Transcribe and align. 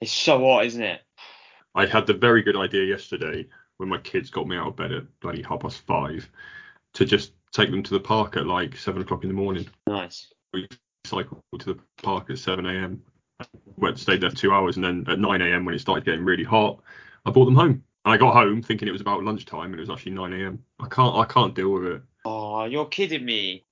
It's 0.00 0.12
so 0.12 0.38
hot, 0.40 0.66
isn't 0.66 0.82
it? 0.82 1.00
I 1.74 1.86
had 1.86 2.06
the 2.06 2.14
very 2.14 2.42
good 2.42 2.56
idea 2.56 2.84
yesterday 2.84 3.46
when 3.76 3.88
my 3.88 3.98
kids 3.98 4.30
got 4.30 4.46
me 4.46 4.56
out 4.56 4.68
of 4.68 4.76
bed 4.76 4.92
at 4.92 5.20
bloody 5.20 5.42
half 5.42 5.60
past 5.60 5.80
five 5.86 6.28
to 6.94 7.04
just 7.04 7.32
take 7.52 7.70
them 7.70 7.82
to 7.82 7.94
the 7.94 8.00
park 8.00 8.36
at 8.36 8.46
like 8.46 8.76
seven 8.76 9.02
o'clock 9.02 9.22
in 9.22 9.28
the 9.28 9.34
morning. 9.34 9.66
Nice. 9.86 10.32
We 10.52 10.66
cycled 11.04 11.42
to 11.58 11.74
the 11.74 11.80
park 12.02 12.30
at 12.30 12.38
7 12.38 12.66
a.m. 12.66 13.02
Went 13.76 13.98
stayed 13.98 14.20
there 14.20 14.30
for 14.30 14.36
two 14.36 14.52
hours, 14.52 14.76
and 14.76 14.84
then 14.84 15.04
at 15.08 15.18
9 15.18 15.42
a.m. 15.42 15.64
when 15.64 15.74
it 15.74 15.80
started 15.80 16.04
getting 16.04 16.24
really 16.24 16.44
hot, 16.44 16.80
I 17.24 17.30
brought 17.30 17.44
them 17.44 17.54
home. 17.54 17.84
And 18.04 18.14
I 18.14 18.16
got 18.16 18.34
home 18.34 18.62
thinking 18.62 18.88
it 18.88 18.92
was 18.92 19.00
about 19.00 19.24
lunchtime, 19.24 19.72
and 19.72 19.74
it 19.74 19.80
was 19.80 19.90
actually 19.90 20.12
9 20.12 20.32
a.m. 20.32 20.62
I 20.80 20.88
can't 20.88 21.16
I 21.16 21.24
can't 21.24 21.54
deal 21.54 21.72
with 21.72 21.84
it. 21.84 22.02
Oh, 22.24 22.64
you're 22.64 22.86
kidding 22.86 23.24
me. 23.24 23.64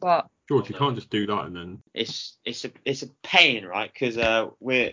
But 0.00 0.28
George, 0.48 0.68
you 0.68 0.74
can't 0.74 0.94
just 0.94 1.10
do 1.10 1.26
that 1.26 1.44
and 1.46 1.56
then. 1.56 1.82
It's 1.94 2.36
it's 2.44 2.64
a 2.64 2.70
it's 2.84 3.02
a 3.02 3.08
pain, 3.22 3.64
right? 3.64 3.92
Because 3.92 4.18
uh, 4.18 4.48
we're 4.60 4.92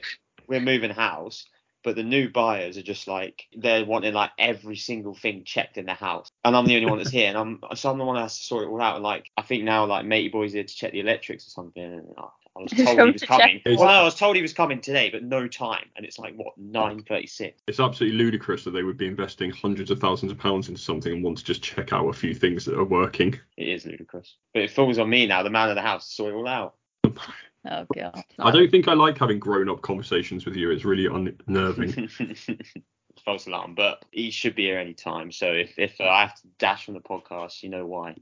we're 0.49 0.59
moving 0.59 0.89
house, 0.89 1.45
but 1.83 1.95
the 1.95 2.03
new 2.03 2.29
buyers 2.29 2.77
are 2.77 2.83
just 2.83 3.07
like 3.07 3.45
they're 3.55 3.85
wanting 3.85 4.13
like 4.13 4.31
every 4.37 4.75
single 4.75 5.15
thing 5.15 5.43
checked 5.45 5.77
in 5.77 5.85
the 5.85 5.93
house, 5.93 6.29
and 6.43 6.55
I'm 6.55 6.65
the 6.65 6.75
only 6.75 6.89
one 6.89 6.97
that's 6.97 7.11
here, 7.11 7.29
and 7.29 7.37
I'm 7.37 7.59
so 7.75 7.91
I'm 7.91 7.97
the 7.97 8.03
one 8.03 8.15
that 8.15 8.23
has 8.23 8.37
to 8.37 8.43
sort 8.43 8.63
it 8.63 8.67
all 8.67 8.81
out. 8.81 8.95
And 8.95 9.03
like 9.03 9.29
I 9.37 9.43
think 9.43 9.63
now 9.63 9.85
like 9.85 10.05
matey 10.05 10.29
boy's 10.29 10.53
here 10.53 10.63
to 10.63 10.75
check 10.75 10.91
the 10.91 10.99
electrics 10.99 11.47
or 11.47 11.51
something, 11.51 11.83
and 11.83 12.07
I, 12.17 12.23
I 12.57 12.61
was 12.61 12.71
told 12.85 12.99
he 12.99 13.11
was 13.11 13.21
to 13.21 13.27
coming. 13.27 13.61
Well, 13.65 13.83
I 13.83 14.03
was 14.03 14.15
told 14.15 14.35
he 14.35 14.41
was 14.41 14.53
coming 14.53 14.81
today, 14.81 15.09
but 15.09 15.23
no 15.23 15.47
time, 15.47 15.85
and 15.95 16.05
it's 16.05 16.19
like 16.19 16.35
what 16.35 16.59
9:36. 16.59 17.53
It's 17.67 17.79
absolutely 17.79 18.17
ludicrous 18.17 18.63
that 18.65 18.71
they 18.71 18.83
would 18.83 18.97
be 18.97 19.07
investing 19.07 19.51
hundreds 19.51 19.91
of 19.91 19.99
thousands 19.99 20.31
of 20.31 20.37
pounds 20.37 20.67
into 20.67 20.81
something 20.81 21.13
and 21.13 21.23
want 21.23 21.37
to 21.37 21.43
just 21.43 21.63
check 21.63 21.93
out 21.93 22.07
a 22.07 22.13
few 22.13 22.33
things 22.33 22.65
that 22.65 22.77
are 22.77 22.85
working. 22.85 23.39
It 23.57 23.69
is 23.69 23.85
ludicrous, 23.85 24.35
but 24.53 24.63
it 24.63 24.71
falls 24.71 24.97
on 24.97 25.09
me 25.09 25.27
now, 25.27 25.43
the 25.43 25.49
man 25.49 25.69
of 25.69 25.75
the 25.75 25.81
house, 25.81 26.09
to 26.09 26.15
sort 26.15 26.33
it 26.33 26.37
all 26.37 26.47
out. 26.47 26.75
oh 27.65 27.85
god. 27.93 28.23
I 28.39 28.51
don't 28.51 28.69
think 28.69 28.87
I 28.87 28.93
like 28.93 29.17
having 29.17 29.39
grown-up 29.39 29.81
conversations 29.81 30.45
with 30.45 30.55
you. 30.55 30.71
It's 30.71 30.85
really 30.85 31.05
unnerving. 31.05 32.09
False 33.25 33.47
alarm, 33.47 33.75
but 33.75 34.05
he 34.11 34.31
should 34.31 34.55
be 34.55 34.63
here 34.63 34.79
any 34.79 34.93
time. 34.93 35.31
So 35.31 35.47
if 35.51 35.77
if 35.77 35.99
uh, 35.99 36.05
I 36.05 36.21
have 36.21 36.35
to 36.35 36.47
dash 36.57 36.85
from 36.85 36.93
the 36.93 37.01
podcast, 37.01 37.63
you 37.63 37.69
know 37.69 37.85
why. 37.85 38.15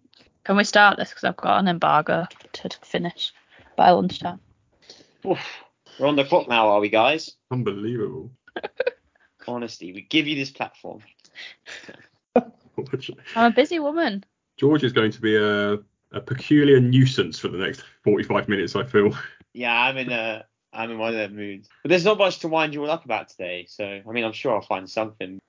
Can 0.43 0.57
we 0.57 0.63
start 0.63 0.97
this? 0.97 1.09
Because 1.09 1.23
I've 1.25 1.37
got 1.37 1.59
an 1.59 1.67
embargo 1.67 2.25
to 2.53 2.69
finish 2.81 3.33
by 3.75 3.91
lunchtime. 3.91 4.39
Oof. 5.25 5.39
We're 5.99 6.07
on 6.07 6.15
the 6.15 6.25
clock 6.25 6.47
now, 6.47 6.69
are 6.69 6.79
we, 6.79 6.89
guys? 6.89 7.35
Unbelievable. 7.51 8.31
Honestly, 9.47 9.93
we 9.93 10.01
give 10.01 10.27
you 10.27 10.35
this 10.35 10.51
platform. 10.51 11.01
I'm 13.35 13.51
a 13.51 13.51
busy 13.51 13.79
woman. 13.79 14.23
George 14.57 14.83
is 14.83 14.93
going 14.93 15.11
to 15.11 15.21
be 15.21 15.35
a, 15.35 15.77
a 16.11 16.21
peculiar 16.21 16.79
nuisance 16.79 17.39
for 17.39 17.49
the 17.49 17.57
next 17.57 17.83
45 18.03 18.47
minutes, 18.47 18.75
I 18.75 18.83
feel. 18.83 19.15
Yeah, 19.53 19.73
I'm 19.73 19.97
in 19.97 20.11
a 20.11 20.45
I'm 20.73 20.91
in 20.91 20.99
one 20.99 21.09
of 21.09 21.15
them 21.15 21.35
moods. 21.35 21.69
But 21.83 21.89
there's 21.89 22.05
not 22.05 22.17
much 22.17 22.39
to 22.39 22.47
wind 22.47 22.73
you 22.73 22.83
all 22.83 22.91
up 22.91 23.05
about 23.05 23.29
today. 23.29 23.65
So 23.67 23.85
I 23.85 24.11
mean, 24.11 24.23
I'm 24.23 24.33
sure 24.33 24.53
I'll 24.53 24.61
find 24.61 24.89
something. 24.89 25.39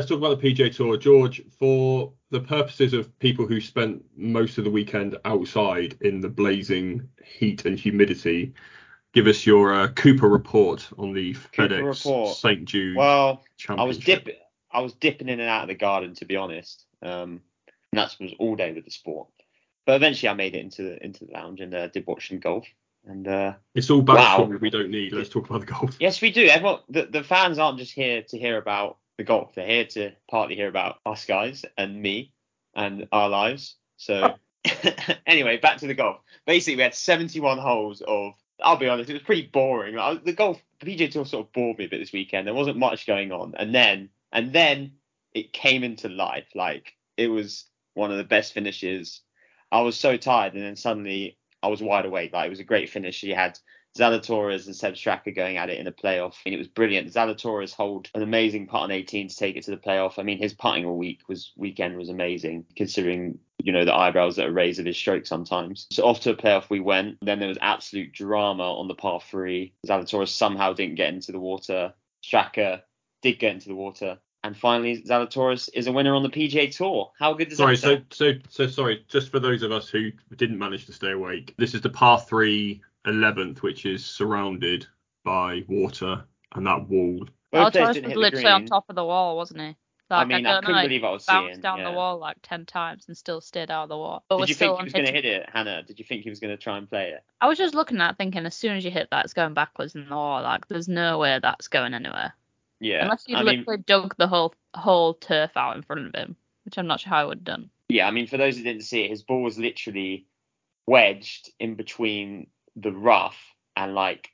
Let's 0.00 0.08
talk 0.08 0.16
about 0.16 0.40
the 0.40 0.54
PGA 0.54 0.74
Tour. 0.74 0.96
George, 0.96 1.42
for 1.58 2.10
the 2.30 2.40
purposes 2.40 2.94
of 2.94 3.18
people 3.18 3.46
who 3.46 3.60
spent 3.60 4.02
most 4.16 4.56
of 4.56 4.64
the 4.64 4.70
weekend 4.70 5.18
outside 5.26 5.98
in 6.00 6.22
the 6.22 6.28
blazing 6.30 7.06
heat 7.22 7.66
and 7.66 7.78
humidity, 7.78 8.54
give 9.12 9.26
us 9.26 9.44
your 9.44 9.74
uh, 9.74 9.88
Cooper 9.88 10.30
report 10.30 10.88
on 10.96 11.12
the 11.12 11.34
Cooper 11.34 11.92
FedEx. 11.92 12.34
St. 12.34 12.64
Jude 12.64 12.96
Well, 12.96 13.44
I 13.68 13.84
was 13.84 13.98
dipping 13.98 14.36
I 14.72 14.80
was 14.80 14.94
dipping 14.94 15.28
in 15.28 15.38
and 15.38 15.50
out 15.50 15.64
of 15.64 15.68
the 15.68 15.74
garden 15.74 16.14
to 16.14 16.24
be 16.24 16.34
honest. 16.34 16.86
Um, 17.02 17.42
and 17.92 17.98
that 17.98 18.16
was 18.18 18.32
all 18.38 18.56
day 18.56 18.72
with 18.72 18.86
the 18.86 18.90
sport. 18.90 19.28
But 19.84 19.96
eventually, 19.96 20.30
I 20.30 20.32
made 20.34 20.54
it 20.54 20.64
into 20.64 20.82
the 20.82 21.04
into 21.04 21.26
the 21.26 21.32
lounge 21.32 21.60
and 21.60 21.74
uh, 21.74 21.88
did 21.88 22.06
watch 22.06 22.28
some 22.28 22.38
golf. 22.38 22.66
And 23.04 23.28
uh, 23.28 23.52
It's 23.74 23.90
all 23.90 24.00
Wow. 24.00 24.44
we 24.44 24.70
don't 24.70 24.90
need. 24.90 25.12
Let's 25.12 25.28
talk 25.28 25.50
about 25.50 25.60
the 25.60 25.66
golf. 25.66 25.96
Yes, 26.00 26.22
we 26.22 26.30
do. 26.30 26.46
Everyone, 26.46 26.80
the, 26.88 27.04
the 27.04 27.22
fans 27.22 27.58
aren't 27.58 27.78
just 27.78 27.92
here 27.92 28.22
to 28.22 28.38
hear 28.38 28.56
about 28.56 28.96
the 29.20 29.24
golf. 29.24 29.54
They're 29.54 29.66
here 29.66 29.84
to 29.84 30.12
partly 30.30 30.56
hear 30.56 30.68
about 30.68 30.96
us 31.04 31.26
guys 31.26 31.66
and 31.76 32.00
me 32.00 32.32
and 32.74 33.06
our 33.12 33.28
lives. 33.28 33.76
So 33.98 34.34
oh. 34.64 34.92
anyway, 35.26 35.58
back 35.58 35.76
to 35.78 35.86
the 35.86 35.94
golf. 35.94 36.20
Basically, 36.46 36.76
we 36.76 36.82
had 36.82 36.94
71 36.94 37.58
holes 37.58 38.02
of. 38.06 38.32
I'll 38.62 38.76
be 38.76 38.88
honest, 38.88 39.08
it 39.08 39.14
was 39.14 39.22
pretty 39.22 39.46
boring. 39.46 39.98
I, 39.98 40.14
the 40.14 40.34
golf, 40.34 40.60
the 40.80 40.86
PGA 40.86 41.10
Tour 41.10 41.24
sort 41.24 41.46
of 41.46 41.52
bored 41.52 41.78
me 41.78 41.86
a 41.86 41.88
bit 41.88 41.98
this 41.98 42.12
weekend. 42.12 42.46
There 42.46 42.54
wasn't 42.54 42.76
much 42.76 43.06
going 43.06 43.32
on, 43.32 43.54
and 43.56 43.74
then 43.74 44.10
and 44.32 44.52
then 44.52 44.92
it 45.34 45.52
came 45.52 45.84
into 45.84 46.08
life. 46.08 46.48
Like 46.54 46.94
it 47.16 47.28
was 47.28 47.64
one 47.94 48.10
of 48.10 48.18
the 48.18 48.24
best 48.24 48.52
finishes. 48.52 49.20
I 49.70 49.82
was 49.82 49.98
so 49.98 50.16
tired, 50.16 50.54
and 50.54 50.62
then 50.62 50.76
suddenly 50.76 51.38
I 51.62 51.68
was 51.68 51.82
wide 51.82 52.06
awake. 52.06 52.32
Like 52.32 52.46
it 52.46 52.50
was 52.50 52.60
a 52.60 52.64
great 52.64 52.90
finish. 52.90 53.20
He 53.20 53.30
had 53.30 53.58
Zalatoris 53.98 54.66
and 54.66 54.76
Sepp 54.76 54.94
Straka 54.94 55.34
going 55.34 55.56
at 55.56 55.70
it 55.70 55.78
in 55.78 55.86
a 55.86 55.92
playoff. 55.92 56.34
I 56.34 56.50
mean, 56.50 56.54
it 56.54 56.58
was 56.58 56.68
brilliant. 56.68 57.12
Zalatoris 57.12 57.74
hold 57.74 58.08
an 58.14 58.22
amazing 58.22 58.66
putt 58.66 58.82
on 58.82 58.90
18 58.90 59.28
to 59.28 59.36
take 59.36 59.56
it 59.56 59.64
to 59.64 59.72
the 59.72 59.76
playoff. 59.76 60.18
I 60.18 60.22
mean, 60.22 60.38
his 60.38 60.54
putting 60.54 60.84
all 60.84 60.96
week 60.96 61.20
was 61.28 61.52
weekend 61.56 61.96
was 61.96 62.08
amazing, 62.08 62.66
considering 62.76 63.38
you 63.62 63.72
know 63.72 63.84
the 63.84 63.94
eyebrows 63.94 64.36
that 64.36 64.46
are 64.46 64.52
raised 64.52 64.80
of 64.80 64.86
his 64.86 64.96
stroke 64.96 65.26
sometimes. 65.26 65.86
So 65.90 66.04
off 66.04 66.20
to 66.20 66.30
a 66.30 66.36
playoff 66.36 66.70
we 66.70 66.80
went. 66.80 67.18
Then 67.22 67.40
there 67.40 67.48
was 67.48 67.58
absolute 67.60 68.12
drama 68.12 68.72
on 68.74 68.88
the 68.88 68.94
par 68.94 69.20
three. 69.20 69.74
Zalatoris 69.86 70.28
somehow 70.28 70.72
didn't 70.72 70.94
get 70.94 71.12
into 71.12 71.32
the 71.32 71.40
water. 71.40 71.94
Straka 72.24 72.82
did 73.22 73.38
get 73.38 73.54
into 73.54 73.68
the 73.68 73.74
water. 73.74 74.18
And 74.42 74.56
finally, 74.56 75.02
Zalatoris 75.02 75.68
is 75.74 75.86
a 75.86 75.92
winner 75.92 76.14
on 76.14 76.22
the 76.22 76.30
PGA 76.30 76.74
Tour. 76.74 77.12
How 77.18 77.34
good 77.34 77.50
does 77.50 77.58
Sorry, 77.58 77.76
that 77.76 78.04
so 78.10 78.32
so 78.32 78.38
so 78.48 78.66
sorry. 78.66 79.04
Just 79.08 79.30
for 79.30 79.38
those 79.38 79.62
of 79.62 79.70
us 79.70 79.88
who 79.88 80.12
didn't 80.34 80.58
manage 80.58 80.86
to 80.86 80.94
stay 80.94 81.10
awake, 81.10 81.54
this 81.58 81.74
is 81.74 81.82
the 81.82 81.90
par 81.90 82.18
three 82.18 82.80
11th, 83.06 83.58
which 83.62 83.86
is 83.86 84.04
surrounded 84.04 84.86
by 85.24 85.64
water 85.68 86.24
and 86.54 86.66
that 86.66 86.88
wall. 86.88 87.26
Both 87.52 87.72
players 87.72 87.88
was 87.88 87.96
hit 87.96 88.08
the 88.08 88.14
literally 88.14 88.46
on 88.46 88.66
top 88.66 88.86
of 88.88 88.96
the 88.96 89.04
wall, 89.04 89.36
wasn't 89.36 89.60
he? 89.60 89.76
I 90.12 90.24
mean, 90.24 90.44
I, 90.44 90.52
don't 90.52 90.64
couldn't 90.64 90.76
know, 90.76 90.88
believe 90.88 91.04
I 91.04 91.10
was 91.10 91.24
bounced 91.24 91.52
seeing. 91.54 91.60
down 91.60 91.78
yeah. 91.78 91.90
the 91.90 91.96
wall 91.96 92.18
like 92.18 92.36
ten 92.42 92.66
times 92.66 93.04
and 93.06 93.16
still 93.16 93.40
stayed 93.40 93.70
out 93.70 93.84
of 93.84 93.88
the 93.90 93.96
wall. 93.96 94.24
But 94.28 94.36
Did 94.36 94.40
was 94.40 94.48
you 94.48 94.54
still 94.56 94.76
think 94.76 94.80
he 94.80 94.84
was 94.84 94.92
going 94.92 95.04
to 95.06 95.12
unhitted. 95.12 95.14
hit 95.14 95.24
it, 95.24 95.50
Hannah? 95.52 95.82
Did 95.84 95.98
you 95.98 96.04
think 96.04 96.24
he 96.24 96.30
was 96.30 96.40
going 96.40 96.50
to 96.50 96.56
try 96.56 96.78
and 96.78 96.88
play 96.88 97.10
it? 97.10 97.22
I 97.40 97.46
was 97.46 97.58
just 97.58 97.74
looking 97.74 98.00
at 98.00 98.12
it 98.12 98.16
thinking 98.18 98.44
as 98.44 98.56
soon 98.56 98.76
as 98.76 98.84
you 98.84 98.90
hit 98.90 99.08
that, 99.10 99.24
it's 99.24 99.34
going 99.34 99.54
backwards 99.54 99.94
in 99.94 100.08
the 100.08 100.14
wall. 100.14 100.42
Like 100.42 100.66
there's 100.66 100.88
no 100.88 101.18
way 101.18 101.38
that's 101.40 101.68
going 101.68 101.94
anywhere. 101.94 102.34
Yeah. 102.80 103.04
Unless 103.04 103.24
you 103.28 103.36
I 103.36 103.42
mean, 103.44 103.58
literally 103.60 103.82
dug 103.86 104.16
the 104.16 104.26
whole 104.26 104.54
whole 104.74 105.14
turf 105.14 105.52
out 105.56 105.76
in 105.76 105.82
front 105.82 106.06
of 106.06 106.14
him, 106.14 106.34
which 106.64 106.76
I'm 106.76 106.88
not 106.88 107.00
sure 107.00 107.10
how 107.10 107.18
I 107.18 107.24
would 107.24 107.38
have 107.38 107.44
done. 107.44 107.70
yeah. 107.88 108.08
I 108.08 108.10
mean, 108.10 108.26
for 108.26 108.36
those 108.36 108.56
who 108.56 108.64
didn't 108.64 108.82
see 108.82 109.02
it, 109.02 109.10
his 109.10 109.22
ball 109.22 109.42
was 109.42 109.58
literally 109.58 110.26
wedged 110.86 111.50
in 111.60 111.76
between 111.76 112.48
the 112.76 112.92
rough 112.92 113.38
and 113.76 113.94
like 113.94 114.30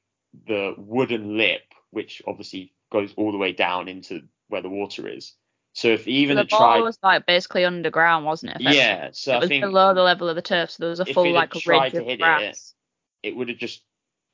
the 0.47 0.75
wooden 0.77 1.37
lip, 1.37 1.63
which 1.91 2.23
obviously 2.27 2.73
goes 2.93 3.13
all 3.17 3.33
the 3.33 3.39
way 3.39 3.53
down 3.53 3.89
into 3.89 4.23
where 4.49 4.63
the 4.63 4.69
water 4.69 5.09
is. 5.09 5.35
So 5.73 5.89
if 5.89 6.09
even 6.09 6.37
the 6.37 6.43
had 6.43 6.49
ball 6.49 6.59
tried, 6.59 6.81
was 6.81 6.99
like 7.03 7.27
basically 7.27 7.65
underground, 7.65 8.25
wasn't 8.25 8.53
it? 8.53 8.63
yeah. 8.63 9.11
So 9.13 9.33
it 9.33 9.37
I 9.37 9.39
was 9.41 9.49
think 9.49 9.63
below 9.63 9.93
the 9.93 10.03
level 10.03 10.29
of 10.29 10.37
the 10.37 10.43
turf, 10.43 10.71
so 10.71 10.83
there 10.83 10.91
was 10.91 11.01
a 11.01 11.05
full 11.05 11.31
like 11.33 11.55
ridge 11.55 11.93
to 11.93 11.99
of 11.99 12.07
hit 12.07 12.09
it, 12.09 12.19
grass. 12.19 12.75
it 13.23 13.37
would 13.37 13.51
have 13.51 13.59
just 13.59 13.83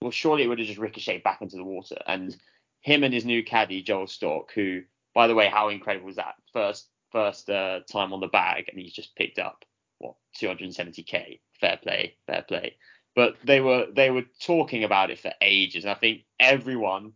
well 0.01 0.11
surely 0.11 0.45
it 0.45 0.47
would 0.49 0.59
have 0.59 0.69
just 0.69 0.79
ricocheted 0.79 1.25
back 1.25 1.43
into 1.43 1.57
the 1.57 1.65
water 1.65 1.97
and 2.07 2.37
him 2.81 3.05
and 3.05 3.15
his 3.15 3.25
new 3.25 3.43
caddy 3.45 3.83
Joel 3.83 4.07
Stock 4.07 4.53
who 4.55 4.83
by 5.15 5.27
the 5.27 5.35
way 5.35 5.49
how 5.49 5.69
incredible 5.69 6.07
was 6.07 6.17
that 6.17 6.35
first 6.53 6.89
first 7.11 7.49
uh, 7.51 7.81
time 7.91 8.13
on 8.13 8.21
the 8.21 8.29
bag 8.29 8.67
and 8.69 8.81
he's 8.81 8.93
just 8.93 9.15
picked 9.17 9.39
up 9.39 9.65
what 9.99 10.15
270k 10.41 11.41
fair 11.61 11.79
play 11.83 12.17
fair 12.27 12.43
play 12.43 12.77
but 13.15 13.37
they 13.45 13.61
were 13.61 13.87
they 13.95 14.11
were 14.11 14.25
talking 14.41 14.85
about 14.85 15.11
it 15.11 15.19
for 15.19 15.33
ages 15.41 15.85
and 15.85 15.91
I 15.91 15.95
think 15.95 16.23
everyone 16.41 17.13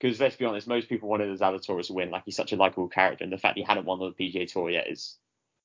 because 0.00 0.20
let's 0.20 0.36
be 0.36 0.44
honest 0.44 0.66
most 0.68 0.88
people 0.88 1.08
wanted 1.08 1.36
Zalatoris 1.38 1.88
to 1.88 1.92
win 1.92 2.10
like 2.10 2.22
he's 2.24 2.36
such 2.36 2.52
a 2.52 2.56
likable 2.56 2.88
character 2.88 3.24
and 3.24 3.32
the 3.32 3.38
fact 3.38 3.58
he 3.58 3.64
hadn't 3.64 3.86
won 3.86 3.98
the 3.98 4.10
PGA 4.12 4.50
Tour 4.50 4.70
yet 4.70 4.90
is 4.90 5.16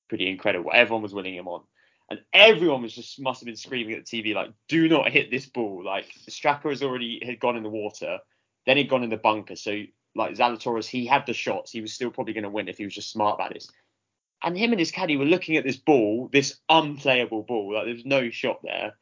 pretty 0.10 0.30
incredible 0.30 0.72
everyone 0.74 1.04
was 1.04 1.14
winning 1.14 1.36
him 1.36 1.48
on 1.48 1.64
and 2.10 2.22
everyone 2.34 2.82
was 2.82 2.94
just 2.94 3.20
must 3.20 3.42
have 3.42 3.46
been 3.46 3.56
screaming 3.56 3.96
at 3.96 4.06
the 4.06 4.22
TV 4.24 4.34
like, 4.34 4.52
"Do 4.68 4.88
not 4.88 5.12
hit 5.12 5.30
this 5.30 5.46
ball!" 5.46 5.84
Like 5.84 6.10
Straka 6.30 6.70
has 6.70 6.82
already 6.82 7.22
had 7.26 7.40
gone 7.40 7.58
in 7.58 7.64
the 7.64 7.70
water, 7.70 8.20
then 8.66 8.78
he'd 8.78 8.90
gone 8.90 9.04
in 9.04 9.10
the 9.10 9.18
bunker. 9.18 9.56
So 9.56 9.84
like 10.16 10.36
Zalatoris, 10.36 10.88
he 10.88 11.06
had 11.06 11.26
the 11.26 11.34
shots. 11.34 11.72
He 11.72 11.82
was 11.82 11.94
still 11.94 12.10
probably 12.10 12.34
going 12.34 12.44
to 12.44 12.50
win 12.50 12.70
if 12.70 12.78
he 12.78 12.86
was 12.86 12.96
just 12.96 13.12
smart 13.12 13.36
about 13.36 13.54
this. 13.54 13.70
And 14.42 14.58
him 14.58 14.72
and 14.72 14.80
his 14.80 14.92
caddy 14.92 15.18
were 15.18 15.26
looking 15.26 15.58
at 15.58 15.64
this 15.64 15.78
ball, 15.78 16.30
this 16.32 16.60
unplayable 16.70 17.44
ball. 17.44 17.74
Like 17.74 17.86
there 17.86 17.94
was 17.94 18.06
no 18.06 18.30
shot 18.30 18.62
there 18.64 18.94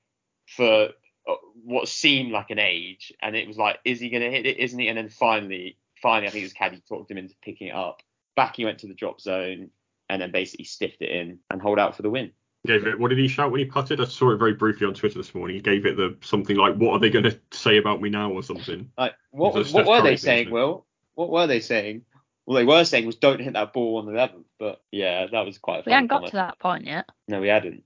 for 0.47 0.89
uh, 1.27 1.33
what 1.63 1.87
seemed 1.87 2.31
like 2.31 2.49
an 2.51 2.59
age, 2.59 3.13
and 3.21 3.35
it 3.35 3.47
was 3.47 3.57
like, 3.57 3.79
is 3.85 3.99
he 3.99 4.09
going 4.09 4.23
to 4.23 4.31
hit 4.31 4.45
it? 4.45 4.57
Isn't 4.57 4.79
he? 4.79 4.87
And 4.87 4.97
then 4.97 5.09
finally, 5.09 5.77
finally, 6.01 6.27
I 6.27 6.31
think 6.31 6.43
his 6.43 6.53
caddy 6.53 6.81
talked 6.87 7.11
him 7.11 7.17
into 7.17 7.35
picking 7.43 7.67
it 7.67 7.75
up. 7.75 8.01
Back 8.35 8.55
he 8.57 8.65
went 8.65 8.79
to 8.79 8.87
the 8.87 8.93
drop 8.93 9.21
zone, 9.21 9.69
and 10.09 10.21
then 10.21 10.31
basically 10.31 10.65
stiffed 10.65 11.01
it 11.01 11.09
in 11.09 11.39
and 11.49 11.61
hold 11.61 11.79
out 11.79 11.95
for 11.95 12.01
the 12.01 12.09
win. 12.09 12.31
Gave 12.65 12.87
it. 12.87 12.99
What 12.99 13.09
did 13.09 13.19
he 13.19 13.27
shout 13.27 13.51
when 13.51 13.59
he 13.59 13.65
putted? 13.65 14.01
I 14.01 14.05
saw 14.05 14.31
it 14.31 14.37
very 14.37 14.53
briefly 14.53 14.87
on 14.87 14.95
Twitter 14.95 15.19
this 15.19 15.35
morning. 15.35 15.55
He 15.55 15.61
gave 15.61 15.85
it 15.85 15.97
the 15.97 16.17
something 16.21 16.57
like, 16.57 16.75
"What 16.75 16.93
are 16.93 16.99
they 16.99 17.11
going 17.11 17.25
to 17.25 17.39
say 17.51 17.77
about 17.77 18.01
me 18.01 18.09
now?" 18.09 18.31
or 18.31 18.41
something. 18.41 18.89
Like 18.97 19.13
what? 19.29 19.53
Was 19.53 19.71
What 19.71 19.85
were 19.85 20.01
they 20.01 20.17
saying, 20.17 20.47
isn't? 20.47 20.53
Will? 20.53 20.85
What 21.13 21.29
were 21.29 21.47
they 21.47 21.59
saying? 21.59 22.03
Well, 22.45 22.55
they 22.55 22.65
were 22.65 22.83
saying 22.83 23.05
was 23.05 23.15
don't 23.15 23.39
hit 23.39 23.53
that 23.53 23.73
ball 23.73 23.97
on 23.97 24.05
the 24.05 24.11
11th, 24.11 24.43
but 24.59 24.81
yeah, 24.91 25.25
that 25.31 25.45
was 25.45 25.57
quite. 25.57 25.77
A 25.77 25.79
We 25.79 25.83
funny 25.83 25.93
haven't 25.93 26.07
got 26.07 26.15
comment. 26.17 26.31
to 26.31 26.37
that 26.37 26.59
point 26.59 26.85
yet. 26.85 27.05
No, 27.27 27.41
we 27.41 27.47
hadn't. 27.47 27.83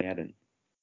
We 0.00 0.06
hadn't. 0.06 0.34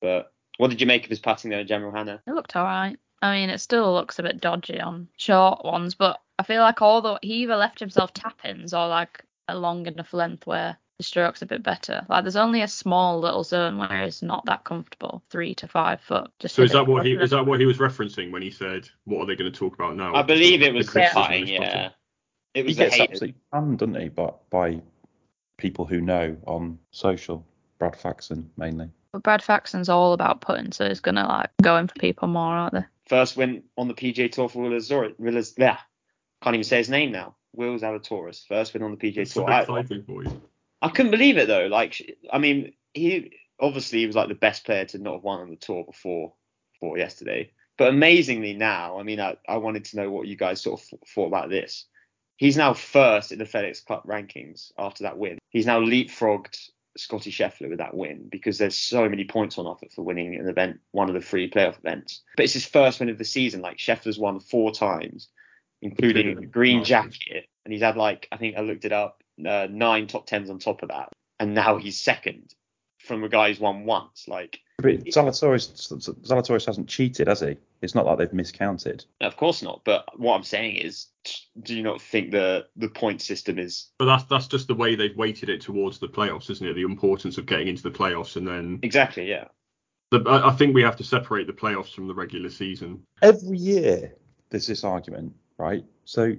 But 0.01 0.31
what 0.57 0.69
did 0.69 0.81
you 0.81 0.88
make 0.88 1.04
of 1.04 1.10
his 1.10 1.19
passing 1.19 1.52
there 1.52 1.63
general, 1.63 1.92
Hannah? 1.92 2.22
It 2.28 2.34
looked 2.34 2.56
alright. 2.56 2.98
I 3.22 3.36
mean, 3.36 3.50
it 3.50 3.60
still 3.60 3.94
looks 3.94 4.19
a 4.19 4.24
bit 4.24 4.42
dodgy 4.42 4.80
on 4.80 5.07
short 5.18 5.63
ones, 5.66 5.96
but 5.96 6.19
I 6.38 6.44
feel 6.44 6.62
like 6.62 6.81
although 6.81 7.18
he 7.22 7.44
either 7.44 7.56
left 7.56 7.80
himself 7.80 8.13
tap-ins 8.13 8.74
or 8.74 8.88
like 8.88 9.24
a 9.48 9.57
long 9.57 9.86
enough 9.88 10.13
length 10.13 10.46
where 10.46 10.78
the 10.98 11.04
stroke's 11.04 11.42
a 11.42 11.46
bit 11.46 11.62
better. 11.63 12.06
Like 12.07 12.24
there's 12.24 12.36
only 12.36 12.62
a 12.62 12.68
small 12.68 13.19
little 13.19 13.44
zone 13.44 13.78
where 13.78 14.04
it's 14.04 14.22
not 14.22 14.46
that 14.46 14.63
comfortable, 14.63 15.24
three 15.30 15.54
to 15.56 15.68
five 15.68 16.02
foot. 16.02 16.31
Just 16.40 16.56
So 16.56 16.63
is 16.63 16.72
that 16.72 16.88
what 16.88 17.06
he 17.06 17.13
is 17.13 17.31
that 17.31 17.46
what 17.46 17.60
he 17.60 17.66
was 17.66 17.78
referencing 17.78 18.31
when 18.31 18.42
he 18.42 18.50
said, 18.50 18.88
"What 19.04 19.22
are 19.22 19.25
they 19.25 19.36
going 19.36 19.52
to 19.52 19.57
talk 19.57 19.75
about 19.75 19.96
now?" 19.98 20.13
I 20.16 20.22
believe 20.22 20.62
it 20.62 20.74
was 20.74 20.86
the 20.86 20.92
criticism 20.94 21.24
putting, 21.24 21.48
yeah. 21.48 21.90
It 22.54 22.62
He 22.62 22.63
was 22.63 22.78
the 22.78 22.84
gets 22.84 22.96
haters. 22.96 23.12
absolutely 23.13 23.42
banned, 23.52 23.80
doesn't 23.80 24.02
he, 24.02 24.10
by, 24.10 24.31
by 24.50 24.81
people 25.57 25.86
who 25.86 26.00
know 26.00 26.38
on 26.48 26.80
social. 26.92 27.46
Brad 27.78 27.98
Faxon 27.98 28.50
mainly. 28.56 28.90
But 29.15 29.23
Brad 29.23 29.41
Faxon's 29.41 29.88
all 29.88 30.12
about 30.12 30.41
putting, 30.41 30.73
so 30.73 30.89
he's 30.89 31.00
gonna 31.00 31.25
like 31.25 31.50
go 31.62 31.77
in 31.77 31.88
for 31.88 31.94
people 31.95 32.27
more, 32.27 32.51
aren't 32.51 32.73
they? 32.73 32.83
First 33.07 33.38
win 33.38 33.63
on 33.77 33.88
the 33.88 33.94
PGA 33.94 34.29
Tour 34.29 34.50
for 34.50 34.62
Will 34.62 34.77
Zor- 34.81 35.13
Will 35.17 35.41
yeah. 35.57 35.77
Can't 36.44 36.53
even 36.53 36.65
say 36.65 36.79
his 36.79 36.89
name 36.89 37.13
now. 37.13 37.38
Will 37.53 37.79
Zalatoris. 37.79 38.45
First 38.45 38.73
win 38.73 38.83
on 38.83 38.91
the 38.91 38.97
PGA 38.97 39.19
It's 39.19 39.31
so 39.31 39.45
Tour. 39.45 39.51
I, 39.53 39.62
exciting 39.62 40.03
for 40.03 40.21
you. 40.25 40.41
I 40.81 40.89
couldn't 40.89 41.12
believe 41.12 41.38
it 41.38 41.47
though. 41.47 41.67
Like, 41.67 42.17
I 42.29 42.39
mean, 42.39 42.73
he 42.94 43.31
obviously 43.57 44.00
he 44.00 44.06
was 44.06 44.17
like 44.17 44.27
the 44.27 44.35
best 44.35 44.65
player 44.65 44.83
to 44.83 44.97
not 44.97 45.13
have 45.13 45.23
won 45.23 45.39
on 45.39 45.50
the 45.50 45.56
tour 45.56 45.85
before, 45.85 46.33
before 46.73 46.97
yesterday. 46.97 47.51
But 47.77 47.88
amazingly 47.88 48.51
now, 48.51 49.00
I 49.00 49.03
mean, 49.03 49.21
I, 49.21 49.38
I 49.47 49.57
wanted 49.57 49.85
to 49.85 49.95
know 49.95 50.11
what 50.11 50.27
you 50.27 50.35
guys 50.35 50.61
sort 50.61 50.81
of 50.81 51.00
thought 51.07 51.27
about 51.27 51.50
this. 51.50 51.85
He's 52.35 52.57
now 52.57 52.73
first 52.73 53.31
in 53.31 53.39
the 53.39 53.45
FedEx 53.45 53.85
Cup 53.85 54.06
rankings 54.06 54.73
after 54.77 55.03
that 55.03 55.18
win. 55.18 55.38
He's 55.51 55.65
now 55.65 55.79
leapfrogged 55.79 56.69
Scotty 56.97 57.31
Scheffler 57.31 57.69
with 57.69 57.80
that 57.80 57.95
win 57.95 58.27
because 58.30 58.57
there's 58.57 58.77
so 58.77 59.07
many 59.09 59.25
points 59.25 59.57
on 59.57 59.65
offer 59.65 59.88
for 59.94 60.03
winning 60.03 60.36
an 60.36 60.47
event, 60.47 60.80
one 60.92 61.09
of 61.09 61.13
the 61.15 61.21
three 61.21 61.50
playoff 61.50 61.77
events. 61.77 62.21
But 62.36 62.45
it's 62.45 62.53
his 62.53 62.65
first 62.65 63.00
win 63.00 63.09
of 63.09 63.18
the 63.18 63.25
season. 63.25 63.62
Like 63.62 63.77
Scheffler's 63.77 64.19
won 64.19 64.39
four 64.39 64.71
times, 64.71 65.30
including 65.81 66.50
green 66.50 66.83
jacket, 66.83 67.47
and 67.65 67.74
he's 67.74 67.81
had 67.81 67.97
like 67.97 68.27
I 68.31 68.38
think 68.38 68.57
I 68.57 68.62
looked 68.62 68.86
it 68.86 68.94
up, 68.94 69.24
uh, 69.45 69.68
nine 69.69 70.07
top 70.07 70.25
tens 70.25 70.50
on 70.50 70.59
top 70.59 70.83
of 70.83 70.89
that, 70.89 71.09
and 71.39 71.53
now 71.53 71.77
he's 71.77 72.00
second 72.00 72.53
from 73.06 73.24
a 73.24 73.30
guy 73.30 73.50
who's 73.50 73.60
won 73.60 73.86
once. 73.86 74.28
Like, 74.28 74.60
But 74.78 75.06
Zalatoris, 75.06 75.69
Zalatoris 76.28 76.66
hasn't 76.66 76.90
cheated, 76.90 77.28
has 77.28 77.42
he? 77.42 77.57
It's 77.81 77.96
not 77.96 78.06
like 78.06 78.18
they've 78.18 78.34
miscounted. 78.34 79.06
of 79.22 79.38
course 79.38 79.62
not. 79.62 79.81
But 79.86 80.06
what 80.18 80.36
I'm 80.36 80.44
saying 80.44 80.78
is, 80.78 81.07
do 81.62 81.75
you 81.75 81.84
not 81.84 82.02
think 82.02 82.31
the 82.31 82.68
the 82.75 82.90
point 82.90 83.22
system 83.22 83.60
is 83.60 83.88
But 83.98 84.06
that's 84.06 84.24
that's 84.25 84.48
just 84.48 84.68
the 84.68 84.75
way 84.75 84.96
they've 84.96 85.16
weighted 85.16 85.50
it 85.50 85.62
towards 85.62 86.00
the 86.00 86.07
playoffs, 86.07 86.50
isn't 86.50 86.68
it? 86.68 86.74
The 86.74 86.84
importance 86.84 87.38
of 87.38 87.46
getting 87.46 87.68
into 87.68 87.84
the 87.84 87.92
playoffs, 87.92 88.36
and 88.36 88.48
then 88.48 88.80
exactly? 88.81 89.30
Yeah. 89.30 89.46
the, 90.12 90.24
I 90.28 90.50
I 90.50 90.52
think 90.54 90.74
we 90.75 90.84
have 90.84 90.98
to 90.98 91.04
separate 91.04 91.48
the 91.48 91.54
playoffs 91.54 91.94
from 91.94 92.07
the 92.07 92.16
regular 92.16 92.50
season. 92.50 93.04
Every 93.22 93.57
year 93.57 94.16
there's 94.50 94.68
this 94.68 94.84
argument, 94.84 95.34
right? 95.57 95.84
So 96.06 96.34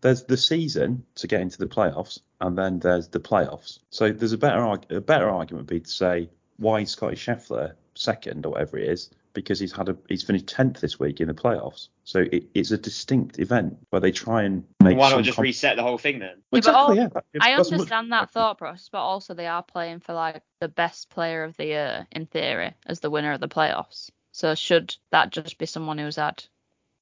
there's 0.00 0.24
the 0.24 0.36
season 0.36 1.04
to 1.16 1.26
get 1.26 1.40
into 1.40 1.58
the 1.58 1.66
playoffs, 1.66 2.20
and 2.42 2.58
then 2.58 2.78
there's 2.80 3.08
the 3.08 3.20
playoffs. 3.20 3.78
So 3.90 4.12
there's 4.12 4.32
a 4.32 4.38
better 4.38 4.62
a 4.90 5.00
better 5.00 5.28
argument 5.30 5.66
would 5.70 5.74
be 5.74 5.80
to 5.80 5.90
say 5.90 6.28
why 6.58 6.80
is 6.80 6.90
Scotty 6.90 7.16
Scheffler 7.16 7.72
second 7.94 8.44
or 8.46 8.52
whatever 8.52 8.78
it 8.78 8.88
is 8.88 9.10
because 9.34 9.58
he's 9.58 9.72
had 9.72 9.88
a 9.88 9.96
he's 10.08 10.22
finished 10.22 10.46
tenth 10.46 10.80
this 10.80 10.98
week 11.00 11.20
in 11.20 11.28
the 11.28 11.34
playoffs. 11.34 11.88
So 12.04 12.24
it, 12.30 12.44
it's 12.54 12.70
a 12.70 12.76
distinct 12.78 13.38
event 13.38 13.78
where 13.90 14.00
they 14.00 14.12
try 14.12 14.42
and 14.42 14.64
make. 14.82 14.98
Why 14.98 15.10
not 15.10 15.22
just 15.24 15.36
com- 15.36 15.42
reset 15.44 15.76
the 15.76 15.82
whole 15.82 15.96
thing 15.98 16.18
then? 16.18 16.42
Well, 16.50 16.60
Yeah, 16.62 16.70
but 16.70 16.74
all- 16.74 16.94
yeah. 16.94 17.08
I 17.40 17.56
that's 17.56 17.68
a 17.68 17.72
much- 17.72 17.80
understand 17.80 18.12
that 18.12 18.30
thought 18.30 18.58
process, 18.58 18.90
but 18.92 18.98
also 19.00 19.32
they 19.34 19.46
are 19.46 19.62
playing 19.62 20.00
for 20.00 20.12
like 20.12 20.42
the 20.60 20.68
best 20.68 21.08
player 21.08 21.44
of 21.44 21.56
the 21.56 21.64
year 21.66 22.06
in 22.12 22.26
theory 22.26 22.74
as 22.86 23.00
the 23.00 23.08
winner 23.10 23.32
of 23.32 23.40
the 23.40 23.48
playoffs. 23.48 24.10
So 24.32 24.54
should 24.54 24.94
that 25.10 25.30
just 25.30 25.56
be 25.58 25.66
someone 25.66 25.98
who's 25.98 26.16
had? 26.16 26.44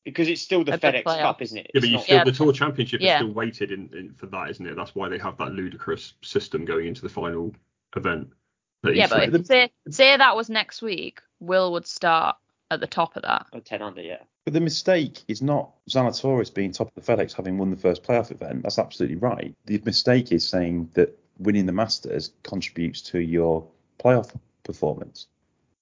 Because 0.04 0.28
it's 0.28 0.40
still 0.40 0.64
the 0.64 0.74
A 0.74 0.78
FedEx 0.78 1.04
playoff. 1.04 1.20
Cup, 1.20 1.42
isn't 1.42 1.58
it? 1.58 1.70
Yeah, 1.74 1.80
but 1.80 1.88
you 1.88 1.94
not- 1.96 2.04
still 2.04 2.16
Yeah. 2.16 2.24
the 2.24 2.32
tour 2.32 2.52
championship 2.52 3.00
Yeah. 3.00 3.16
is 3.16 3.18
still 3.20 3.32
weighted 3.34 3.70
in, 3.70 3.90
in 3.92 4.14
for 4.14 4.26
that, 4.26 4.50
isn't 4.50 4.66
it? 4.66 4.74
That's 4.76 4.94
why 4.94 5.08
they 5.08 5.18
have 5.18 5.36
that 5.38 5.52
ludicrous 5.52 6.14
system 6.22 6.64
going 6.64 6.86
into 6.86 7.02
the 7.02 7.08
final 7.08 7.54
event. 7.96 8.28
Yeah, 8.82 9.08
but 9.08 9.30
saying. 9.30 9.44
say 9.44 9.70
say 9.90 10.16
that 10.16 10.34
was 10.36 10.48
next 10.48 10.80
week, 10.80 11.20
Will 11.38 11.72
would 11.72 11.86
start 11.86 12.36
at 12.70 12.80
the 12.80 12.86
top 12.86 13.16
of 13.16 13.22
that. 13.24 13.46
Oh, 13.52 13.60
10 13.60 13.82
under, 13.82 14.00
yeah. 14.00 14.22
But 14.46 14.54
the 14.54 14.60
mistake 14.60 15.22
is 15.28 15.42
not 15.42 15.70
Zalatoris 15.90 16.52
being 16.54 16.72
top 16.72 16.90
of 16.96 17.04
the 17.04 17.12
FedEx 17.12 17.34
having 17.34 17.58
won 17.58 17.70
the 17.70 17.76
first 17.76 18.02
playoff 18.02 18.30
event. 18.30 18.62
That's 18.62 18.78
absolutely 18.78 19.16
right. 19.16 19.54
The 19.66 19.82
mistake 19.84 20.32
is 20.32 20.48
saying 20.48 20.90
that 20.94 21.14
winning 21.38 21.66
the 21.66 21.72
Masters 21.72 22.32
contributes 22.42 23.02
to 23.02 23.18
your 23.20 23.66
playoff 24.02 24.34
performance. 24.62 25.26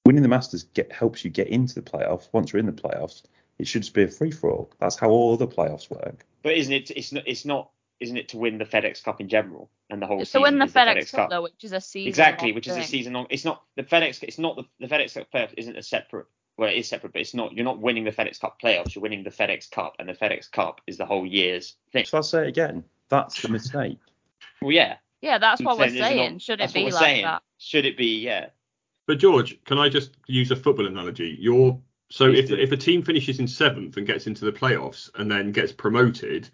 Winning 0.04 0.22
the 0.22 0.28
Masters 0.28 0.64
get, 0.74 0.90
helps 0.90 1.24
you 1.24 1.30
get 1.30 1.46
into 1.48 1.76
the 1.76 1.82
playoffs. 1.82 2.28
Once 2.32 2.52
you're 2.52 2.58
in 2.60 2.66
the 2.66 2.72
playoffs, 2.72 3.22
it 3.58 3.66
should 3.66 3.82
just 3.82 3.94
be 3.94 4.02
a 4.04 4.08
free 4.08 4.30
for 4.30 4.50
all. 4.50 4.70
That's 4.78 4.96
how 4.96 5.08
all 5.10 5.32
other 5.34 5.46
playoffs 5.46 5.90
work. 5.90 6.24
But 6.42 6.54
isn't 6.54 6.72
it? 6.72 6.90
It's 6.90 7.12
not. 7.12 7.24
It's 7.26 7.44
not. 7.44 7.70
Isn't 8.00 8.16
it 8.16 8.28
to 8.28 8.36
win 8.38 8.58
the 8.58 8.64
FedEx 8.64 9.02
Cup 9.02 9.20
in 9.20 9.28
general 9.28 9.70
and 9.90 10.00
the 10.00 10.06
whole 10.06 10.20
It's 10.22 10.30
season? 10.30 10.40
to 10.42 10.42
win 10.44 10.58
the 10.60 10.66
is 10.66 10.72
FedEx, 10.72 11.10
Cup, 11.12 11.30
though, 11.30 11.42
which 11.42 11.64
is 11.64 11.72
a 11.72 11.80
season. 11.80 12.08
Exactly, 12.08 12.48
long 12.50 12.54
which 12.54 12.68
is 12.68 12.76
a 12.76 12.82
season 12.84 13.12
long. 13.12 13.26
It's 13.28 13.44
not 13.44 13.62
the 13.74 13.82
FedEx. 13.82 14.22
It's 14.22 14.38
not 14.38 14.54
the, 14.56 14.64
the 14.78 14.86
FedEx 14.86 15.14
Cup 15.14 15.26
playoffs. 15.34 15.54
Isn't 15.56 15.76
a 15.76 15.82
separate. 15.82 16.26
Well, 16.56 16.68
it 16.70 16.76
is 16.76 16.88
separate, 16.88 17.12
but 17.12 17.20
it's 17.22 17.34
not. 17.34 17.52
You're 17.54 17.64
not 17.64 17.80
winning 17.80 18.04
the 18.04 18.12
FedEx 18.12 18.40
Cup 18.40 18.60
playoffs. 18.62 18.94
You're 18.94 19.02
winning 19.02 19.24
the 19.24 19.30
FedEx 19.30 19.70
Cup, 19.70 19.96
and 19.98 20.08
the 20.08 20.12
FedEx 20.12 20.50
Cup 20.50 20.80
is 20.86 20.96
the 20.96 21.06
whole 21.06 21.26
year's 21.26 21.74
thing. 21.92 22.04
So 22.04 22.18
I'll 22.18 22.22
say 22.22 22.42
it 22.42 22.48
again. 22.48 22.84
That's 23.08 23.42
the 23.42 23.48
mistake. 23.48 23.98
Well, 24.62 24.72
yeah. 24.72 24.96
Yeah, 25.20 25.38
that's 25.38 25.60
I'm 25.60 25.64
what 25.66 25.78
we're 25.78 25.88
saying, 25.88 25.94
is 25.96 26.00
it 26.00 26.04
saying. 26.04 26.32
not- 26.34 26.42
Should 26.42 26.60
it 26.60 26.72
be 26.74 26.84
like 26.84 26.94
saying. 26.94 27.22
that? 27.24 27.42
Should 27.58 27.84
it 27.86 27.96
be? 27.96 28.20
Yeah. 28.20 28.46
But 29.08 29.18
George, 29.18 29.58
can 29.64 29.78
I 29.78 29.88
just 29.88 30.12
use 30.28 30.50
a 30.52 30.56
football 30.56 30.86
analogy? 30.86 31.36
You're 31.40 31.80
so 32.10 32.26
if 32.26 32.50
if 32.50 32.72
a 32.72 32.76
team 32.76 33.02
finishes 33.02 33.38
in 33.38 33.46
seventh 33.46 33.96
and 33.96 34.06
gets 34.06 34.26
into 34.26 34.44
the 34.44 34.52
playoffs 34.52 35.10
and 35.18 35.30
then 35.30 35.52
gets 35.52 35.72
promoted, 35.72 36.48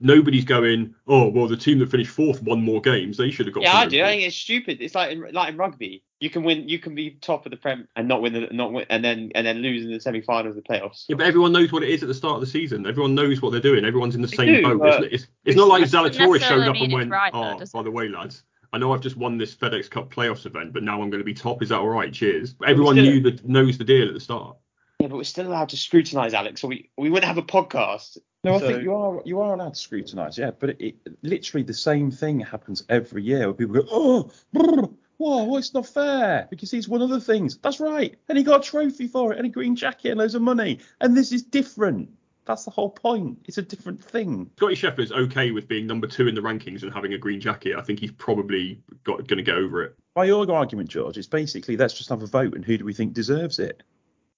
nobody's 0.00 0.44
going, 0.44 0.94
oh 1.06 1.28
well, 1.28 1.48
the 1.48 1.56
team 1.56 1.78
that 1.78 1.90
finished 1.90 2.10
fourth 2.10 2.42
won 2.42 2.62
more 2.62 2.80
games. 2.80 3.16
They 3.16 3.30
should 3.30 3.46
have 3.46 3.54
got. 3.54 3.62
Yeah, 3.62 3.76
I 3.76 3.86
do. 3.86 4.02
I 4.02 4.08
think 4.08 4.22
it's 4.24 4.36
stupid. 4.36 4.78
It's 4.80 4.94
like 4.94 5.12
in, 5.12 5.24
like 5.32 5.50
in 5.50 5.56
rugby. 5.56 6.02
You 6.20 6.30
can 6.30 6.44
win. 6.44 6.68
You 6.68 6.78
can 6.78 6.94
be 6.94 7.12
top 7.20 7.46
of 7.46 7.50
the 7.50 7.56
prem 7.56 7.88
and 7.96 8.06
not 8.06 8.22
win 8.22 8.32
the 8.32 8.48
not 8.52 8.72
win 8.72 8.86
and 8.90 9.04
then 9.04 9.32
and 9.34 9.46
then 9.46 9.58
lose 9.58 9.84
in 9.84 9.92
the 9.92 9.98
semi-final 9.98 10.50
of 10.50 10.56
the 10.56 10.62
playoffs. 10.62 11.06
Yeah, 11.08 11.16
but 11.16 11.26
everyone 11.26 11.52
knows 11.52 11.72
what 11.72 11.82
it 11.82 11.88
is 11.88 12.02
at 12.02 12.08
the 12.08 12.14
start 12.14 12.34
of 12.34 12.40
the 12.40 12.46
season. 12.46 12.86
Everyone 12.86 13.14
knows 13.14 13.42
what 13.42 13.50
they're 13.50 13.60
doing. 13.60 13.84
Everyone's 13.84 14.14
in 14.14 14.22
the 14.22 14.28
They 14.28 14.36
same 14.36 14.54
do, 14.54 14.62
boat. 14.62 14.78
but 14.78 15.04
It's, 15.04 15.24
it's, 15.24 15.26
it's 15.44 15.56
not 15.56 15.68
like 15.68 15.84
Zalatoris 15.84 16.40
showed 16.40 16.68
up 16.68 16.76
and 16.76 16.92
went, 16.92 17.10
right, 17.10 17.32
oh, 17.34 17.58
does 17.58 17.70
by 17.70 17.82
the 17.82 17.90
way, 17.90 18.08
lads, 18.08 18.44
I 18.72 18.78
know 18.78 18.92
I've 18.92 19.00
just 19.00 19.16
won 19.16 19.36
this 19.36 19.54
FedEx 19.54 19.90
Cup 19.90 20.14
playoffs 20.14 20.46
event, 20.46 20.72
but 20.72 20.82
now 20.82 21.02
I'm 21.02 21.10
going 21.10 21.20
to 21.20 21.24
be 21.24 21.34
top. 21.34 21.60
Is 21.62 21.70
that 21.70 21.80
all 21.80 21.88
right? 21.88 22.12
Cheers. 22.12 22.54
Everyone 22.64 22.96
knew 22.96 23.20
that 23.22 23.44
knows 23.44 23.76
the 23.76 23.84
deal 23.84 24.06
at 24.06 24.14
the 24.14 24.20
start. 24.20 24.56
Yeah, 25.02 25.08
but 25.08 25.16
we're 25.16 25.24
still 25.24 25.48
allowed 25.48 25.70
to 25.70 25.76
scrutinise 25.76 26.32
Alex, 26.32 26.60
so 26.60 26.68
we 26.68 26.88
we 26.96 27.10
wouldn't 27.10 27.26
have 27.26 27.36
a 27.36 27.42
podcast. 27.42 28.18
No, 28.44 28.54
I 28.54 28.60
So- 28.60 28.68
think 28.68 28.82
you 28.84 28.94
are 28.94 29.20
you 29.24 29.40
are 29.40 29.54
allowed 29.54 29.74
to 29.74 29.80
scrutinise, 29.80 30.38
yeah, 30.38 30.52
but 30.56 30.70
it, 30.70 30.80
it 30.80 30.94
literally 31.22 31.64
the 31.64 31.74
same 31.74 32.12
thing 32.12 32.38
happens 32.38 32.84
every 32.88 33.24
year 33.24 33.46
where 33.46 33.54
people 33.54 33.74
go, 33.74 33.88
oh, 33.90 34.30
brr, 34.52 34.88
whoa, 35.16 35.44
well, 35.44 35.56
it's 35.56 35.74
not 35.74 35.88
fair 35.88 36.46
because 36.50 36.70
he's 36.70 36.88
won 36.88 37.02
other 37.02 37.18
things. 37.18 37.58
That's 37.58 37.80
right, 37.80 38.14
and 38.28 38.38
he 38.38 38.44
got 38.44 38.64
a 38.64 38.70
trophy 38.70 39.08
for 39.08 39.32
it 39.32 39.38
and 39.38 39.46
a 39.46 39.50
green 39.50 39.74
jacket 39.74 40.10
and 40.10 40.20
loads 40.20 40.36
of 40.36 40.42
money, 40.42 40.78
and 41.00 41.16
this 41.16 41.32
is 41.32 41.42
different. 41.42 42.08
That's 42.44 42.64
the 42.64 42.70
whole 42.70 42.90
point. 42.90 43.38
It's 43.46 43.58
a 43.58 43.62
different 43.62 44.04
thing. 44.04 44.50
Scotty 44.56 44.74
Scheffler's 44.76 45.10
okay 45.12 45.50
with 45.50 45.66
being 45.66 45.88
number 45.88 46.06
two 46.06 46.28
in 46.28 46.34
the 46.36 46.40
rankings 46.40 46.82
and 46.84 46.92
having 46.92 47.12
a 47.14 47.18
green 47.18 47.40
jacket. 47.40 47.76
I 47.76 47.82
think 47.82 47.98
he's 48.00 48.10
probably 48.12 48.80
got 49.04 49.26
going 49.28 49.38
to 49.38 49.44
get 49.44 49.54
over 49.56 49.82
it. 49.82 49.96
By 50.14 50.26
your 50.26 50.48
argument, 50.52 50.90
George, 50.90 51.18
it's 51.18 51.28
basically 51.28 51.76
let's 51.76 51.94
just 51.94 52.08
have 52.10 52.22
a 52.22 52.26
vote 52.26 52.54
and 52.54 52.64
who 52.64 52.76
do 52.78 52.84
we 52.84 52.94
think 52.94 53.14
deserves 53.14 53.58
it. 53.60 53.82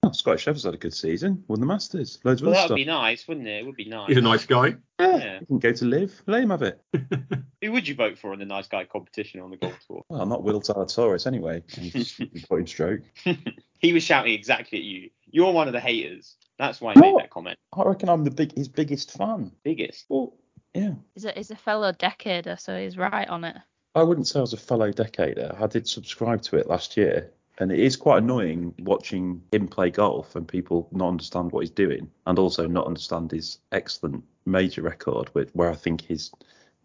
Oh, 0.07 0.13
Scott 0.13 0.37
Scheffler's 0.37 0.65
had 0.65 0.75
a 0.75 0.79
good 0.79 0.93
season, 0.93 1.43
won 1.49 1.61
the 1.61 1.67
Masters, 1.67 2.19
loads 2.25 2.43
of 2.43 2.47
Well, 2.47 2.53
other 2.53 2.61
that 2.61 2.61
stuff. 2.67 2.71
would 2.71 2.77
be 2.77 2.85
nice, 2.85 3.27
wouldn't 3.27 3.47
it? 3.49 3.61
It 3.61 3.67
would 3.67 3.77
be 3.77 3.87
nice. 3.87 4.09
He's 4.09 4.19
a 4.19 4.21
nice 4.21 4.45
guy. 4.45 4.75
yeah, 5.01 5.17
Yeah. 5.17 5.39
he 5.41 5.47
can 5.47 5.59
go 5.61 5.73
to 5.73 5.85
live. 5.87 6.23
Let 6.27 6.43
him 6.43 6.51
have 6.51 6.63
it. 6.63 6.81
Who 7.63 7.73
would 7.73 7.89
you 7.89 7.95
vote 7.95 8.19
for 8.19 8.33
in 8.35 8.39
the 8.39 8.45
nice 8.45 8.67
guy 8.69 8.85
competition 8.85 9.41
on 9.41 9.51
the 9.51 9.57
golf 9.57 9.79
tour? 9.87 10.03
Well, 10.11 10.21
I'm 10.21 10.29
not 10.29 10.43
Will 10.43 10.61
Zalatoris 10.61 11.27
anyway. 11.27 11.63
He's 11.69 12.21
putting 12.51 12.67
stroke. 12.67 13.01
he 13.79 13.93
was 13.95 14.03
shouting 14.03 14.35
exactly 14.35 14.79
at 14.79 14.85
you. 14.85 15.11
You're 15.31 15.53
one 15.53 15.69
of 15.69 15.73
the 15.73 15.81
haters. 15.81 16.37
That's 16.59 16.81
why 16.81 16.93
he 16.93 17.01
made 17.01 17.13
What? 17.15 17.23
that 17.23 17.31
comment. 17.31 17.59
I 17.77 17.83
reckon 17.85 18.09
I'm 18.11 18.25
the 18.25 18.31
big 18.31 18.55
his 18.57 18.69
biggest 18.69 19.11
fan. 19.13 19.53
Biggest. 19.65 20.05
Well, 20.11 20.37
yeah. 20.75 20.93
He's 21.15 21.25
a, 21.25 21.33
he's 21.33 21.51
a 21.51 21.57
fellow 21.57 21.93
decader, 21.93 22.61
so 22.61 22.79
he's 22.79 22.99
right 22.99 23.29
on 23.29 23.45
it. 23.45 23.57
I 23.95 24.03
wouldn't 24.03 24.27
say 24.29 24.39
I 24.41 24.43
was 24.43 24.53
a 24.53 24.57
fellow 24.59 24.93
decader. 24.93 25.59
I 25.61 25.67
did 25.67 25.89
subscribe 25.89 26.43
to 26.43 26.57
it 26.57 26.69
last 26.69 26.97
year, 26.97 27.31
and 27.59 27.71
it 27.71 27.79
is 27.79 27.97
quite 27.97 28.23
annoying 28.23 28.75
watching 28.81 29.43
him 29.53 29.69
play 29.69 29.91
golf 29.91 30.35
and 30.37 30.47
people 30.47 30.89
not 30.93 31.09
understand 31.09 31.53
what 31.53 31.61
he's 31.61 31.71
doing, 31.71 32.11
and 32.27 32.39
also 32.39 32.67
not 32.67 32.87
understand 32.87 33.31
his 33.31 33.59
excellent 33.73 34.25
major 34.47 34.83
record, 34.83 35.31
with 35.35 35.51
where 35.55 35.71
I 35.71 35.75
think 35.75 36.03
his 36.03 36.31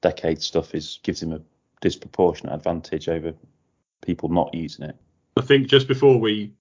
decade 0.01 0.41
stuff 0.41 0.75
is 0.75 0.99
gives 1.03 1.21
him 1.21 1.33
a 1.33 1.41
disproportionate 1.81 2.53
advantage 2.53 3.09
over 3.09 3.33
people 4.01 4.29
not 4.29 4.53
using 4.53 4.85
it. 4.85 4.95
I 5.37 5.41
think 5.41 5.67
just 5.67 5.87
before 5.87 6.19
we 6.19 6.51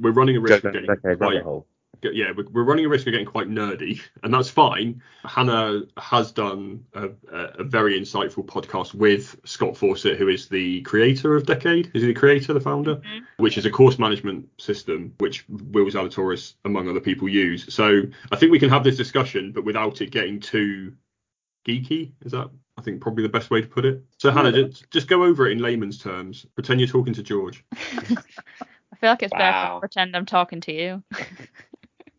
we're 0.00 0.12
running 0.12 0.36
a 0.36 0.40
risk 0.40 0.64
of 0.64 0.72
getting 0.72 1.16
quite. 1.16 1.42
Yeah, 2.12 2.32
we're, 2.36 2.46
we're 2.50 2.64
running 2.64 2.84
a 2.84 2.88
risk 2.88 3.06
of 3.06 3.12
getting 3.12 3.26
quite 3.26 3.48
nerdy, 3.48 4.00
and 4.22 4.34
that's 4.34 4.50
fine. 4.50 5.00
Hannah 5.24 5.82
has 5.96 6.32
done 6.32 6.84
a, 6.94 7.08
a, 7.32 7.38
a 7.60 7.64
very 7.64 7.98
insightful 7.98 8.44
podcast 8.44 8.92
with 8.94 9.36
Scott 9.44 9.76
Fawcett, 9.76 10.18
who 10.18 10.28
is 10.28 10.48
the 10.48 10.82
creator 10.82 11.34
of 11.36 11.46
Decade. 11.46 11.90
Is 11.94 12.02
he 12.02 12.08
the 12.08 12.14
creator, 12.14 12.52
the 12.52 12.60
founder? 12.60 12.96
Mhm. 12.96 13.20
Which 13.38 13.56
is 13.56 13.64
a 13.66 13.70
course 13.70 13.98
management 13.98 14.48
system 14.58 15.14
which 15.18 15.44
Will 15.48 15.86
Zalatoris, 15.86 16.54
among 16.64 16.88
other 16.88 17.00
people, 17.00 17.28
use. 17.28 17.72
So 17.72 18.02
I 18.30 18.36
think 18.36 18.52
we 18.52 18.58
can 18.58 18.70
have 18.70 18.84
this 18.84 18.96
discussion, 18.96 19.52
but 19.52 19.64
without 19.64 20.00
it 20.00 20.10
getting 20.10 20.40
too 20.40 20.92
geeky. 21.66 22.12
Is 22.24 22.32
that 22.32 22.50
I 22.76 22.82
think 22.82 23.00
probably 23.00 23.22
the 23.22 23.28
best 23.28 23.50
way 23.50 23.60
to 23.62 23.66
put 23.68 23.84
it. 23.84 24.02
So 24.18 24.30
Hannah, 24.30 24.50
just, 24.52 24.90
just 24.90 25.06
go 25.08 25.24
over 25.24 25.46
it 25.48 25.52
in 25.52 25.58
layman's 25.58 25.96
terms. 25.98 26.44
Pretend 26.56 26.80
you're 26.80 26.88
talking 26.88 27.14
to 27.14 27.22
George. 27.22 27.64
I 27.72 28.96
feel 28.96 29.10
like 29.10 29.22
it's 29.22 29.32
better 29.32 29.44
Wow. 29.44 29.74
to 29.74 29.80
pretend 29.80 30.16
I'm 30.16 30.26
talking 30.26 30.60
to 30.62 30.72
you. 30.72 31.02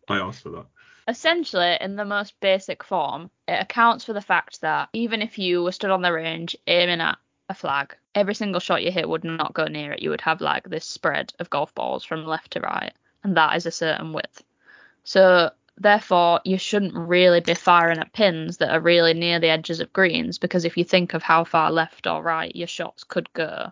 I 0.07 0.17
asked 0.17 0.43
for 0.43 0.49
that. 0.49 0.65
Essentially, 1.07 1.77
in 1.81 1.95
the 1.95 2.05
most 2.05 2.39
basic 2.39 2.83
form, 2.83 3.29
it 3.47 3.61
accounts 3.61 4.05
for 4.05 4.13
the 4.13 4.21
fact 4.21 4.61
that 4.61 4.89
even 4.93 5.21
if 5.21 5.37
you 5.37 5.63
were 5.63 5.71
stood 5.71 5.91
on 5.91 6.01
the 6.01 6.11
range 6.11 6.55
aiming 6.67 7.01
at 7.01 7.17
a 7.47 7.53
flag, 7.53 7.95
every 8.15 8.33
single 8.33 8.59
shot 8.59 8.83
you 8.83 8.91
hit 8.91 9.07
would 9.07 9.23
not 9.23 9.53
go 9.53 9.65
near 9.65 9.91
it. 9.91 10.01
You 10.01 10.09
would 10.09 10.21
have 10.21 10.41
like 10.41 10.67
this 10.67 10.85
spread 10.85 11.33
of 11.39 11.49
golf 11.49 11.73
balls 11.75 12.03
from 12.03 12.25
left 12.25 12.51
to 12.51 12.59
right, 12.59 12.93
and 13.23 13.37
that 13.37 13.55
is 13.55 13.65
a 13.65 13.71
certain 13.71 14.13
width. 14.13 14.43
So 15.03 15.51
therefore, 15.77 16.41
you 16.43 16.57
shouldn't 16.57 16.95
really 16.95 17.41
be 17.41 17.53
firing 17.53 17.99
at 17.99 18.13
pins 18.13 18.57
that 18.57 18.71
are 18.71 18.79
really 18.79 19.13
near 19.13 19.39
the 19.39 19.49
edges 19.49 19.79
of 19.79 19.93
greens 19.93 20.39
because 20.39 20.65
if 20.65 20.75
you 20.75 20.83
think 20.83 21.13
of 21.13 21.21
how 21.21 21.43
far 21.43 21.71
left 21.71 22.07
or 22.07 22.23
right 22.23 22.55
your 22.55 22.67
shots 22.67 23.03
could 23.03 23.31
go, 23.33 23.71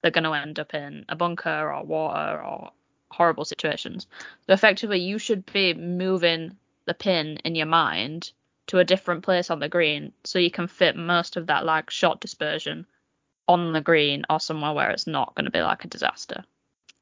they're 0.00 0.10
going 0.10 0.24
to 0.24 0.32
end 0.32 0.58
up 0.58 0.72
in 0.72 1.04
a 1.08 1.16
bunker 1.16 1.72
or 1.72 1.84
water 1.84 2.42
or 2.42 2.70
horrible 3.12 3.44
situations. 3.44 4.06
So 4.46 4.52
effectively, 4.52 5.00
you 5.00 5.18
should 5.18 5.44
be 5.52 5.74
moving 5.74 6.56
the 6.86 6.94
pin 6.94 7.38
in 7.44 7.54
your 7.54 7.66
mind 7.66 8.32
to 8.68 8.78
a 8.78 8.84
different 8.84 9.22
place 9.22 9.50
on 9.50 9.60
the 9.60 9.68
green 9.68 10.12
so 10.24 10.38
you 10.38 10.50
can 10.50 10.66
fit 10.66 10.96
most 10.96 11.36
of 11.36 11.46
that 11.46 11.64
like 11.64 11.90
shot 11.90 12.20
dispersion 12.20 12.86
on 13.48 13.72
the 13.72 13.80
green 13.80 14.24
or 14.30 14.40
somewhere 14.40 14.72
where 14.72 14.90
it's 14.90 15.06
not 15.06 15.34
going 15.34 15.44
to 15.44 15.50
be 15.50 15.60
like 15.60 15.84
a 15.84 15.88
disaster. 15.88 16.44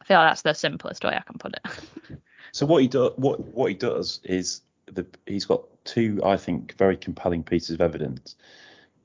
I 0.00 0.04
feel 0.04 0.18
like 0.18 0.30
that's 0.30 0.42
the 0.42 0.54
simplest 0.54 1.04
way 1.04 1.14
I 1.14 1.20
can 1.20 1.38
put 1.38 1.54
it. 1.54 2.20
So 2.52 2.66
what 2.66 2.82
he 2.82 2.88
does, 2.88 3.12
what 3.16 3.40
what 3.54 3.68
he 3.68 3.74
does 3.74 4.20
is 4.24 4.62
the 4.86 5.06
he's 5.26 5.44
got 5.44 5.62
two, 5.84 6.20
I 6.24 6.36
think, 6.36 6.76
very 6.76 6.96
compelling 6.96 7.42
pieces 7.42 7.70
of 7.70 7.80
evidence. 7.80 8.36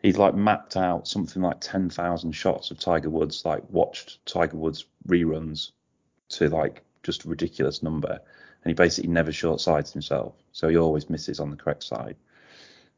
He's 0.01 0.17
like 0.17 0.35
mapped 0.35 0.77
out 0.77 1.07
something 1.07 1.41
like 1.41 1.62
ten 1.62 1.89
thousand 1.89 2.31
shots 2.31 2.71
of 2.71 2.79
Tiger 2.79 3.09
Woods, 3.09 3.45
like 3.45 3.63
watched 3.69 4.25
Tiger 4.25 4.57
Woods 4.57 4.85
reruns 5.07 5.71
to 6.29 6.50
like 6.50 6.83
just 7.05 7.25
ridiculous 7.25 7.83
number, 7.83 8.12
and 8.12 8.69
he 8.69 8.74
basically 8.74 9.09
never 9.09 9.31
short 9.31 9.62
sides 9.62 9.93
himself, 9.93 10.33
so 10.51 10.67
he 10.67 10.77
always 10.77 11.09
misses 11.09 11.39
on 11.39 11.51
the 11.51 11.57
correct 11.57 11.83
side. 11.83 12.15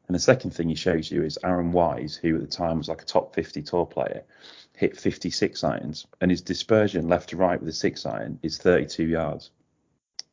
And 0.06 0.14
the 0.14 0.20
second 0.20 0.52
thing 0.52 0.70
he 0.70 0.74
shows 0.74 1.10
you 1.10 1.22
is 1.22 1.38
Aaron 1.44 1.70
Wise, 1.70 2.16
who 2.16 2.34
at 2.34 2.40
the 2.40 2.46
time 2.46 2.78
was 2.78 2.88
like 2.88 3.02
a 3.02 3.04
top 3.04 3.34
50 3.34 3.62
tour 3.62 3.84
player, 3.86 4.24
hit 4.74 4.96
56 4.96 5.62
irons, 5.62 6.06
and 6.20 6.30
his 6.30 6.40
dispersion 6.40 7.08
left 7.08 7.30
to 7.30 7.36
right 7.36 7.60
with 7.60 7.68
a 7.68 7.72
six 7.72 8.06
iron 8.06 8.38
is 8.42 8.58
32 8.58 9.04
yards 9.04 9.50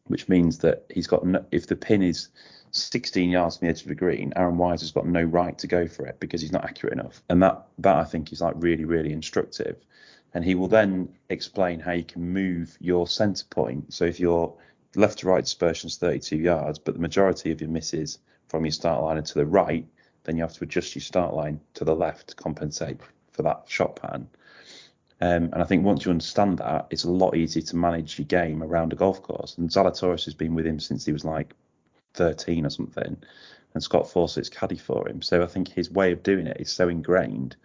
which 0.07 0.29
means 0.29 0.59
that 0.59 0.85
he's 0.89 1.07
got 1.07 1.25
no, 1.25 1.43
if 1.51 1.67
the 1.67 1.75
pin 1.75 2.03
is 2.03 2.29
16 2.71 3.29
yards 3.29 3.57
from 3.57 3.67
the 3.67 3.71
edge 3.71 3.81
of 3.81 3.87
the 3.87 3.95
green, 3.95 4.33
Aaron 4.35 4.57
Wise 4.57 4.81
has 4.81 4.91
got 4.91 5.07
no 5.07 5.23
right 5.23 5.57
to 5.59 5.67
go 5.67 5.87
for 5.87 6.05
it 6.05 6.19
because 6.19 6.41
he's 6.41 6.51
not 6.51 6.65
accurate 6.65 6.93
enough. 6.93 7.23
And 7.29 7.41
that 7.41 7.67
that 7.79 7.95
I 7.95 8.03
think 8.03 8.31
is 8.31 8.41
like 8.41 8.55
really 8.57 8.85
really 8.85 9.13
instructive. 9.13 9.77
And 10.35 10.45
he 10.45 10.53
will 10.53 10.67
then 10.67 11.09
explain 11.29 11.79
how 11.79 11.93
you 11.93 12.03
can 12.03 12.21
move 12.33 12.77
your 12.79 13.07
centre 13.07 13.45
point. 13.49 13.93
So 13.93 14.05
if 14.05 14.19
your 14.19 14.53
left 14.93 15.19
to 15.19 15.27
right 15.27 15.43
dispersion 15.43 15.87
is 15.87 15.97
32 15.97 16.35
yards, 16.35 16.77
but 16.77 16.93
the 16.93 16.99
majority 16.99 17.51
of 17.51 17.61
your 17.61 17.69
misses 17.69 18.19
from 18.49 18.65
your 18.65 18.73
start 18.73 19.01
line 19.01 19.17
are 19.17 19.21
to 19.21 19.33
the 19.33 19.45
right, 19.45 19.87
then 20.25 20.35
you 20.35 20.43
have 20.43 20.53
to 20.53 20.63
adjust 20.65 20.93
your 20.93 21.01
start 21.01 21.33
line 21.33 21.61
to 21.75 21.85
the 21.85 21.95
left 21.95 22.27
to 22.27 22.35
compensate 22.35 22.99
for 23.31 23.43
that 23.43 23.63
shot 23.67 23.95
pattern. 23.95 24.27
Um, 25.21 25.45
and 25.53 25.55
I 25.55 25.63
think 25.63 25.85
once 25.85 26.03
you 26.03 26.11
understand 26.11 26.59
that, 26.59 26.87
it's 26.89 27.05
a 27.05 27.11
lot 27.11 27.37
easier 27.37 27.63
to 27.63 27.75
manage 27.77 28.19
your 28.19 28.25
game 28.25 28.61
around 28.61 28.91
a 28.91 28.97
golf 28.97 29.23
course. 29.23 29.57
And 29.57 29.69
Zalatoris 29.69 30.25
has 30.25 30.33
been 30.33 30.53
with 30.53 30.67
him 30.67 30.81
since 30.81 31.05
he 31.05 31.13
was 31.13 31.23
like 31.23 31.53
13 32.15 32.65
or 32.65 32.69
something, 32.69 33.15
and 33.73 33.83
Scott 33.83 34.11
Fawcett's 34.11 34.49
caddy 34.49 34.77
for 34.77 35.07
him. 35.07 35.21
So 35.21 35.41
I 35.41 35.47
think 35.47 35.69
his 35.69 35.89
way 35.89 36.11
of 36.11 36.23
doing 36.23 36.47
it 36.47 36.57
is 36.59 36.69
so 36.69 36.89
ingrained, 36.89 37.55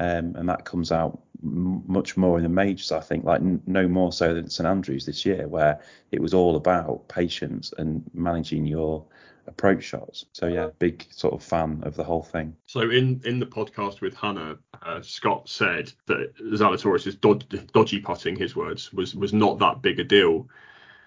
um, 0.00 0.34
and 0.34 0.48
that 0.48 0.64
comes 0.64 0.90
out 0.90 1.20
much 1.42 2.16
more 2.16 2.36
in 2.38 2.42
the 2.42 2.48
majors. 2.48 2.92
I 2.92 3.00
think, 3.00 3.24
like 3.24 3.40
n- 3.40 3.62
no 3.66 3.88
more 3.88 4.12
so 4.12 4.34
than 4.34 4.48
St 4.48 4.66
Andrews 4.66 5.06
this 5.06 5.24
year, 5.24 5.48
where 5.48 5.80
it 6.10 6.20
was 6.20 6.34
all 6.34 6.56
about 6.56 7.08
patience 7.08 7.72
and 7.78 8.02
managing 8.14 8.66
your 8.66 9.04
approach 9.46 9.82
shots. 9.84 10.26
So 10.32 10.46
yeah, 10.46 10.68
big 10.78 11.06
sort 11.10 11.34
of 11.34 11.42
fan 11.42 11.80
of 11.84 11.96
the 11.96 12.04
whole 12.04 12.22
thing. 12.22 12.56
So 12.66 12.90
in 12.90 13.20
in 13.24 13.38
the 13.38 13.46
podcast 13.46 14.00
with 14.00 14.14
Hannah, 14.14 14.56
uh, 14.82 15.02
Scott 15.02 15.48
said 15.48 15.92
that 16.06 16.34
Zalatoris' 16.36 17.20
dod- 17.20 17.70
dodgy 17.72 18.00
putting, 18.00 18.36
his 18.36 18.56
words, 18.56 18.92
was 18.92 19.14
was 19.14 19.32
not 19.32 19.58
that 19.58 19.82
big 19.82 20.00
a 20.00 20.04
deal. 20.04 20.48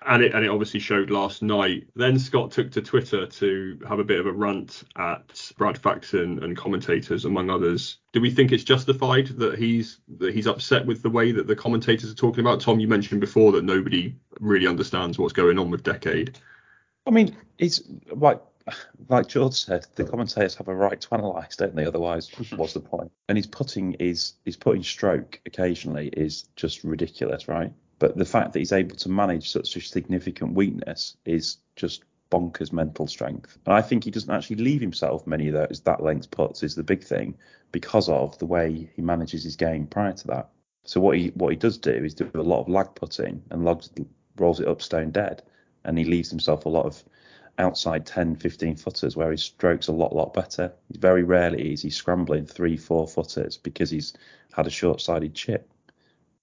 And 0.08 0.24
it, 0.24 0.34
and 0.34 0.44
it 0.44 0.50
obviously 0.50 0.80
showed 0.80 1.10
last 1.10 1.42
night. 1.42 1.88
Then 1.96 2.20
Scott 2.20 2.52
took 2.52 2.72
to 2.72 2.82
Twitter 2.82 3.26
to 3.26 3.80
have 3.88 4.00
a 4.00 4.04
bit 4.04 4.20
of 4.20 4.26
a 4.26 4.32
rant 4.32 4.84
at 4.98 5.52
Brad 5.58 5.78
Faxon 5.78 6.44
and 6.44 6.58
commentators, 6.58 7.26
among 7.26 7.50
others. 7.50 7.98
Do 8.12 8.22
we 8.22 8.32
think 8.32 8.52
it's 8.52 8.64
justified 8.64 9.28
that 9.40 9.58
he's 9.58 10.00
that 10.18 10.34
he's 10.34 10.48
upset 10.48 10.86
with 10.86 11.02
the 11.02 11.10
way 11.10 11.32
that 11.32 11.48
the 11.48 11.56
commentators 11.56 12.12
are 12.12 12.16
talking 12.16 12.42
about? 12.42 12.62
Tom, 12.62 12.80
you 12.80 12.88
mentioned 12.88 13.22
before 13.22 13.52
that 13.54 13.64
nobody 13.64 14.16
really 14.40 14.68
understands 14.68 15.18
what's 15.18 15.34
going 15.34 15.60
on 15.60 15.70
with 15.72 15.84
Decade. 15.84 16.38
I 17.06 17.12
mean, 17.12 17.36
it's 17.58 17.82
like 18.12 18.42
like 19.10 19.28
George 19.28 19.54
said, 19.54 19.86
the 19.96 20.06
commentators 20.06 20.56
have 20.56 20.68
a 20.68 20.76
right 20.76 21.00
to 21.00 21.16
analyse, 21.16 21.56
don't 21.56 21.76
they? 21.76 21.86
Otherwise, 21.86 22.30
what's 22.56 22.74
the 22.74 22.80
point? 22.80 23.12
And 23.28 23.38
his 23.38 23.48
putting 23.48 23.94
is 23.94 24.34
his 24.46 24.58
putting 24.58 24.84
stroke 24.84 25.40
occasionally 25.46 26.08
is 26.10 26.44
just 26.56 26.84
ridiculous, 26.84 27.48
right? 27.48 27.72
But 28.00 28.18
the 28.18 28.26
fact 28.26 28.54
that 28.54 28.60
he's 28.60 28.72
able 28.72 28.96
to 28.98 29.10
manage 29.10 29.50
such 29.50 29.76
a 29.76 29.82
significant 29.82 30.54
weakness 30.54 31.18
is 31.26 31.58
just 31.76 32.04
bonkers 32.32 32.74
mental 32.74 33.08
strength. 33.08 33.58
And 33.66 33.76
I 33.76 33.82
think 33.82 34.04
he 34.04 34.12
doesn't 34.12 34.34
actually 34.34 34.58
leave 34.58 34.82
himself 34.82 35.28
many 35.28 35.50
of 35.50 35.54
those 35.54 35.82
that 35.82 36.02
length 36.02 36.32
puts 36.32 36.64
is 36.64 36.76
the 36.76 36.84
big 36.84 37.04
thing 37.04 37.36
because 37.72 38.10
of 38.10 38.38
the 38.40 38.46
way 38.46 38.90
he 38.96 39.02
manages 39.02 39.44
his 39.44 39.56
game 39.56 39.86
prior 39.86 40.14
to 40.14 40.28
that. 40.28 40.50
So 40.84 41.00
what 41.00 41.18
he 41.18 41.28
what 41.36 41.50
he 41.50 41.56
does 41.56 41.78
do 41.78 41.92
is 41.92 42.14
do 42.14 42.30
a 42.34 42.42
lot 42.42 42.62
of 42.62 42.70
lag 42.70 42.94
putting 42.96 43.42
and 43.52 43.64
logs, 43.64 43.90
rolls 44.38 44.60
it 44.60 44.68
up 44.68 44.82
stone 44.82 45.12
dead, 45.12 45.44
and 45.86 45.98
he 45.98 46.04
leaves 46.04 46.30
himself 46.30 46.66
a 46.66 46.70
lot 46.70 46.86
of 46.86 47.04
outside 47.60 48.06
10, 48.06 48.36
15 48.38 48.76
footers 48.76 49.16
where 49.16 49.32
his 49.32 49.44
stroke's 49.44 49.88
a 49.88 49.92
lot, 49.92 50.16
lot 50.16 50.34
better. 50.34 50.74
Very 50.92 51.24
rarely 51.24 51.72
is 51.72 51.84
he 51.84 51.90
scrambling 51.90 52.46
three, 52.46 52.78
four 52.78 53.08
footers 53.08 53.58
because 53.58 53.92
he's 53.92 54.14
had 54.54 54.66
a 54.66 54.72
short 54.72 55.02
sided 55.02 55.36
chip. 55.36 55.70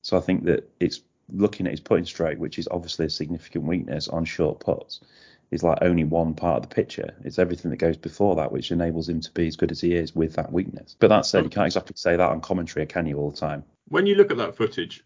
So 0.02 0.16
I 0.16 0.20
think 0.20 0.44
that 0.44 0.70
it's 0.78 1.00
looking 1.32 1.66
at 1.66 1.72
his 1.72 1.80
putting 1.80 2.04
stroke, 2.04 2.38
which 2.38 2.58
is 2.58 2.68
obviously 2.70 3.06
a 3.06 3.10
significant 3.10 3.64
weakness 3.64 4.08
on 4.08 4.24
short 4.24 4.60
putts, 4.60 5.00
is 5.50 5.62
like 5.62 5.78
only 5.82 6.04
one 6.04 6.34
part 6.34 6.62
of 6.62 6.68
the 6.68 6.74
picture. 6.74 7.14
It's 7.24 7.38
everything 7.38 7.70
that 7.70 7.78
goes 7.78 7.96
before 7.96 8.36
that 8.36 8.52
which 8.52 8.70
enables 8.70 9.08
him 9.08 9.20
to 9.20 9.30
be 9.32 9.46
as 9.48 9.56
good 9.56 9.72
as 9.72 9.80
he 9.80 9.94
is 9.94 10.14
with 10.14 10.34
that 10.34 10.52
weakness. 10.52 10.96
But 10.98 11.08
that 11.08 11.26
said, 11.26 11.44
you 11.44 11.50
can't 11.50 11.66
exactly 11.66 11.94
say 11.96 12.16
that 12.16 12.30
on 12.30 12.40
commentary, 12.40 12.86
can 12.86 13.06
you, 13.06 13.18
all 13.18 13.30
the 13.30 13.36
time? 13.36 13.64
When 13.88 14.06
you 14.06 14.14
look 14.14 14.30
at 14.30 14.36
that 14.36 14.56
footage, 14.56 15.02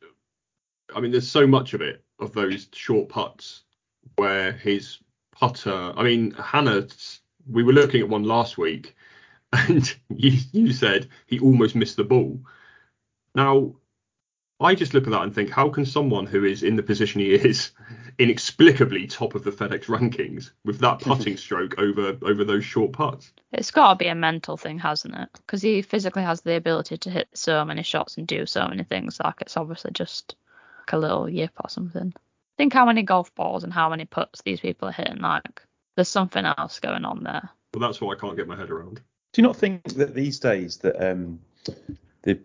I 0.95 1.01
mean, 1.01 1.13
there's 1.13 1.31
so 1.31 1.47
much 1.47 1.73
of 1.75 1.81
it 1.81 2.05
of 2.19 2.33
those 2.33 2.69
short 2.73 3.09
putts 3.09 3.63
where 4.17 4.53
his 4.53 4.99
putter. 5.33 5.93
I 5.97 6.03
mean, 6.03 6.33
Hannah, 6.33 6.87
we 7.51 7.63
were 7.63 7.73
looking 7.73 8.01
at 8.01 8.09
one 8.09 8.25
last 8.25 8.59
week, 8.59 8.95
and 9.53 9.95
you, 10.15 10.39
you 10.53 10.73
said 10.73 11.09
he 11.27 11.39
almost 11.41 11.75
missed 11.75 11.97
the 11.97 12.05
ball. 12.05 12.41
Now, 13.35 13.75
I 14.65 14.75
just 14.75 14.95
look 14.95 15.05
at 15.05 15.11
that 15.11 15.23
and 15.23 15.35
think, 15.35 15.51
how 15.51 15.69
can 15.69 15.85
someone 15.85 16.27
who 16.27 16.45
is 16.45 16.63
in 16.63 16.77
the 16.77 16.83
position 16.83 17.21
he 17.21 17.35
is, 17.35 17.71
inexplicably 18.19 19.07
top 19.07 19.35
of 19.35 19.45
the 19.45 19.51
FedEx 19.51 19.85
rankings, 19.85 20.51
with 20.65 20.79
that 20.81 21.01
putting 21.01 21.37
stroke 21.37 21.79
over 21.79 22.17
over 22.23 22.45
those 22.45 22.65
short 22.65 22.93
putts? 22.93 23.33
It's 23.53 23.71
got 23.71 23.91
to 23.91 23.97
be 23.97 24.09
a 24.09 24.15
mental 24.15 24.57
thing, 24.57 24.79
hasn't 24.79 25.15
it? 25.15 25.29
Because 25.35 25.63
he 25.63 25.83
physically 25.83 26.23
has 26.23 26.41
the 26.41 26.57
ability 26.57 26.97
to 26.99 27.11
hit 27.11 27.29
so 27.35 27.65
many 27.65 27.83
shots 27.83 28.17
and 28.17 28.27
do 28.27 28.47
so 28.47 28.67
many 28.67 28.85
things. 28.85 29.21
Like 29.23 29.43
it's 29.43 29.57
obviously 29.57 29.91
just 29.93 30.35
like 30.81 30.93
a 30.95 30.99
little 30.99 31.29
yip 31.29 31.53
or 31.63 31.69
something. 31.69 32.15
Think 32.57 32.73
how 32.73 32.87
many 32.87 33.03
golf 33.03 33.35
balls 33.35 33.65
and 33.65 33.73
how 33.73 33.91
many 33.91 34.07
putts 34.07 34.43
these 34.43 34.61
people 34.61 34.89
are 34.89 34.93
hitting. 34.93 35.21
Like 35.21 35.63
there's 35.97 36.09
something 36.09 36.45
else 36.45 36.81
going 36.81 37.05
on 37.05 37.23
there. 37.23 37.51
Well, 37.75 37.87
that's 37.87 38.01
what 38.01 38.17
I 38.17 38.21
can't 38.21 38.37
get 38.37 38.49
my 38.49 38.57
head 38.57 38.71
around. 38.71 39.01
Do 39.33 39.43
you 39.43 39.47
not 39.47 39.57
think 39.57 39.83
that 39.95 40.15
these 40.15 40.39
days 40.39 40.79
that 40.79 41.11
um, 41.11 41.41
the 42.23 42.39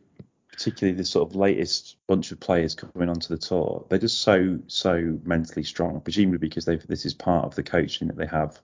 particularly 0.59 0.97
the 0.97 1.05
sort 1.05 1.29
of 1.29 1.37
latest 1.37 1.95
bunch 2.05 2.33
of 2.33 2.39
players 2.41 2.75
coming 2.75 3.07
onto 3.07 3.29
the 3.29 3.37
tour, 3.37 3.85
they're 3.87 3.97
just 3.97 4.19
so 4.19 4.59
so 4.67 5.17
mentally 5.23 5.63
strong. 5.63 6.01
Presumably 6.01 6.37
because 6.37 6.65
they 6.65 6.75
this 6.75 7.05
is 7.05 7.13
part 7.13 7.45
of 7.45 7.55
the 7.55 7.63
coaching 7.63 8.09
that 8.09 8.17
they 8.17 8.25
have 8.25 8.59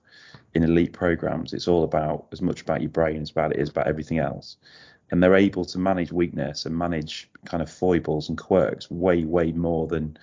in 0.52 0.62
elite 0.62 0.92
programs. 0.92 1.54
It's 1.54 1.68
all 1.68 1.84
about 1.84 2.26
as 2.32 2.42
much 2.42 2.60
about 2.60 2.82
your 2.82 2.90
brain 2.90 3.22
as 3.22 3.30
about 3.30 3.52
it 3.52 3.60
is 3.60 3.70
about 3.70 3.86
everything 3.88 4.18
else. 4.18 4.58
and 5.10 5.22
they're 5.22 5.36
able 5.36 5.64
to 5.64 5.78
manage 5.78 6.12
weakness 6.12 6.66
and 6.66 6.76
manage 6.76 7.30
kind 7.46 7.62
of 7.62 7.70
foibles 7.70 8.28
and 8.28 8.36
quirks 8.36 8.90
way, 8.90 9.24
way 9.24 9.52
more 9.52 9.86
than 9.86 10.18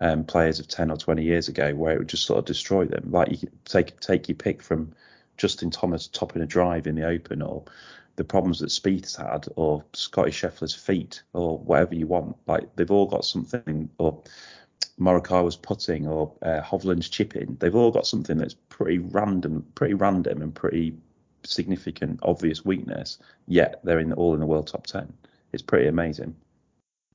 um, 0.00 0.24
players 0.24 0.60
of 0.60 0.68
10 0.68 0.90
or 0.90 0.96
20 0.96 1.24
years 1.24 1.48
ago, 1.48 1.74
where 1.74 1.94
it 1.94 1.98
would 1.98 2.08
just 2.08 2.26
sort 2.26 2.38
of 2.38 2.44
destroy 2.44 2.84
them. 2.84 3.10
Like 3.10 3.42
you 3.42 3.48
take 3.64 3.98
take 4.00 4.28
your 4.28 4.36
pick 4.36 4.62
from 4.62 4.92
Justin 5.38 5.70
Thomas 5.70 6.06
topping 6.06 6.42
a 6.42 6.46
drive 6.46 6.86
in 6.86 6.94
the 6.94 7.06
Open, 7.06 7.42
or 7.42 7.64
the 8.16 8.24
problems 8.24 8.60
that 8.60 8.70
Spieth's 8.70 9.16
had, 9.16 9.46
or 9.56 9.84
Scotty 9.92 10.30
Scheffler's 10.30 10.74
feet, 10.74 11.22
or 11.32 11.58
whatever 11.58 11.94
you 11.94 12.06
want. 12.06 12.36
Like 12.46 12.74
they've 12.76 12.90
all 12.90 13.06
got 13.06 13.24
something, 13.24 13.88
or 13.98 14.22
Morikawa's 14.98 15.56
putting, 15.56 16.06
or 16.06 16.32
uh, 16.42 16.60
Hovland's 16.62 17.08
chipping. 17.08 17.56
They've 17.60 17.74
all 17.74 17.90
got 17.90 18.06
something 18.06 18.38
that's 18.38 18.54
pretty 18.68 18.98
random, 18.98 19.66
pretty 19.74 19.94
random, 19.94 20.42
and 20.42 20.54
pretty 20.54 20.96
significant, 21.44 22.20
obvious 22.22 22.64
weakness. 22.64 23.18
Yet 23.46 23.80
they're 23.84 24.00
in 24.00 24.12
all 24.12 24.34
in 24.34 24.40
the 24.40 24.46
world 24.46 24.66
top 24.66 24.86
10. 24.86 25.12
It's 25.52 25.62
pretty 25.62 25.86
amazing. 25.86 26.36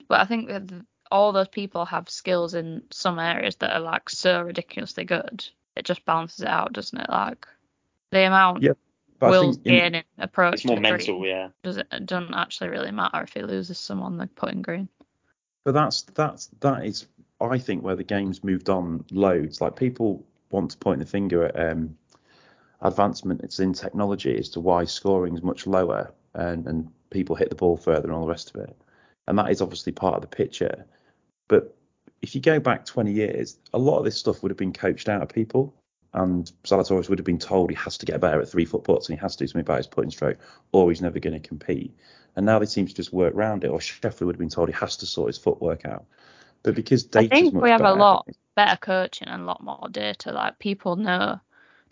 But 0.07 0.21
I 0.21 0.25
think 0.25 0.47
that 0.47 0.71
all 1.11 1.31
those 1.31 1.47
people 1.47 1.85
have 1.85 2.09
skills 2.09 2.53
in 2.53 2.83
some 2.91 3.19
areas 3.19 3.57
that 3.57 3.73
are 3.75 3.81
like 3.81 4.09
so 4.09 4.41
ridiculously 4.41 5.03
good. 5.03 5.45
It 5.75 5.85
just 5.85 6.05
balances 6.05 6.41
it 6.41 6.47
out, 6.47 6.73
doesn't 6.73 6.99
it? 6.99 7.09
Like 7.09 7.45
the 8.11 8.25
amount 8.25 8.63
Yeah, 8.63 8.73
But 9.21 9.27
I 9.27 9.29
Will's 9.29 9.57
think 9.57 9.67
in- 9.67 9.73
gaining 9.73 10.03
approach 10.17 10.55
It's 10.55 10.65
more 10.65 10.77
to 10.77 10.81
mental, 10.81 11.19
green 11.19 11.29
yeah. 11.29 11.49
does 11.61 11.77
it, 11.77 11.87
it 11.91 12.07
doesn't 12.07 12.33
actually 12.33 12.69
really 12.69 12.91
matter 12.91 13.21
if 13.21 13.31
he 13.31 13.43
loses 13.43 13.77
some 13.77 14.01
on 14.01 14.17
the 14.17 14.25
putting 14.25 14.63
green. 14.63 14.89
But 15.63 15.75
that's 15.75 16.01
that's 16.01 16.47
that 16.61 16.85
is 16.85 17.05
I 17.39 17.59
think 17.59 17.83
where 17.83 17.95
the 17.95 18.03
game's 18.03 18.43
moved 18.43 18.67
on 18.67 19.05
loads. 19.11 19.61
Like 19.61 19.75
people 19.75 20.25
want 20.49 20.71
to 20.71 20.77
point 20.79 20.99
the 20.99 21.05
finger 21.05 21.45
at 21.45 21.71
um, 21.71 21.95
advancements 22.81 23.59
in 23.59 23.73
technology 23.73 24.35
as 24.37 24.49
to 24.49 24.59
why 24.59 24.85
scoring 24.85 25.35
is 25.35 25.43
much 25.43 25.67
lower 25.67 26.11
and, 26.33 26.65
and 26.65 26.91
people 27.11 27.35
hit 27.35 27.49
the 27.49 27.55
ball 27.55 27.77
further 27.77 28.05
and 28.07 28.11
all 28.11 28.25
the 28.25 28.31
rest 28.31 28.55
of 28.55 28.61
it. 28.61 28.75
And 29.27 29.37
that 29.37 29.51
is 29.51 29.61
obviously 29.61 29.91
part 29.91 30.15
of 30.15 30.21
the 30.21 30.35
picture. 30.35 30.83
But 31.47 31.75
if 32.23 32.33
you 32.33 32.41
go 32.41 32.59
back 32.59 32.85
20 32.85 33.11
years, 33.11 33.59
a 33.71 33.77
lot 33.77 33.99
of 33.99 34.05
this 34.05 34.17
stuff 34.17 34.41
would 34.41 34.49
have 34.49 34.57
been 34.57 34.73
coached 34.73 35.09
out 35.09 35.21
of 35.21 35.29
people. 35.29 35.75
And 36.13 36.51
Zalatoris 36.63 37.09
would 37.09 37.19
have 37.19 37.25
been 37.25 37.39
told 37.39 37.69
he 37.69 37.75
has 37.77 37.97
to 37.99 38.05
get 38.05 38.19
better 38.19 38.41
at 38.41 38.49
three 38.49 38.65
foot 38.65 38.83
putts 38.83 39.07
and 39.07 39.17
he 39.17 39.21
has 39.21 39.35
to 39.37 39.43
do 39.43 39.47
something 39.47 39.61
about 39.61 39.77
his 39.77 39.87
putting 39.87 40.11
stroke 40.11 40.37
or 40.71 40.89
he's 40.89 41.01
never 41.01 41.19
going 41.19 41.39
to 41.39 41.47
compete. 41.47 41.95
And 42.35 42.45
now 42.45 42.59
they 42.59 42.65
seem 42.65 42.87
to 42.87 42.93
just 42.93 43.13
work 43.13 43.33
around 43.33 43.63
it. 43.63 43.69
Or 43.69 43.79
Scheffler 43.79 44.25
would 44.25 44.35
have 44.35 44.39
been 44.39 44.49
told 44.49 44.69
he 44.69 44.75
has 44.75 44.97
to 44.97 45.05
sort 45.05 45.27
his 45.27 45.37
footwork 45.37 45.85
out. 45.85 46.05
But 46.63 46.75
because 46.75 47.05
I 47.15 47.27
data's 47.27 47.51
think 47.51 47.53
we 47.53 47.69
have 47.69 47.81
a 47.81 47.93
lot 47.93 48.27
better 48.55 48.77
coaching 48.77 49.27
and 49.27 49.41
a 49.41 49.45
lot 49.45 49.63
more 49.63 49.87
data. 49.89 50.31
Like 50.31 50.59
people 50.59 50.95
know, 50.95 51.39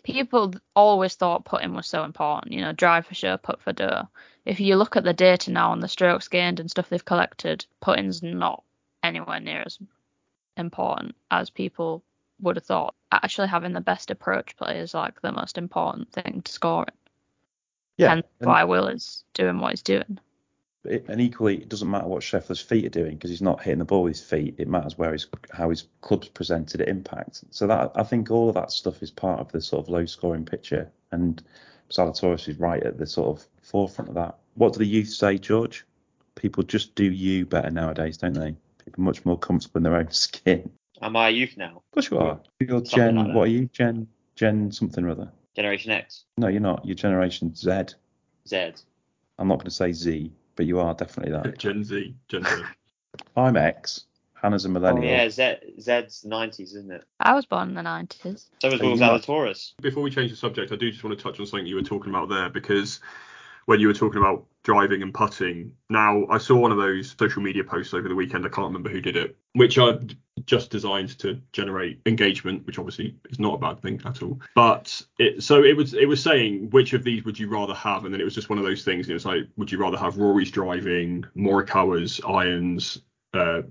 people 0.02 0.54
always 0.76 1.14
thought 1.14 1.44
putting 1.44 1.74
was 1.74 1.86
so 1.86 2.04
important. 2.04 2.52
You 2.52 2.60
know, 2.60 2.72
drive 2.72 3.06
for 3.06 3.14
sure, 3.14 3.36
put 3.38 3.60
for 3.60 3.72
dough. 3.72 4.08
If 4.44 4.60
you 4.60 4.76
look 4.76 4.96
at 4.96 5.04
the 5.04 5.12
data 5.12 5.50
now 5.50 5.70
on 5.70 5.80
the 5.80 5.88
strokes 5.88 6.28
gained 6.28 6.60
and 6.60 6.70
stuff 6.70 6.88
they've 6.88 7.04
collected, 7.04 7.66
putting's 7.80 8.22
not 8.22 8.62
anywhere 9.02 9.40
near 9.40 9.62
as 9.64 9.78
important 10.56 11.14
as 11.30 11.50
people 11.50 12.02
would 12.42 12.56
have 12.56 12.64
thought. 12.64 12.94
Actually, 13.12 13.48
having 13.48 13.72
the 13.72 13.80
best 13.80 14.10
approach 14.10 14.56
play 14.56 14.78
is 14.78 14.94
like 14.94 15.20
the 15.20 15.32
most 15.32 15.58
important 15.58 16.10
thing 16.12 16.42
to 16.44 16.52
scoring. 16.52 16.88
yeah, 17.96 18.12
and- 18.12 18.24
why 18.38 18.64
Will 18.64 18.86
is 18.88 19.24
doing 19.34 19.58
what 19.58 19.72
he's 19.72 19.82
doing. 19.82 20.18
it, 20.84 21.04
and 21.08 21.20
equally, 21.20 21.56
it 21.58 21.68
doesn't 21.68 21.90
matter 21.90 22.06
what 22.06 22.22
Scheffler's 22.22 22.60
feet 22.60 22.86
are 22.86 22.88
doing 22.88 23.14
because 23.16 23.30
he's 23.30 23.42
not 23.42 23.62
hitting 23.62 23.80
the 23.80 23.84
ball 23.84 24.04
with 24.04 24.14
his 24.16 24.22
feet. 24.24 24.54
It 24.58 24.68
matters 24.68 24.96
where 24.96 25.12
his 25.12 25.26
how 25.50 25.68
his 25.70 25.84
club's 26.00 26.28
presented 26.28 26.80
at 26.80 26.88
impact. 26.88 27.42
So 27.50 27.66
that 27.66 27.92
I 27.94 28.02
think 28.02 28.30
all 28.30 28.48
of 28.48 28.54
that 28.54 28.70
stuff 28.72 29.02
is 29.02 29.10
part 29.10 29.40
of 29.40 29.52
the 29.52 29.60
sort 29.60 29.84
of 29.84 29.88
low 29.90 30.06
scoring 30.06 30.44
picture, 30.46 30.90
and 31.12 31.42
Zalatoris 31.90 32.48
is 32.48 32.58
right 32.58 32.82
at 32.82 32.96
the 32.98 33.06
sort 33.06 33.36
of 33.38 33.46
forefront 33.62 34.08
of 34.08 34.14
that. 34.14 34.38
What 34.54 34.72
do 34.72 34.78
the 34.78 34.86
youth 34.86 35.08
say, 35.08 35.36
George? 35.38 35.84
People 36.36 36.62
just 36.62 36.94
do 36.94 37.04
you 37.04 37.44
better 37.44 37.70
nowadays, 37.70 38.16
don't 38.16 38.32
they? 38.32 38.54
People 38.84 39.02
are 39.02 39.04
much 39.04 39.24
more 39.26 39.38
comfortable 39.38 39.78
in 39.78 39.82
their 39.82 39.96
own 39.96 40.10
skin. 40.12 40.70
Am 41.02 41.16
I 41.16 41.28
a 41.28 41.30
youth 41.30 41.56
now? 41.56 41.76
Of 41.76 41.90
course 41.92 42.10
you 42.10 42.18
are. 42.18 42.40
You're 42.60 42.84
Something 42.84 43.16
Gen. 43.16 43.16
like 43.16 43.34
what 43.34 43.42
are 43.44 43.50
you? 43.50 43.66
Gen. 43.66 44.06
Gen 44.36 44.70
something 44.70 45.04
or 45.04 45.10
other. 45.10 45.32
Generation 45.56 45.90
X, 45.90 46.24
No, 46.36 46.48
you're 46.48 46.60
not. 46.60 46.84
You're 46.84 46.94
Generation 46.94 47.54
Z. 47.54 47.70
Z. 48.46 48.72
I'm 49.38 49.48
not 49.48 49.56
going 49.56 49.64
to 49.66 49.70
say 49.70 49.92
Z, 49.92 50.32
but 50.56 50.66
you 50.66 50.78
are 50.80 50.94
definitely 50.94 51.32
that. 51.32 51.58
Gen 51.58 51.82
Z, 51.84 52.14
Gen 52.28 52.44
Z. 52.44 52.62
I'm 53.36 53.56
X. 53.56 54.04
Hannah's 54.34 54.64
a 54.64 54.68
Oh 54.68 54.72
millennial. 54.72 55.04
yeah, 55.10 55.28
Z 55.28 55.56
Z's 55.80 56.20
the 56.22 56.28
nineties, 56.28 56.74
isn't 56.74 56.92
it? 56.92 57.04
I 57.18 57.34
was 57.34 57.44
born 57.46 57.70
in 57.70 57.74
the 57.74 57.82
90s. 57.82 58.46
So 58.62 58.70
was 58.70 58.78
So 58.78 58.84
Will 58.84 58.96
you 58.96 59.02
Zalatoris. 59.02 59.72
Before 59.82 60.02
we 60.02 60.10
change 60.10 60.30
the 60.30 60.36
subject, 60.36 60.72
I 60.72 60.76
do 60.76 60.90
just 60.90 61.02
want 61.04 61.18
to 61.18 61.22
touch 61.22 61.40
on 61.40 61.46
something 61.46 61.66
you 61.66 61.76
were 61.76 61.82
talking 61.82 62.10
about 62.10 62.28
there 62.28 62.48
because 62.48 63.00
when 63.66 63.80
you 63.80 63.88
were 63.88 63.94
talking 63.94 64.20
about 64.20 64.46
driving 64.62 65.02
and 65.02 65.14
putting, 65.14 65.72
now 65.88 66.26
I 66.28 66.38
saw 66.38 66.56
one 66.56 66.72
of 66.72 66.78
those 66.78 67.14
social 67.18 67.42
media 67.42 67.64
posts 67.64 67.94
over 67.94 68.08
the 68.08 68.14
weekend. 68.14 68.44
I 68.44 68.48
can't 68.48 68.66
remember 68.66 68.90
who 68.90 69.00
did 69.00 69.16
it, 69.16 69.36
which 69.54 69.78
are 69.78 69.98
just 70.44 70.70
designed 70.70 71.18
to 71.18 71.40
generate 71.52 72.00
engagement, 72.06 72.66
which 72.66 72.78
obviously 72.78 73.16
is 73.30 73.38
not 73.38 73.54
a 73.54 73.58
bad 73.58 73.80
thing 73.80 74.00
at 74.04 74.22
all. 74.22 74.40
But 74.54 75.02
it 75.18 75.42
so 75.42 75.62
it 75.64 75.76
was 75.76 75.94
it 75.94 76.06
was 76.06 76.22
saying 76.22 76.70
which 76.70 76.92
of 76.92 77.04
these 77.04 77.24
would 77.24 77.38
you 77.38 77.48
rather 77.48 77.74
have, 77.74 78.04
and 78.04 78.12
then 78.12 78.20
it 78.20 78.24
was 78.24 78.34
just 78.34 78.50
one 78.50 78.58
of 78.58 78.64
those 78.64 78.84
things. 78.84 79.08
It 79.08 79.14
was 79.14 79.26
like, 79.26 79.44
would 79.56 79.72
you 79.72 79.78
rather 79.78 79.98
have 79.98 80.18
Rory's 80.18 80.50
driving, 80.50 81.24
Morikawa's 81.36 82.20
irons, 82.26 83.00
uh, 83.34 83.62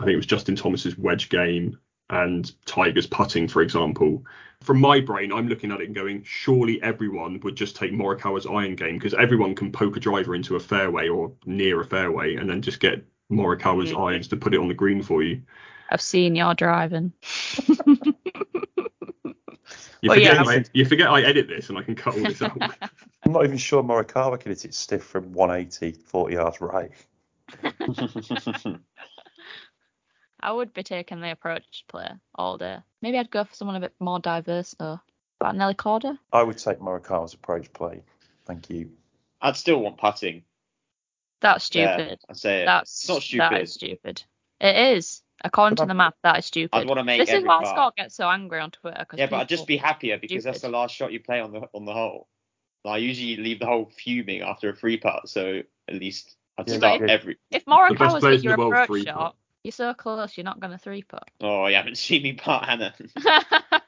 I 0.00 0.04
think 0.04 0.14
it 0.14 0.16
was 0.16 0.26
Justin 0.26 0.56
Thomas's 0.56 0.96
wedge 0.96 1.28
game, 1.28 1.78
and 2.10 2.50
Tiger's 2.66 3.06
putting, 3.06 3.48
for 3.48 3.62
example. 3.62 4.24
From 4.60 4.80
my 4.80 5.00
brain, 5.00 5.32
I'm 5.32 5.46
looking 5.48 5.70
at 5.70 5.80
it 5.80 5.86
and 5.86 5.94
going, 5.94 6.24
surely 6.24 6.82
everyone 6.82 7.38
would 7.40 7.54
just 7.54 7.76
take 7.76 7.92
Morikawa's 7.92 8.46
iron 8.46 8.74
game 8.74 8.94
because 8.94 9.14
everyone 9.14 9.54
can 9.54 9.70
poke 9.70 9.96
a 9.96 10.00
driver 10.00 10.34
into 10.34 10.56
a 10.56 10.60
fairway 10.60 11.08
or 11.08 11.32
near 11.46 11.80
a 11.80 11.84
fairway 11.84 12.34
and 12.34 12.50
then 12.50 12.60
just 12.60 12.80
get 12.80 13.04
Morikawa's 13.30 13.92
Mhm. 13.92 14.00
irons 14.08 14.28
to 14.28 14.36
put 14.36 14.54
it 14.54 14.60
on 14.60 14.68
the 14.68 14.74
green 14.74 15.02
for 15.02 15.22
you. 15.22 15.42
I've 15.90 16.02
seen 16.02 16.34
your 16.34 16.54
driving. 16.54 17.12
You 20.00 20.10
Well, 20.10 20.16
forget, 20.16 20.36
yeah. 20.36 20.44
I, 20.44 20.64
you 20.72 20.84
forget 20.84 21.08
I 21.10 21.22
edit 21.22 21.48
this 21.48 21.70
and 21.70 21.76
I 21.78 21.82
can 21.82 21.96
cut 21.96 22.14
all 22.14 22.22
this 22.22 22.40
out. 22.40 22.56
I'm 23.24 23.32
not 23.32 23.44
even 23.44 23.58
sure 23.58 23.82
Morikawa 23.82 24.38
can 24.38 24.52
hit 24.52 24.64
it 24.64 24.72
stiff 24.72 25.02
from 25.02 25.32
180, 25.32 25.92
40 26.04 26.34
yards 26.34 26.60
right. 26.60 26.92
I 30.40 30.52
would 30.52 30.72
be 30.72 30.82
taking 30.82 31.20
the 31.20 31.30
approach 31.32 31.84
player 31.88 32.20
all 32.34 32.58
day. 32.58 32.78
Maybe 33.02 33.18
I'd 33.18 33.30
go 33.30 33.44
for 33.44 33.54
someone 33.54 33.76
a 33.76 33.80
bit 33.80 33.94
more 34.00 34.20
diverse 34.20 34.74
though. 34.78 35.00
About 35.40 35.56
Nelly 35.56 35.74
Korda? 35.74 36.18
I 36.32 36.42
would 36.42 36.58
take 36.58 36.80
Morikawa's 36.80 37.34
approach 37.34 37.72
play. 37.72 38.02
Thank 38.44 38.70
you. 38.70 38.90
I'd 39.40 39.56
still 39.56 39.78
want 39.80 39.98
putting. 39.98 40.42
That's 41.40 41.72
Yeah, 41.74 41.96
stupid. 41.96 42.18
I'd 42.28 42.36
say 42.36 42.62
it. 42.62 42.66
That's 42.66 42.90
it's 43.04 43.08
not 43.08 43.22
stupid. 43.22 43.62
is 43.62 43.72
stupid. 43.74 44.22
It 44.60 44.96
is. 44.96 45.22
According 45.44 45.76
But 45.76 45.84
to 45.84 45.88
the 45.88 45.94
map, 45.94 46.16
that 46.24 46.38
is 46.38 46.46
stupid. 46.46 46.76
I'd 46.76 46.88
want 46.88 46.98
to 46.98 47.04
make 47.04 47.20
this 47.20 47.30
is 47.32 47.44
why 47.44 47.62
part. 47.62 47.66
Scott 47.68 47.96
gets 47.96 48.16
so 48.16 48.28
angry 48.28 48.58
on 48.58 48.72
Twitter. 48.72 49.04
Cause 49.08 49.18
Yeah, 49.20 49.26
but 49.26 49.36
I'd 49.38 49.48
just 49.48 49.68
be 49.68 49.76
happier 49.76 50.18
because 50.18 50.42
that's 50.42 50.60
the 50.62 50.68
last 50.68 50.92
shot 50.94 51.12
you 51.12 51.20
play 51.20 51.40
on 51.40 51.52
the 51.52 51.68
on 51.72 51.84
the 51.84 51.92
hole. 51.92 52.26
I 52.84 52.96
usually 52.96 53.36
leave 53.36 53.60
the 53.60 53.66
hole 53.66 53.90
fuming 53.96 54.40
after 54.42 54.70
a 54.70 54.74
free 54.74 54.96
putt, 54.96 55.28
so 55.28 55.60
at 55.86 55.94
least 55.94 56.36
I'd 56.56 56.68
Yeah, 56.68 56.78
start 56.78 57.00
but- 57.00 57.10
every. 57.10 57.36
If 57.52 57.64
The 57.64 57.70
best 57.70 58.00
Morikawa's 58.00 58.24
hit 58.24 58.42
your 58.42 58.56
the 58.56 58.58
world 58.58 58.72
approach 58.72 58.86
three 58.88 59.04
putt. 59.04 59.14
shot, 59.14 59.36
you're 59.68 59.92
so 59.92 59.92
close, 59.92 60.34
you're 60.38 60.44
not 60.44 60.60
going 60.60 60.70
to 60.72 60.78
three 60.78 61.02
putt. 61.02 61.28
Oh, 61.42 61.66
you 61.66 61.76
haven't 61.76 61.98
seen 61.98 62.22
me 62.22 62.32
putt, 62.32 62.64
Hannah. 62.64 62.94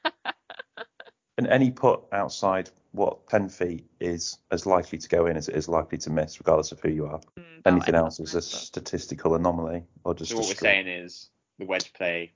And 1.38 1.46
any 1.46 1.70
putt 1.70 2.02
outside 2.12 2.68
what 2.92 3.26
10 3.28 3.48
feet 3.48 3.86
is 3.98 4.36
as 4.50 4.66
likely 4.66 4.98
to 4.98 5.08
go 5.08 5.24
in 5.24 5.38
as 5.38 5.48
it 5.48 5.56
is 5.56 5.70
likely 5.70 5.96
to 5.96 6.10
miss, 6.10 6.38
regardless 6.38 6.70
of 6.70 6.80
who 6.80 6.90
you 6.90 7.06
are. 7.06 7.18
Mm, 7.38 7.62
Anything 7.64 7.94
else 7.94 8.20
is 8.20 8.34
a 8.34 8.42
statistical 8.42 9.34
anomaly 9.34 9.84
or 10.04 10.12
just 10.12 10.32
so 10.32 10.36
what 10.36 10.48
we're 10.48 10.54
saying 10.54 10.86
is 10.86 11.30
the 11.58 11.64
wedge 11.64 11.94
play 11.94 12.34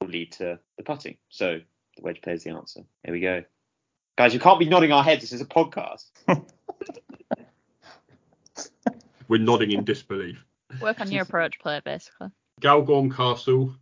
will 0.00 0.06
lead 0.06 0.30
to 0.34 0.60
the 0.76 0.84
putting. 0.84 1.16
So 1.30 1.58
the 1.96 2.02
wedge 2.02 2.20
play 2.22 2.34
is 2.34 2.44
the 2.44 2.50
answer. 2.50 2.82
Here 3.02 3.12
we 3.12 3.18
go. 3.18 3.42
Guys, 4.16 4.32
you 4.32 4.38
can't 4.38 4.60
be 4.60 4.66
nodding 4.66 4.92
our 4.92 5.02
heads. 5.02 5.22
This 5.22 5.32
is 5.32 5.40
a 5.40 5.46
podcast. 5.46 6.04
We're 9.26 9.40
nodding 9.40 9.72
in 9.72 9.82
disbelief. 9.82 10.44
Work 10.80 11.00
on 11.00 11.10
your 11.10 11.22
approach 11.24 11.58
play, 11.58 11.80
basically. 11.84 12.28
Galgorm 12.64 13.14
Castle, 13.14 13.74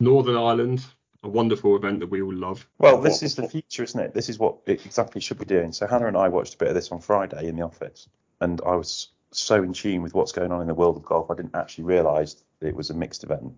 Northern 0.00 0.36
Ireland, 0.36 0.84
a 1.22 1.28
wonderful 1.28 1.76
event 1.76 2.00
that 2.00 2.08
we 2.10 2.22
all 2.22 2.34
love. 2.34 2.66
Well, 2.78 3.00
this 3.00 3.22
is 3.22 3.36
the 3.36 3.48
future, 3.48 3.84
isn't 3.84 4.00
it? 4.00 4.14
This 4.14 4.28
is 4.28 4.38
what 4.38 4.56
it 4.66 4.84
exactly 4.84 5.20
should 5.20 5.38
be 5.38 5.44
doing. 5.44 5.72
So 5.72 5.86
Hannah 5.86 6.08
and 6.08 6.16
I 6.16 6.28
watched 6.28 6.54
a 6.54 6.58
bit 6.58 6.68
of 6.68 6.74
this 6.74 6.90
on 6.90 7.00
Friday 7.00 7.46
in 7.46 7.54
the 7.54 7.62
office, 7.62 8.08
and 8.40 8.60
I 8.66 8.74
was 8.74 9.10
so 9.30 9.62
in 9.62 9.72
tune 9.72 10.02
with 10.02 10.14
what's 10.14 10.32
going 10.32 10.50
on 10.50 10.60
in 10.60 10.66
the 10.66 10.74
world 10.74 10.96
of 10.96 11.04
golf, 11.04 11.30
I 11.30 11.34
didn't 11.34 11.54
actually 11.54 11.84
realise 11.84 12.42
it 12.60 12.74
was 12.74 12.90
a 12.90 12.94
mixed 12.94 13.22
event. 13.22 13.52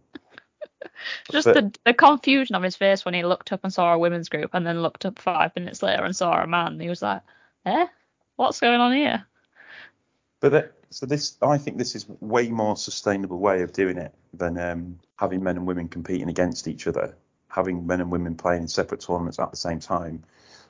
Just 1.32 1.46
But- 1.46 1.54
the, 1.54 1.78
the 1.86 1.94
confusion 1.94 2.54
on 2.54 2.62
his 2.62 2.76
face 2.76 3.06
when 3.06 3.14
he 3.14 3.24
looked 3.24 3.52
up 3.52 3.60
and 3.64 3.72
saw 3.72 3.94
a 3.94 3.98
women's 3.98 4.28
group 4.28 4.50
and 4.52 4.66
then 4.66 4.82
looked 4.82 5.06
up 5.06 5.18
five 5.18 5.54
minutes 5.56 5.82
later 5.82 6.04
and 6.04 6.14
saw 6.14 6.42
a 6.42 6.46
man. 6.46 6.78
He 6.78 6.88
was 6.88 7.00
like, 7.00 7.22
eh? 7.64 7.86
What's 8.36 8.60
going 8.60 8.80
on 8.80 8.92
here? 8.92 9.24
But 10.40 10.52
that, 10.52 10.72
so 10.90 11.06
this, 11.06 11.36
I 11.42 11.58
think 11.58 11.78
this 11.78 11.94
is 11.94 12.06
way 12.20 12.48
more 12.48 12.76
sustainable 12.76 13.38
way 13.38 13.62
of 13.62 13.72
doing 13.72 13.98
it 13.98 14.14
than 14.32 14.58
um, 14.58 14.98
having 15.16 15.42
men 15.42 15.56
and 15.56 15.66
women 15.66 15.88
competing 15.88 16.28
against 16.28 16.68
each 16.68 16.86
other. 16.86 17.16
Having 17.48 17.86
men 17.86 18.00
and 18.00 18.10
women 18.10 18.34
playing 18.34 18.62
in 18.62 18.68
separate 18.68 19.00
tournaments 19.00 19.38
at 19.38 19.50
the 19.50 19.56
same 19.56 19.80
time 19.80 20.22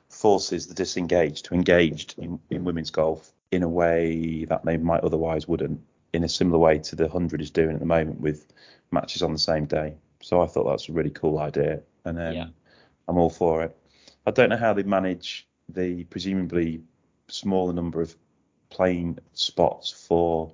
forces 0.09 0.67
the 0.67 0.73
disengaged 0.73 1.45
to 1.45 1.53
engaged 1.53 2.15
in, 2.17 2.39
in 2.49 2.63
women's 2.63 2.89
golf 2.89 3.31
in 3.51 3.63
a 3.63 3.69
way 3.69 4.45
that 4.45 4.65
they 4.65 4.77
might 4.77 5.01
otherwise 5.01 5.47
wouldn't, 5.47 5.81
in 6.13 6.23
a 6.23 6.29
similar 6.29 6.57
way 6.57 6.79
to 6.79 6.95
the 6.95 7.03
100 7.03 7.41
is 7.41 7.51
doing 7.51 7.73
at 7.73 7.79
the 7.79 7.85
moment 7.85 8.19
with 8.19 8.47
matches 8.91 9.21
on 9.21 9.31
the 9.31 9.39
same 9.39 9.65
day. 9.65 9.93
So 10.21 10.41
I 10.41 10.47
thought 10.47 10.65
that's 10.65 10.89
a 10.89 10.91
really 10.91 11.11
cool 11.11 11.39
idea, 11.39 11.81
and 12.05 12.19
um, 12.19 12.33
Yeah. 12.33 12.47
I'm 13.07 13.17
all 13.17 13.29
for 13.29 13.63
it. 13.63 13.75
I 14.25 14.31
don't 14.31 14.49
know 14.49 14.57
how 14.57 14.73
they 14.73 14.83
manage 14.83 15.47
the 15.69 16.03
presumably 16.05 16.81
smaller 17.27 17.73
number 17.73 18.01
of 18.01 18.15
playing 18.69 19.17
spots 19.33 19.91
for 19.91 20.51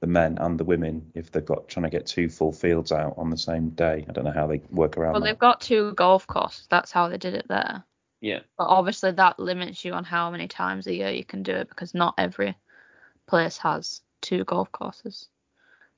the 0.00 0.06
men 0.06 0.38
and 0.38 0.58
the 0.58 0.64
women 0.64 1.10
if 1.14 1.30
they've 1.32 1.44
got 1.44 1.68
trying 1.68 1.82
to 1.84 1.90
get 1.90 2.06
two 2.06 2.28
full 2.28 2.52
fields 2.52 2.92
out 2.92 3.14
on 3.16 3.30
the 3.30 3.36
same 3.36 3.70
day. 3.70 4.06
I 4.08 4.12
don't 4.12 4.24
know 4.24 4.30
how 4.32 4.46
they 4.46 4.60
work 4.70 4.96
around 4.96 5.12
Well, 5.12 5.20
that. 5.22 5.26
they've 5.26 5.38
got 5.38 5.60
two 5.60 5.92
golf 5.94 6.26
courses. 6.26 6.66
That's 6.70 6.92
how 6.92 7.08
they 7.08 7.18
did 7.18 7.34
it 7.34 7.46
there. 7.48 7.82
Yeah. 8.20 8.40
But 8.56 8.68
obviously 8.68 9.10
that 9.12 9.38
limits 9.38 9.84
you 9.84 9.92
on 9.92 10.04
how 10.04 10.30
many 10.30 10.48
times 10.48 10.86
a 10.86 10.94
year 10.94 11.10
you 11.10 11.24
can 11.24 11.42
do 11.42 11.52
it 11.52 11.68
because 11.68 11.94
not 11.94 12.14
every 12.18 12.56
place 13.26 13.58
has 13.58 14.00
two 14.20 14.44
golf 14.44 14.70
courses. 14.72 15.28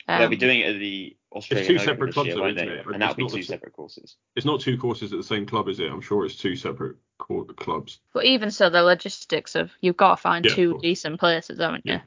They'll 0.09 0.29
be 0.29 0.37
Um, 0.37 0.41
doing 0.41 0.61
it 0.61 0.75
at 0.75 0.79
the 0.81 1.17
Australian 1.33 1.69
two 1.69 1.75
Open 1.75 1.87
separate 1.87 2.15
clubs 2.15 2.27
year, 2.29 2.37
though, 2.37 2.49
isn't 2.49 2.69
it? 2.69 2.87
And 2.87 3.03
that'll 3.03 3.11
It's 3.11 3.17
be 3.17 3.23
not 3.23 3.33
two 3.33 3.43
separate 3.43 3.73
courses. 3.73 4.17
It's 4.37 4.47
not 4.47 4.61
two 4.61 4.79
courses 4.79 5.13
at 5.13 5.19
the 5.19 5.25
same 5.25 5.47
club, 5.47 5.69
is 5.69 5.81
it? 5.81 5.91
I'm 5.91 6.01
sure 6.01 6.25
it's 6.25 6.37
two 6.37 6.57
separate 6.57 6.97
co- 7.19 7.45
clubs. 7.45 8.01
But 8.13 8.25
even 8.25 8.51
so, 8.51 8.71
the 8.71 8.83
logistics 8.83 9.55
of 9.55 9.71
you've 9.81 9.97
got 9.97 10.17
to 10.17 10.23
find 10.23 10.45
Yeah, 10.45 10.55
two 10.55 10.79
decent 10.81 11.21
places, 11.21 11.61
haven't 11.61 11.87
you? 11.87 11.95
Yeah. 11.95 12.01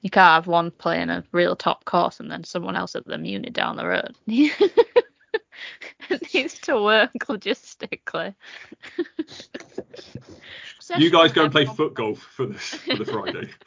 You 0.00 0.10
can't 0.10 0.34
have 0.34 0.46
one 0.46 0.70
playing 0.70 1.10
a 1.10 1.24
real 1.32 1.56
top 1.56 1.84
course 1.84 2.20
and 2.20 2.30
then 2.30 2.44
someone 2.44 2.76
else 2.76 2.94
at 2.94 3.04
the 3.04 3.18
Muni 3.18 3.50
down 3.50 3.76
the 3.76 3.86
road. 3.86 4.16
it 4.26 6.34
needs 6.34 6.58
to 6.60 6.80
work 6.80 7.12
logistically. 7.14 8.34
You 10.96 11.10
guys 11.10 11.32
go 11.32 11.44
and 11.44 11.52
play 11.52 11.64
foot 11.66 11.94
golf 11.94 12.18
for 12.18 12.46
the 12.46 12.54
for 12.54 12.96
the 12.96 13.04
Friday. 13.04 13.50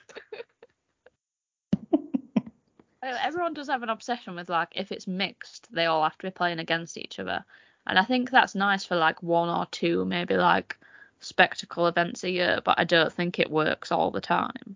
Everyone 3.03 3.53
does 3.53 3.67
have 3.67 3.83
an 3.83 3.89
obsession 3.89 4.35
with 4.35 4.49
like 4.49 4.73
if 4.75 4.91
it's 4.91 5.07
mixed, 5.07 5.67
they 5.73 5.85
all 5.85 6.03
have 6.03 6.17
to 6.19 6.27
be 6.27 6.31
playing 6.31 6.59
against 6.59 6.97
each 6.97 7.19
other, 7.19 7.43
and 7.87 7.97
I 7.97 8.03
think 8.03 8.29
that's 8.29 8.53
nice 8.53 8.85
for 8.85 8.95
like 8.95 9.23
one 9.23 9.49
or 9.49 9.65
two, 9.71 10.05
maybe 10.05 10.37
like 10.37 10.77
spectacle 11.19 11.87
events 11.87 12.23
a 12.23 12.29
year. 12.29 12.59
But 12.63 12.79
I 12.79 12.83
don't 12.83 13.11
think 13.11 13.39
it 13.39 13.49
works 13.49 13.91
all 13.91 14.11
the 14.11 14.21
time. 14.21 14.75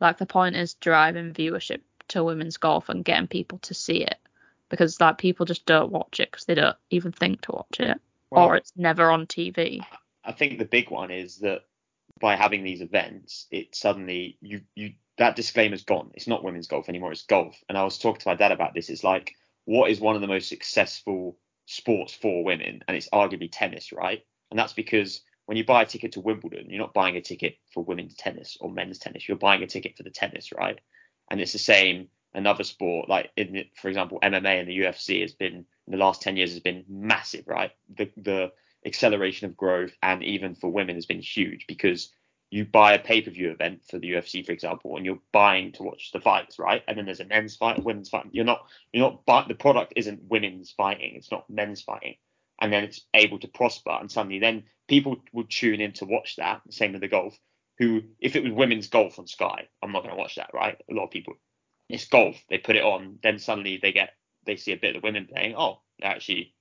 Like 0.00 0.18
the 0.18 0.26
point 0.26 0.56
is 0.56 0.74
driving 0.74 1.32
viewership 1.32 1.80
to 2.08 2.24
women's 2.24 2.58
golf 2.58 2.88
and 2.88 3.04
getting 3.04 3.28
people 3.28 3.58
to 3.60 3.72
see 3.72 4.02
it, 4.02 4.18
because 4.68 5.00
like 5.00 5.16
people 5.16 5.46
just 5.46 5.64
don't 5.64 5.92
watch 5.92 6.20
it 6.20 6.30
because 6.30 6.44
they 6.44 6.54
don't 6.54 6.76
even 6.90 7.12
think 7.12 7.40
to 7.42 7.52
watch 7.52 7.80
it, 7.80 7.98
or 8.30 8.56
it's 8.56 8.72
never 8.76 9.10
on 9.10 9.26
TV. 9.26 9.80
I 10.24 10.32
think 10.32 10.58
the 10.58 10.64
big 10.66 10.90
one 10.90 11.10
is 11.10 11.38
that 11.38 11.64
by 12.20 12.36
having 12.36 12.64
these 12.64 12.82
events, 12.82 13.46
it 13.50 13.74
suddenly 13.74 14.36
you 14.40 14.60
you 14.74 14.92
that 15.18 15.36
disclaimer's 15.36 15.84
gone. 15.84 16.10
It's 16.14 16.28
not 16.28 16.44
women's 16.44 16.68
golf 16.68 16.88
anymore. 16.88 17.12
It's 17.12 17.22
golf. 17.22 17.56
And 17.68 17.76
I 17.76 17.84
was 17.84 17.98
talking 17.98 18.20
to 18.20 18.28
my 18.28 18.34
dad 18.34 18.52
about 18.52 18.74
this. 18.74 18.88
It's 18.88 19.04
like 19.04 19.34
what 19.64 19.90
is 19.90 20.00
one 20.00 20.14
of 20.14 20.20
the 20.20 20.26
most 20.26 20.48
successful 20.48 21.38
sports 21.66 22.12
for 22.14 22.44
women, 22.44 22.82
and 22.86 22.96
it's 22.96 23.08
arguably 23.10 23.48
tennis, 23.50 23.92
right? 23.92 24.24
And 24.50 24.58
that's 24.58 24.72
because 24.72 25.22
when 25.46 25.56
you 25.56 25.64
buy 25.64 25.82
a 25.82 25.86
ticket 25.86 26.12
to 26.12 26.20
Wimbledon, 26.20 26.68
you're 26.68 26.78
not 26.78 26.94
buying 26.94 27.16
a 27.16 27.20
ticket 27.20 27.56
for 27.72 27.84
women's 27.84 28.14
tennis 28.14 28.56
or 28.60 28.70
men's 28.70 28.98
tennis. 28.98 29.28
You're 29.28 29.36
buying 29.36 29.62
a 29.62 29.66
ticket 29.66 29.96
for 29.96 30.02
the 30.02 30.10
tennis, 30.10 30.52
right? 30.52 30.78
And 31.30 31.40
it's 31.40 31.52
the 31.52 31.58
same. 31.58 32.08
Another 32.34 32.64
sport 32.64 33.10
like 33.10 33.30
in 33.36 33.66
for 33.76 33.88
example 33.88 34.18
MMA 34.22 34.60
and 34.60 34.68
the 34.68 34.78
UFC 34.78 35.20
has 35.20 35.34
been 35.34 35.66
in 35.86 35.90
the 35.90 35.98
last 35.98 36.22
10 36.22 36.38
years 36.38 36.52
has 36.52 36.60
been 36.60 36.84
massive, 36.88 37.46
right? 37.46 37.72
The 37.94 38.10
the 38.16 38.52
acceleration 38.86 39.46
of 39.46 39.56
growth 39.56 39.92
and 40.02 40.24
even 40.24 40.54
for 40.54 40.70
women 40.70 40.94
has 40.94 41.04
been 41.04 41.20
huge 41.20 41.66
because 41.66 42.10
you 42.52 42.66
buy 42.66 42.92
a 42.92 42.98
pay-per-view 42.98 43.50
event 43.50 43.80
for 43.88 43.98
the 43.98 44.12
UFC, 44.12 44.44
for 44.44 44.52
example, 44.52 44.98
and 44.98 45.06
you're 45.06 45.18
buying 45.32 45.72
to 45.72 45.82
watch 45.82 46.10
the 46.12 46.20
fights, 46.20 46.58
right? 46.58 46.82
And 46.86 46.98
then 46.98 47.06
there's 47.06 47.20
a 47.20 47.24
men's 47.24 47.56
fight, 47.56 47.78
a 47.78 47.80
women's 47.80 48.10
fight. 48.10 48.26
You're 48.30 48.44
not, 48.44 48.66
you're 48.92 49.08
not, 49.08 49.24
buy, 49.24 49.46
the 49.48 49.54
product 49.54 49.94
isn't 49.96 50.28
women's 50.28 50.70
fighting. 50.70 51.14
It's 51.14 51.30
not 51.30 51.48
men's 51.48 51.80
fighting. 51.80 52.16
And 52.60 52.70
then 52.70 52.84
it's 52.84 53.00
able 53.14 53.38
to 53.38 53.48
prosper. 53.48 53.96
And 53.98 54.12
suddenly 54.12 54.38
then 54.38 54.64
people 54.86 55.16
would 55.32 55.48
tune 55.48 55.80
in 55.80 55.94
to 55.94 56.04
watch 56.04 56.36
that. 56.36 56.60
Same 56.68 56.92
with 56.92 57.00
the 57.00 57.08
golf, 57.08 57.34
who, 57.78 58.02
if 58.20 58.36
it 58.36 58.44
was 58.44 58.52
women's 58.52 58.88
golf 58.88 59.18
on 59.18 59.26
Sky, 59.26 59.66
I'm 59.82 59.92
not 59.92 60.02
going 60.02 60.14
to 60.14 60.20
watch 60.20 60.34
that, 60.34 60.50
right? 60.52 60.76
A 60.90 60.94
lot 60.94 61.04
of 61.04 61.10
people, 61.10 61.32
it's 61.88 62.06
golf. 62.06 62.36
They 62.50 62.58
put 62.58 62.76
it 62.76 62.84
on. 62.84 63.18
Then 63.22 63.38
suddenly 63.38 63.78
they 63.80 63.92
get, 63.92 64.10
they 64.44 64.56
see 64.56 64.72
a 64.72 64.76
bit 64.76 64.94
of 64.94 65.00
the 65.00 65.06
women 65.06 65.26
playing. 65.26 65.54
Oh, 65.56 65.80
they're 65.98 66.10
actually 66.10 66.54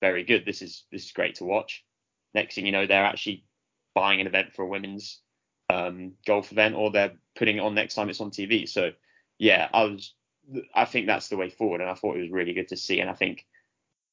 very 0.00 0.22
good. 0.22 0.46
This 0.46 0.62
is, 0.62 0.84
this 0.92 1.06
is 1.06 1.10
great 1.10 1.34
to 1.36 1.44
watch. 1.44 1.84
Next 2.32 2.54
thing 2.54 2.64
you 2.64 2.70
know, 2.70 2.86
they're 2.86 3.04
actually 3.04 3.44
buying 3.92 4.20
an 4.20 4.28
event 4.28 4.54
for 4.54 4.62
a 4.62 4.68
women's 4.68 5.20
um, 5.72 6.12
golf 6.26 6.52
event, 6.52 6.74
or 6.74 6.90
they're 6.90 7.12
putting 7.36 7.56
it 7.56 7.60
on 7.60 7.74
next 7.74 7.94
time 7.94 8.08
it's 8.10 8.20
on 8.20 8.30
TV. 8.30 8.68
So 8.68 8.90
yeah, 9.38 9.68
I 9.72 9.84
was, 9.84 10.14
I 10.74 10.84
think 10.84 11.06
that's 11.06 11.28
the 11.28 11.36
way 11.36 11.50
forward, 11.50 11.80
and 11.80 11.90
I 11.90 11.94
thought 11.94 12.16
it 12.16 12.20
was 12.22 12.30
really 12.30 12.52
good 12.52 12.68
to 12.68 12.76
see, 12.76 13.00
and 13.00 13.10
I 13.10 13.14
think 13.14 13.46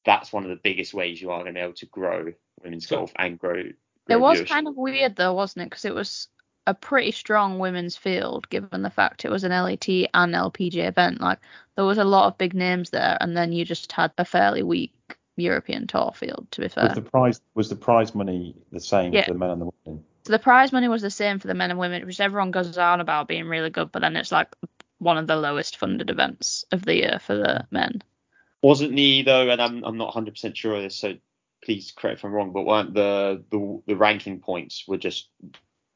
that's 0.06 0.32
one 0.32 0.44
of 0.44 0.50
the 0.50 0.56
biggest 0.64 0.94
ways 0.94 1.22
you 1.22 1.32
are 1.32 1.40
going 1.44 1.54
to 1.54 1.60
be 1.60 1.64
able 1.64 1.74
to 1.74 1.86
grow 1.88 2.34
women's 2.64 2.88
So- 2.88 2.98
golf 2.98 3.12
and 3.18 3.38
grow. 3.38 3.64
It 4.08 4.20
was 4.20 4.40
viewership. 4.42 4.48
kind 4.48 4.68
of 4.68 4.76
weird 4.76 5.16
though, 5.18 5.34
wasn't 5.34 5.64
it? 5.64 5.70
Because 5.70 5.86
it 5.86 5.94
was 5.94 6.28
a 6.66 6.74
pretty 6.74 7.12
strong 7.12 7.60
women's 7.60 7.96
field, 7.96 8.50
given 8.50 8.82
the 8.82 8.90
fact 8.90 9.24
it 9.26 9.30
was 9.30 9.44
an 9.44 9.52
LET 9.52 9.88
and 9.88 10.34
LPGA 10.34 10.88
event. 10.88 11.22
Like 11.22 11.40
there 11.76 11.86
was 11.86 11.98
a 12.00 12.04
lot 12.04 12.28
of 12.28 12.38
big 12.38 12.54
names 12.56 12.90
there, 12.90 13.18
and 13.22 13.38
then 13.38 13.52
you 13.52 13.66
just 13.66 13.92
had 13.92 14.12
a 14.18 14.26
fairly 14.26 14.64
weak 14.64 14.94
European 15.36 15.86
tour 15.88 16.12
field. 16.16 16.48
To 16.52 16.62
be 16.62 16.68
fair, 16.70 16.86
Was 16.86 16.96
the 16.96 17.02
prize 17.04 17.42
was 17.54 17.70
the 17.70 17.76
prize 17.76 18.16
money 18.16 18.56
the 18.72 18.80
same 18.80 19.14
Yeah. 19.14 19.26
for 19.26 19.34
the 19.34 19.40
men 19.40 19.50
and 19.52 19.62
the 19.62 19.70
women? 19.86 20.04
So 20.26 20.32
the 20.34 20.40
prize 20.40 20.72
money 20.72 20.88
was 20.88 21.02
the 21.02 21.10
same 21.12 21.40
for 21.40 21.48
the 21.48 21.54
men 21.54 21.72
and 21.72 21.80
women, 21.80 22.06
which 22.06 22.20
everyone 22.20 22.52
goes 22.52 22.78
on 22.78 23.02
about 23.02 23.28
being 23.28 23.46
really 23.48 23.70
good, 23.70 23.92
but 23.92 24.02
then 24.02 24.16
it's 24.16 24.32
like 24.32 24.50
one 25.00 25.18
of 25.18 25.28
the 25.28 25.36
lowest 25.36 25.78
funded 25.78 26.10
events 26.10 26.66
of 26.72 26.84
the 26.84 26.96
year 26.96 27.20
for 27.22 27.36
the 27.36 27.66
men. 27.72 28.02
Wasn't 28.62 28.96
the 28.96 29.22
though, 29.24 29.50
and 29.50 29.62
I'm 29.62 29.84
I'm 29.84 29.98
not 29.98 30.08
100 30.08 30.32
percent 30.32 30.58
sure 30.58 30.76
of 30.76 30.84
this, 30.84 30.96
so 30.98 31.16
please 31.64 31.94
correct 31.96 32.20
if 32.20 32.26
I'm 32.26 32.32
wrong, 32.34 32.52
but 32.52 32.66
weren't 32.66 32.94
the 32.94 33.44
the 33.52 33.82
the 33.88 33.96
ranking 33.96 34.40
points 34.40 34.86
were 34.88 34.98
just 34.98 35.30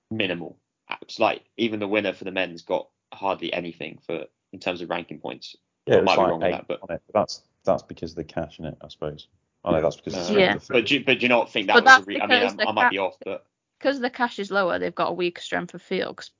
minimal? 0.10 0.58
It's 1.02 1.20
like 1.20 1.44
even 1.58 1.80
the 1.80 1.88
winner 1.88 2.14
for 2.14 2.24
the 2.24 2.32
men's 2.32 2.62
got 2.62 2.88
hardly 3.14 3.52
anything 3.54 4.00
for 4.06 4.26
in 4.54 4.60
terms 4.60 4.82
of 4.82 4.90
ranking 4.90 5.20
points. 5.20 5.56
Yeah, 5.86 5.96
it 5.96 6.06
was 6.06 6.06
might 6.06 6.16
be 6.16 6.22
wrong 6.32 6.40
with 6.40 6.52
that, 6.52 6.68
but- 6.68 6.80
on 6.90 6.96
it, 6.96 7.02
but 7.08 7.20
that's 7.20 7.42
that's 7.66 7.84
because 7.84 8.12
of 8.12 8.18
the 8.18 8.24
cash 8.24 8.60
in 8.60 8.66
it, 8.66 8.78
I 8.82 8.88
suppose. 8.90 9.28
I 9.66 9.72
know 9.72 9.82
that's 9.82 9.96
because 9.96 10.16
it's 10.18 10.30
Uh, 10.30 10.34
Yeah. 10.40 10.58
But 10.68 10.86
do, 10.86 10.96
you- 10.96 11.06
but 11.06 11.20
do 11.20 11.24
you 11.24 11.30
not 11.30 11.50
think 11.50 11.68
that 11.68 11.76
But 11.76 11.86
was 11.86 12.00
a 12.00 12.04
re- 12.04 12.20
I 12.22 12.28
mean, 12.28 12.44
I'm- 12.44 12.60
I 12.68 12.72
might 12.74 12.90
be 12.92 12.98
off, 12.98 13.16
but 13.24 13.46
Because 13.84 14.00
the 14.00 14.10
cash 14.10 14.40
is 14.40 14.50
lower, 14.50 14.80
they've 14.80 14.96
got 14.96 15.10
a 15.10 15.14
weaker 15.14 15.42
strength 15.42 15.74
of 15.74 15.82
field 15.82 16.16
because 16.16 16.32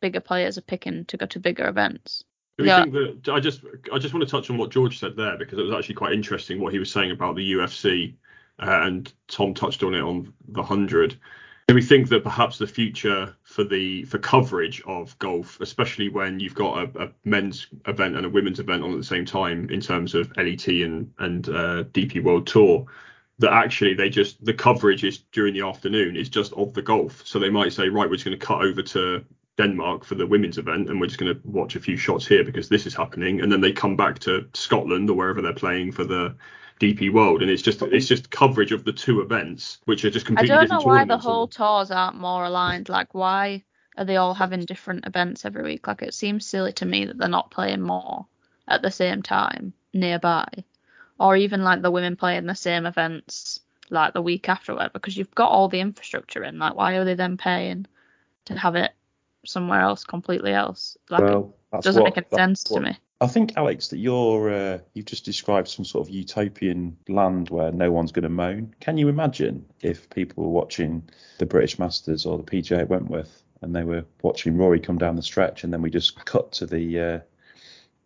bigger 0.00 0.18
players 0.18 0.58
are 0.58 0.62
picking 0.62 1.04
to 1.04 1.16
go 1.16 1.26
to 1.26 1.38
bigger 1.38 1.68
events. 1.68 2.24
Do 2.56 2.64
we 2.64 2.70
Yeah. 2.70 2.82
think 2.82 3.22
that 3.24 3.32
I 3.32 3.38
just 3.38 3.60
I 3.92 3.98
just 3.98 4.12
want 4.12 4.26
to 4.26 4.30
touch 4.30 4.50
on 4.50 4.58
what 4.58 4.72
George 4.72 4.98
said 4.98 5.14
there 5.14 5.38
because 5.38 5.60
it 5.60 5.62
was 5.62 5.72
actually 5.72 5.94
quite 5.94 6.12
interesting 6.12 6.60
what 6.60 6.72
he 6.72 6.80
was 6.80 6.90
saying 6.90 7.12
about 7.12 7.36
the 7.36 7.52
UFC 7.52 8.14
uh, 8.58 8.80
and 8.82 9.12
Tom 9.28 9.54
touched 9.54 9.84
on 9.84 9.94
it 9.94 10.00
on 10.00 10.32
the 10.48 10.62
hundred. 10.64 11.16
Do 11.68 11.76
we 11.76 11.82
think 11.82 12.08
that 12.08 12.24
perhaps 12.24 12.58
the 12.58 12.66
future 12.66 13.32
for 13.44 13.62
the 13.62 14.02
for 14.06 14.18
coverage 14.18 14.82
of 14.84 15.16
golf, 15.20 15.60
especially 15.60 16.08
when 16.08 16.40
you've 16.40 16.56
got 16.56 16.96
a, 16.96 17.04
a 17.04 17.08
men's 17.24 17.68
event 17.86 18.16
and 18.16 18.26
a 18.26 18.28
women's 18.28 18.58
event 18.58 18.82
on 18.82 18.90
at 18.90 18.96
the 18.96 19.04
same 19.04 19.24
time 19.24 19.70
in 19.70 19.80
terms 19.80 20.16
of 20.16 20.36
LET 20.36 20.66
and 20.66 21.12
and 21.20 21.48
uh, 21.48 21.84
DP 21.92 22.24
World 22.24 22.48
Tour, 22.48 22.86
that 23.38 23.52
actually 23.52 23.94
they 23.94 24.08
just 24.08 24.44
the 24.44 24.54
coverage 24.54 25.04
is 25.04 25.18
during 25.32 25.54
the 25.54 25.66
afternoon 25.66 26.16
is 26.16 26.28
just 26.28 26.52
of 26.54 26.74
the 26.74 26.82
golf. 26.82 27.22
So 27.24 27.38
they 27.38 27.50
might 27.50 27.72
say, 27.72 27.88
right, 27.88 28.08
we're 28.08 28.16
just 28.16 28.24
going 28.24 28.38
to 28.38 28.46
cut 28.46 28.62
over 28.62 28.82
to 28.82 29.24
Denmark 29.56 30.04
for 30.04 30.14
the 30.14 30.26
women's 30.26 30.58
event, 30.58 30.88
and 30.88 31.00
we're 31.00 31.06
just 31.06 31.18
going 31.18 31.34
to 31.34 31.40
watch 31.44 31.76
a 31.76 31.80
few 31.80 31.96
shots 31.96 32.26
here 32.26 32.44
because 32.44 32.68
this 32.68 32.86
is 32.86 32.94
happening, 32.94 33.40
and 33.40 33.50
then 33.50 33.60
they 33.60 33.72
come 33.72 33.96
back 33.96 34.18
to 34.20 34.48
Scotland 34.54 35.10
or 35.10 35.14
wherever 35.14 35.42
they're 35.42 35.52
playing 35.52 35.92
for 35.92 36.04
the 36.04 36.34
DP 36.80 37.12
World, 37.12 37.42
and 37.42 37.50
it's 37.50 37.62
just 37.62 37.82
it's 37.82 38.06
just 38.06 38.30
coverage 38.30 38.72
of 38.72 38.84
the 38.84 38.92
two 38.92 39.20
events, 39.20 39.78
which 39.84 40.04
are 40.04 40.10
just 40.10 40.26
completely. 40.26 40.54
I 40.54 40.66
don't 40.66 40.70
know 40.70 40.86
why 40.86 41.04
the 41.04 41.18
whole 41.18 41.48
tours 41.48 41.90
aren't 41.90 42.16
more 42.16 42.44
aligned. 42.44 42.88
Like, 42.88 43.14
why 43.14 43.64
are 43.96 44.04
they 44.04 44.16
all 44.16 44.34
having 44.34 44.64
different 44.64 45.06
events 45.06 45.44
every 45.44 45.64
week? 45.64 45.88
Like, 45.88 46.02
it 46.02 46.14
seems 46.14 46.46
silly 46.46 46.72
to 46.74 46.86
me 46.86 47.04
that 47.06 47.18
they're 47.18 47.28
not 47.28 47.50
playing 47.50 47.82
more 47.82 48.26
at 48.68 48.82
the 48.82 48.92
same 48.92 49.22
time 49.22 49.72
nearby, 49.92 50.46
or 51.18 51.36
even 51.36 51.62
like 51.62 51.82
the 51.82 51.90
women 51.90 52.16
playing 52.16 52.46
the 52.46 52.54
same 52.54 52.86
events 52.86 53.60
like 53.90 54.12
the 54.12 54.22
week 54.22 54.48
after, 54.48 54.74
whatever. 54.74 54.92
Because 54.94 55.16
you've 55.16 55.34
got 55.34 55.50
all 55.50 55.68
the 55.68 55.80
infrastructure 55.80 56.44
in. 56.44 56.58
Like, 56.58 56.74
why 56.74 56.94
are 56.94 57.04
they 57.04 57.14
then 57.14 57.36
paying 57.36 57.86
to 58.46 58.58
have 58.58 58.76
it 58.76 58.92
somewhere 59.44 59.80
else, 59.80 60.04
completely 60.04 60.52
else? 60.52 60.96
Like, 61.08 61.22
it 61.22 61.82
doesn't 61.82 62.02
what- 62.02 62.16
make 62.16 62.18
any 62.18 62.36
sense 62.36 62.62
to 62.64 62.80
me. 62.80 62.96
I 63.20 63.26
think 63.26 63.56
Alex 63.56 63.88
that 63.88 63.98
you're 63.98 64.48
uh, 64.48 64.78
you've 64.94 65.06
just 65.06 65.24
described 65.24 65.66
some 65.66 65.84
sort 65.84 66.06
of 66.06 66.14
utopian 66.14 66.96
land 67.08 67.50
where 67.50 67.72
no 67.72 67.90
one's 67.90 68.12
going 68.12 68.22
to 68.22 68.28
moan. 68.28 68.72
Can 68.78 68.96
you 68.96 69.08
imagine 69.08 69.66
if 69.80 70.08
people 70.10 70.44
were 70.44 70.50
watching 70.50 71.02
the 71.38 71.46
British 71.46 71.80
Masters 71.80 72.26
or 72.26 72.38
the 72.38 72.44
PGA 72.44 72.82
at 72.82 72.88
Wentworth 72.88 73.42
and 73.60 73.74
they 73.74 73.82
were 73.82 74.04
watching 74.22 74.56
Rory 74.56 74.78
come 74.78 74.98
down 74.98 75.16
the 75.16 75.22
stretch 75.22 75.64
and 75.64 75.72
then 75.72 75.82
we 75.82 75.90
just 75.90 76.24
cut 76.26 76.52
to 76.52 76.66
the 76.66 77.00
uh, 77.00 77.18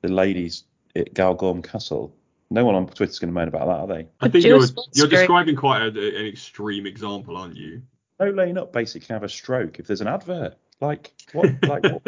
the 0.01 0.09
ladies 0.09 0.65
at 0.97 1.13
Galgorm 1.13 1.63
Castle? 1.63 2.15
No 2.53 2.67
one 2.67 2.75
on 2.75 2.87
Twitter's 2.87 3.19
going 3.19 3.31
to 3.31 3.35
moan 3.35 3.49
about 3.49 3.67
that, 3.67 3.81
are 3.81 3.87
they? 3.87 4.09
I 4.21 4.29
think 4.29 4.45
you're 4.45 4.61
you're 4.93 5.09
describing 5.09 5.57
quite 5.57 5.83
a, 5.83 5.89
an 5.89 6.27
extreme 6.27 6.87
example, 6.87 7.37
aren't 7.37 7.57
you? 7.57 7.83
No 8.21 8.31
laying 8.31 8.59
up 8.59 8.73
basically 8.73 9.07
can 9.07 9.15
have 9.15 9.23
a 9.23 9.29
stroke 9.29 9.79
if 9.79 9.87
there's 9.87 10.03
an 10.03 10.09
advert. 10.09 10.57
Like 10.81 11.13
what? 11.33 11.51
Like 11.67 11.85
what? 11.85 12.03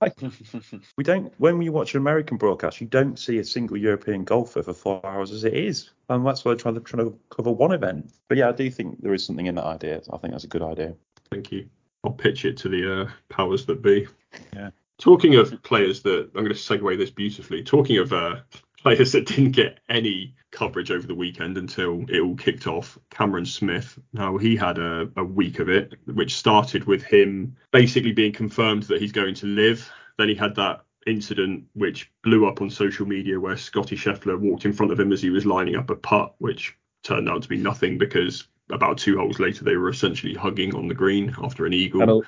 we 0.96 1.04
don't. 1.04 1.32
When 1.38 1.58
we 1.58 1.68
watch 1.68 1.94
an 1.94 2.00
American 2.00 2.38
broadcast, 2.38 2.80
you 2.80 2.86
don't 2.88 3.18
see 3.18 3.38
a 3.38 3.44
single 3.44 3.76
European 3.76 4.24
golfer 4.24 4.62
for 4.62 4.72
four 4.72 5.04
hours 5.04 5.30
as 5.30 5.44
it 5.44 5.54
is, 5.54 5.90
and 6.08 6.26
that's 6.26 6.44
why 6.44 6.50
they're 6.50 6.58
trying 6.58 6.74
to 6.74 6.80
trying 6.80 7.06
to 7.06 7.18
cover 7.30 7.52
one 7.52 7.72
event. 7.72 8.12
But 8.28 8.38
yeah, 8.38 8.48
I 8.48 8.52
do 8.52 8.68
think 8.70 9.00
there 9.00 9.14
is 9.14 9.24
something 9.24 9.46
in 9.46 9.54
that 9.54 9.64
idea. 9.64 10.00
I 10.12 10.16
think 10.16 10.32
that's 10.32 10.44
a 10.44 10.48
good 10.48 10.62
idea. 10.62 10.94
Thank 11.30 11.52
you. 11.52 11.68
I'll 12.02 12.12
pitch 12.12 12.44
it 12.44 12.56
to 12.58 12.68
the 12.68 13.02
uh, 13.02 13.10
powers 13.28 13.64
that 13.66 13.80
be. 13.80 14.08
Yeah. 14.52 14.70
Talking 14.98 15.36
of 15.36 15.62
players 15.62 16.02
that 16.02 16.30
I'm 16.34 16.44
going 16.44 16.48
to 16.48 16.54
segue 16.54 16.98
this 16.98 17.10
beautifully. 17.10 17.62
Talking 17.62 17.98
of 17.98 18.12
uh, 18.12 18.36
players 18.84 19.12
that 19.12 19.26
didn't 19.26 19.52
get 19.52 19.80
any 19.88 20.34
coverage 20.50 20.90
over 20.90 21.06
the 21.06 21.14
weekend 21.14 21.58
until 21.58 22.04
it 22.08 22.20
all 22.20 22.36
kicked 22.36 22.66
off. 22.66 22.98
Cameron 23.10 23.46
Smith. 23.46 23.98
Now 24.12 24.36
he 24.36 24.54
had 24.54 24.78
a, 24.78 25.08
a 25.16 25.24
week 25.24 25.58
of 25.58 25.68
it, 25.68 25.94
which 26.06 26.36
started 26.36 26.84
with 26.84 27.02
him 27.02 27.56
basically 27.72 28.12
being 28.12 28.32
confirmed 28.32 28.84
that 28.84 29.00
he's 29.00 29.10
going 29.10 29.34
to 29.36 29.46
LIV. 29.46 29.90
Then 30.18 30.28
he 30.28 30.34
had 30.34 30.54
that 30.56 30.84
incident 31.06 31.64
which 31.74 32.10
blew 32.22 32.46
up 32.46 32.60
on 32.60 32.70
social 32.70 33.06
media 33.06 33.40
where 33.40 33.56
Scotty 33.56 33.96
Scheffler 33.96 34.38
walked 34.38 34.64
in 34.64 34.72
front 34.72 34.92
of 34.92 35.00
him 35.00 35.12
as 35.12 35.20
he 35.20 35.30
was 35.30 35.44
lining 35.44 35.76
up 35.76 35.90
a 35.90 35.96
putt, 35.96 36.34
which 36.38 36.76
turned 37.02 37.28
out 37.28 37.42
to 37.42 37.48
be 37.48 37.56
nothing 37.56 37.98
because 37.98 38.46
about 38.70 38.96
two 38.96 39.18
holes 39.18 39.38
later 39.38 39.64
they 39.64 39.76
were 39.76 39.90
essentially 39.90 40.34
hugging 40.34 40.74
on 40.74 40.88
the 40.88 40.94
green 40.94 41.34
after 41.42 41.66
an 41.66 41.72
eagle. 41.72 42.24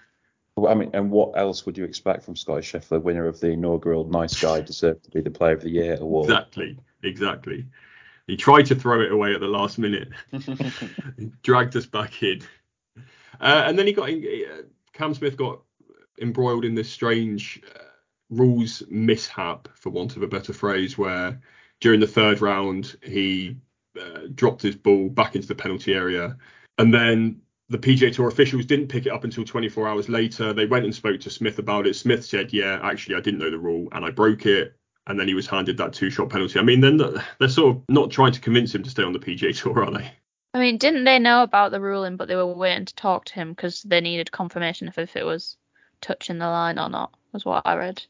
I 0.64 0.74
mean, 0.74 0.90
and 0.94 1.10
what 1.10 1.38
else 1.38 1.66
would 1.66 1.76
you 1.76 1.84
expect 1.84 2.24
from 2.24 2.34
Scotty 2.34 2.62
Scheffler, 2.62 3.02
winner 3.02 3.26
of 3.26 3.40
the 3.40 3.50
inaugural 3.50 4.04
Nice 4.08 4.40
Guy, 4.40 4.62
deserved 4.62 5.04
to 5.04 5.10
be 5.10 5.20
the 5.20 5.30
Player 5.30 5.52
of 5.52 5.60
the 5.60 5.68
Year 5.68 5.98
award? 6.00 6.30
Exactly, 6.30 6.78
exactly. 7.02 7.66
He 8.26 8.36
tried 8.36 8.66
to 8.66 8.74
throw 8.74 9.02
it 9.02 9.12
away 9.12 9.34
at 9.34 9.40
the 9.40 9.46
last 9.46 9.78
minute, 9.78 10.08
dragged 11.42 11.76
us 11.76 11.84
back 11.84 12.22
in, 12.22 12.40
uh, 13.40 13.64
and 13.66 13.78
then 13.78 13.86
he 13.86 13.92
got 13.92 14.08
uh, 14.08 14.62
Cam 14.94 15.12
Smith 15.12 15.36
got 15.36 15.60
embroiled 16.20 16.64
in 16.64 16.74
this 16.74 16.88
strange 16.88 17.60
uh, 17.74 17.82
rules 18.30 18.82
mishap, 18.88 19.68
for 19.74 19.90
want 19.90 20.16
of 20.16 20.22
a 20.22 20.26
better 20.26 20.54
phrase, 20.54 20.96
where 20.96 21.38
during 21.80 22.00
the 22.00 22.06
third 22.06 22.40
round 22.40 22.96
he 23.02 23.56
uh, 24.00 24.20
dropped 24.34 24.62
his 24.62 24.74
ball 24.74 25.10
back 25.10 25.36
into 25.36 25.46
the 25.46 25.54
penalty 25.54 25.92
area, 25.92 26.36
and 26.78 26.94
then 26.94 27.42
the 27.68 27.78
PGA 27.78 28.14
Tour 28.14 28.28
officials 28.28 28.64
didn't 28.64 28.88
pick 28.88 29.06
it 29.06 29.12
up 29.12 29.24
until 29.24 29.44
24 29.44 29.88
hours 29.88 30.08
later. 30.08 30.52
They 30.52 30.66
went 30.66 30.84
and 30.84 30.94
spoke 30.94 31.20
to 31.20 31.30
Smith 31.30 31.58
about 31.58 31.86
it. 31.86 31.96
Smith 31.96 32.24
said, 32.24 32.52
"Yeah, 32.52 32.78
actually, 32.82 33.16
I 33.16 33.20
didn't 33.20 33.40
know 33.40 33.50
the 33.50 33.58
rule 33.58 33.88
and 33.92 34.04
I 34.04 34.10
broke 34.10 34.46
it." 34.46 34.76
And 35.08 35.18
then 35.18 35.28
he 35.28 35.34
was 35.34 35.46
handed 35.46 35.76
that 35.78 35.92
two-shot 35.92 36.30
penalty. 36.30 36.58
I 36.58 36.62
mean, 36.62 36.80
then 36.80 36.96
they're 37.38 37.48
sort 37.48 37.76
of 37.76 37.82
not 37.88 38.10
trying 38.10 38.32
to 38.32 38.40
convince 38.40 38.74
him 38.74 38.82
to 38.82 38.90
stay 38.90 39.04
on 39.04 39.12
the 39.12 39.20
PGA 39.20 39.56
Tour, 39.56 39.84
are 39.84 39.90
they? 39.90 40.10
I 40.52 40.58
mean, 40.58 40.78
didn't 40.78 41.04
they 41.04 41.18
know 41.18 41.42
about 41.42 41.70
the 41.70 41.80
ruling, 41.80 42.16
but 42.16 42.28
they 42.28 42.34
were 42.34 42.46
waiting 42.46 42.86
to 42.86 42.94
talk 42.94 43.26
to 43.26 43.34
him 43.34 43.50
because 43.50 43.82
they 43.82 44.00
needed 44.00 44.32
confirmation 44.32 44.88
if, 44.88 44.98
if 44.98 45.14
it 45.14 45.24
was 45.24 45.56
touching 46.00 46.38
the 46.38 46.48
line 46.48 46.78
or 46.78 46.88
not, 46.88 47.14
was 47.32 47.44
what 47.44 47.62
I 47.66 47.76
read. 47.76 48.02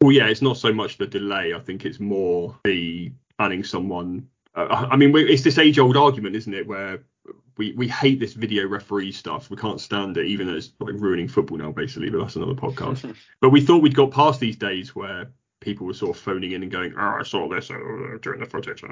Well, 0.00 0.12
yeah, 0.12 0.26
it's 0.26 0.42
not 0.42 0.56
so 0.56 0.72
much 0.72 0.98
the 0.98 1.06
delay. 1.06 1.54
I 1.54 1.60
think 1.60 1.84
it's 1.84 2.00
more 2.00 2.58
the 2.64 3.12
banning 3.38 3.64
someone. 3.64 4.28
Uh, 4.54 4.88
I 4.90 4.96
mean, 4.96 5.16
it's 5.16 5.42
this 5.42 5.58
age-old 5.58 5.96
argument, 5.96 6.36
isn't 6.36 6.54
it, 6.54 6.66
where 6.66 7.00
we 7.56 7.72
we 7.72 7.88
hate 7.88 8.20
this 8.20 8.32
video 8.34 8.66
referee 8.66 9.12
stuff. 9.12 9.50
We 9.50 9.56
can't 9.56 9.80
stand 9.80 10.16
it, 10.16 10.26
even 10.26 10.46
though 10.46 10.54
it's 10.56 10.72
like 10.80 10.94
ruining 10.94 11.28
football 11.28 11.58
now, 11.58 11.72
basically. 11.72 12.10
But 12.10 12.18
that's 12.20 12.36
another 12.36 12.54
podcast. 12.54 13.14
but 13.40 13.50
we 13.50 13.60
thought 13.60 13.82
we'd 13.82 13.94
got 13.94 14.10
past 14.10 14.40
these 14.40 14.56
days 14.56 14.94
where 14.94 15.30
people 15.60 15.86
were 15.86 15.94
sort 15.94 16.16
of 16.16 16.22
phoning 16.22 16.52
in 16.52 16.62
and 16.62 16.72
going, 16.72 16.94
"Oh, 16.96 17.16
I 17.20 17.22
saw 17.22 17.48
this 17.48 17.70
uh, 17.70 18.18
during 18.22 18.40
the 18.40 18.46
footage." 18.46 18.82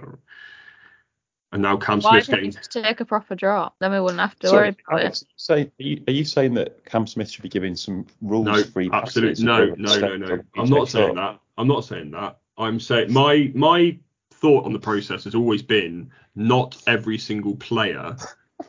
And 1.53 1.61
now 1.61 1.77
Cam 1.77 2.01
Why 2.01 2.21
Smith's 2.21 2.27
didn't 2.29 2.51
getting. 2.55 2.63
you 2.77 2.83
take 2.83 3.01
a 3.01 3.05
proper 3.05 3.35
draw? 3.35 3.71
Then 3.79 3.93
we 3.93 4.01
wouldn't 4.01 4.21
have 4.21 4.39
to 4.39 4.49
Sorry, 4.49 4.69
worry 4.71 4.77
about 4.89 5.03
it. 5.03 5.23
so 5.37 5.55
are 5.57 5.67
you, 5.77 6.03
are 6.09 6.13
you 6.13 6.25
saying 6.25 6.55
that 6.55 6.83
Cam 6.87 7.07
Smith 7.07 7.31
should 7.31 7.43
be 7.43 7.51
given 7.51 7.77
some 7.77 8.07
No, 8.23 8.31
rules-free 8.31 8.89
absolutely 8.91 9.33
passes 9.33 9.45
no, 9.45 9.67
no, 9.77 9.99
no, 9.99 10.17
no. 10.17 10.43
I'm 10.57 10.71
not 10.71 10.89
saying 10.89 11.15
Tour? 11.15 11.17
that. 11.17 11.41
I'm 11.59 11.69
not 11.69 11.85
saying 11.85 12.11
that. 12.13 12.39
I'm 12.57 12.81
saying 12.81 13.13
my 13.13 13.53
my 13.55 13.99
thought 14.43 14.67
on 14.67 14.73
the 14.73 14.79
process 14.81 15.23
has 15.25 15.35
always 15.37 15.63
been 15.63 16.11
not 16.35 16.77
every 16.89 17.17
single 17.17 17.55
player 17.57 18.17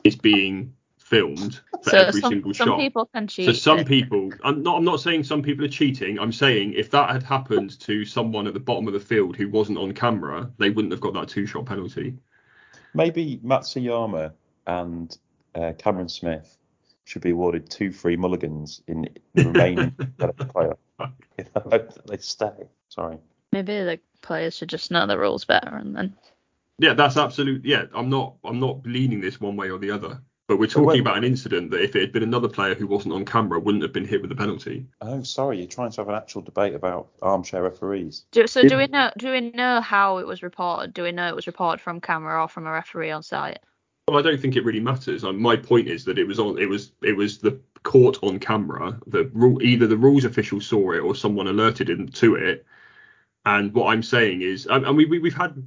is 0.04 0.14
being 0.14 0.72
filmed 0.98 1.60
for 1.82 1.90
So 1.90 1.98
every 1.98 2.20
some, 2.20 2.30
single 2.30 2.54
some 2.54 2.68
shot. 2.68 2.78
people 2.78 3.06
can 3.06 3.26
cheat. 3.26 3.46
So 3.46 3.52
some 3.52 3.78
but- 3.78 3.86
people, 3.88 4.30
I'm 4.44 4.62
not, 4.62 4.76
I'm 4.78 4.84
not 4.84 5.00
saying 5.00 5.24
some 5.24 5.42
people 5.42 5.64
are 5.64 5.68
cheating. 5.68 6.18
I'm 6.20 6.32
saying 6.32 6.74
if 6.74 6.90
that 6.92 7.10
had 7.10 7.24
happened 7.24 7.78
to 7.80 8.04
someone 8.04 8.46
at 8.46 8.54
the 8.54 8.60
bottom 8.60 8.86
of 8.86 8.94
the 8.94 9.00
field 9.00 9.36
who 9.36 9.48
wasn't 9.48 9.78
on 9.78 9.92
camera, 9.92 10.48
they 10.58 10.70
wouldn't 10.70 10.92
have 10.92 11.00
got 11.00 11.12
that 11.14 11.28
two-shot 11.28 11.66
penalty. 11.66 12.14
Maybe 12.94 13.40
Matsuyama 13.44 14.32
and 14.68 15.18
uh, 15.56 15.72
Cameron 15.76 16.08
Smith 16.08 16.56
should 17.04 17.22
be 17.22 17.30
awarded 17.30 17.68
two 17.68 17.90
free 17.90 18.16
mulligans 18.16 18.80
in 18.86 19.08
the 19.34 19.44
remaining 19.44 19.90
player 20.52 20.76
if 21.36 21.48
I 21.56 21.60
hope 21.60 21.70
that 21.94 22.06
they 22.06 22.16
stay. 22.18 22.52
Sorry. 22.88 23.18
Maybe 23.52 23.74
the 23.84 24.00
players 24.24 24.56
should 24.56 24.68
just 24.68 24.90
know 24.90 25.06
the 25.06 25.18
rules 25.18 25.44
better 25.44 25.76
and 25.76 25.94
then. 25.94 26.16
Yeah, 26.78 26.94
that's 26.94 27.16
absolute. 27.16 27.64
Yeah, 27.64 27.84
I'm 27.94 28.10
not, 28.10 28.34
I'm 28.44 28.58
not 28.58 28.84
leaning 28.84 29.20
this 29.20 29.40
one 29.40 29.54
way 29.54 29.70
or 29.70 29.78
the 29.78 29.92
other. 29.92 30.20
But 30.46 30.58
we're 30.58 30.68
So 30.68 30.80
talking 30.80 30.86
when- 30.86 31.00
about 31.00 31.18
an 31.18 31.24
incident 31.24 31.70
that 31.70 31.82
if 31.82 31.94
it 31.96 32.00
had 32.00 32.12
been 32.12 32.22
another 32.24 32.48
player 32.48 32.74
who 32.74 32.86
wasn't 32.86 33.14
on 33.14 33.24
camera, 33.24 33.60
wouldn't 33.60 33.82
have 33.82 33.92
been 33.92 34.04
hit 34.04 34.20
with 34.20 34.30
a 34.32 34.34
penalty. 34.34 34.86
Oh, 35.00 35.22
sorry. 35.22 35.58
You're 35.58 35.68
trying 35.68 35.90
to 35.92 36.00
have 36.00 36.08
an 36.08 36.14
actual 36.16 36.42
debate 36.42 36.74
about 36.74 37.08
armchair 37.22 37.62
referees. 37.62 38.24
Do, 38.32 38.46
so 38.46 38.62
do 38.66 38.76
we 38.76 38.86
know? 38.88 39.10
Do 39.16 39.30
we 39.32 39.52
know 39.52 39.80
how 39.80 40.18
it 40.18 40.26
was 40.26 40.42
reported? 40.42 40.92
Do 40.92 41.02
we 41.04 41.12
know 41.12 41.28
it 41.28 41.34
was 41.36 41.46
reported 41.46 41.80
from 41.80 42.00
camera 42.00 42.42
or 42.42 42.48
from 42.48 42.66
a 42.66 42.72
referee 42.72 43.10
on 43.12 43.22
site? 43.22 43.60
Well, 44.08 44.18
I 44.18 44.22
don't 44.22 44.38
think 44.38 44.56
it 44.56 44.64
really 44.66 44.80
matters. 44.80 45.24
Um, 45.24 45.40
my 45.40 45.56
point 45.56 45.88
is 45.88 46.04
that 46.04 46.18
it 46.18 46.28
was 46.28 46.38
on, 46.38 46.58
it 46.58 46.68
was, 46.68 46.92
it 47.02 47.16
was 47.16 47.38
the 47.38 47.58
court 47.84 48.18
on 48.22 48.38
camera. 48.38 48.98
The 49.06 49.24
rule, 49.32 49.62
either 49.62 49.86
the 49.86 49.96
rules 49.96 50.24
official 50.26 50.60
saw 50.60 50.92
it 50.92 50.98
or 50.98 51.14
someone 51.14 51.46
alerted 51.46 51.88
him 51.88 52.08
to 52.08 52.34
it. 52.34 52.66
And 53.46 53.72
what 53.74 53.92
I'm 53.92 54.02
saying 54.02 54.42
is, 54.42 54.66
and 54.66 54.96
we, 54.96 55.04
we 55.04 55.18
we've 55.18 55.34
had 55.34 55.66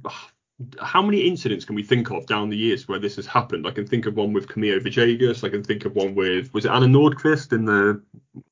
how 0.82 1.00
many 1.00 1.20
incidents 1.20 1.64
can 1.64 1.76
we 1.76 1.84
think 1.84 2.10
of 2.10 2.26
down 2.26 2.48
the 2.48 2.56
years 2.56 2.88
where 2.88 2.98
this 2.98 3.14
has 3.14 3.26
happened? 3.26 3.64
I 3.64 3.70
can 3.70 3.86
think 3.86 4.06
of 4.06 4.16
one 4.16 4.32
with 4.32 4.48
Camilo 4.48 4.80
Villegas. 4.80 5.44
I 5.44 5.50
can 5.50 5.62
think 5.62 5.84
of 5.84 5.94
one 5.94 6.16
with 6.16 6.52
was 6.52 6.64
it 6.64 6.70
Anna 6.70 6.86
Nordqvist 6.86 7.52
in 7.52 7.64
the 7.64 8.02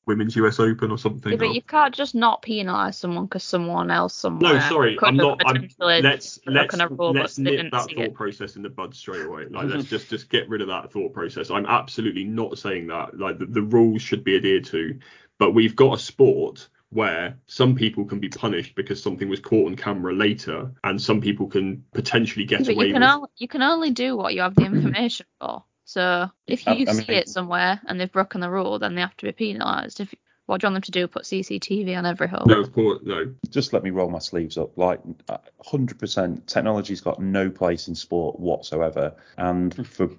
Women's 0.07 0.37
US 0.37 0.61
Open 0.61 0.93
or 0.93 0.99
something? 0.99 1.33
Yeah, 1.33 1.39
but 1.39 1.49
Or- 1.49 1.53
you 1.53 1.63
can't 1.63 1.93
just 1.93 2.15
not 2.15 2.43
penalise 2.43 2.95
someone 2.95 3.25
because 3.25 3.43
someone 3.43 3.91
else 3.91 4.15
somewhere. 4.15 4.55
no, 4.55 4.61
sorry, 4.61 4.97
I'm 5.03 5.17
not. 5.17 5.41
I'm, 5.45 5.69
let's 5.81 6.39
let's 6.47 6.77
broken 6.77 6.81
a 6.81 6.89
rule, 6.89 7.13
let's 7.13 7.39
nip 7.39 7.73
that 7.73 7.83
thought 7.83 7.99
it. 7.99 8.15
process 8.15 8.55
in 8.55 8.63
the 8.63 8.71
bud 8.71 8.95
straight 8.95 9.27
away. 9.27 9.47
Like 9.47 9.65
let's 9.65 9.73
mm-hmm. 9.73 9.81
just 9.83 10.09
just 10.09 10.31
get 10.31 10.49
rid 10.49 10.61
of 10.61 10.69
that 10.69 10.93
thought 10.93 11.13
process. 11.13 11.51
I'm 11.51 11.67
absolutely 11.67 12.25
not 12.25 12.57
saying 12.57 12.87
that. 12.87 13.19
Like 13.19 13.39
the, 13.41 13.47
the 13.47 13.63
rules 13.63 14.03
should 14.03 14.23
be 14.23 14.37
adhered 14.37 14.67
to, 14.67 14.97
but 15.39 15.55
we've 15.55 15.75
got 15.75 15.99
a 15.99 16.01
sport 16.01 16.69
where 16.91 17.39
some 17.47 17.75
people 17.75 18.05
can 18.05 18.21
be 18.21 18.29
punished 18.29 18.75
because 18.75 19.03
something 19.03 19.29
was 19.29 19.41
caught 19.41 19.67
on 19.67 19.77
camera 19.77 20.15
later, 20.15 20.71
and 20.85 21.01
some 21.01 21.21
people 21.21 21.47
can 21.47 21.85
potentially 21.93 22.45
get 22.45 22.65
But 22.65 22.75
away 22.75 22.87
you 22.87 22.93
can 22.93 23.03
with. 23.03 23.11
only 23.11 23.29
you 23.37 23.49
can 23.49 23.63
only 23.63 23.91
do 23.91 24.17
what 24.17 24.35
you 24.35 24.43
have 24.43 24.55
the 24.55 24.65
information 24.67 25.27
for. 25.41 25.65
So 25.85 26.29
if 26.47 26.67
uh, 26.67 26.73
you 26.73 26.87
I 26.89 26.93
see 26.93 27.05
mean- 27.09 27.19
it 27.19 27.29
somewhere 27.29 27.81
and 27.87 28.01
they've 28.01 28.11
broken 28.11 28.41
the 28.41 28.51
rule, 28.51 28.79
then 28.79 28.95
they 28.95 29.01
have 29.01 29.17
to 29.19 29.27
be 29.27 29.33
penalised. 29.33 30.01
If 30.01 30.15
what 30.47 30.61
do 30.61 30.67
you 30.67 30.73
want 30.73 30.75
them 30.77 30.83
to 30.83 30.91
do? 30.93 31.09
Put 31.09 31.25
CCTV 31.25 31.99
on 31.99 32.07
every 32.07 32.29
hole? 32.29 32.45
No, 32.47 32.61
of 32.61 32.73
course, 32.73 33.01
no. 33.03 33.35
Just 33.51 33.73
let 33.73 33.83
me 33.83 33.91
roll 33.91 34.09
my 34.09 34.21
sleeves 34.21 34.57
up. 34.57 34.79
Like 34.79 35.01
uh, 35.29 35.39
100%, 35.65 36.47
technology's 36.47 37.01
got 37.01 37.21
no 37.21 37.51
place 37.51 37.89
in 37.89 37.97
sport 37.97 38.39
whatsoever. 38.39 39.17
And 39.37 39.75
hmm. 39.75 39.83
for 39.83 40.11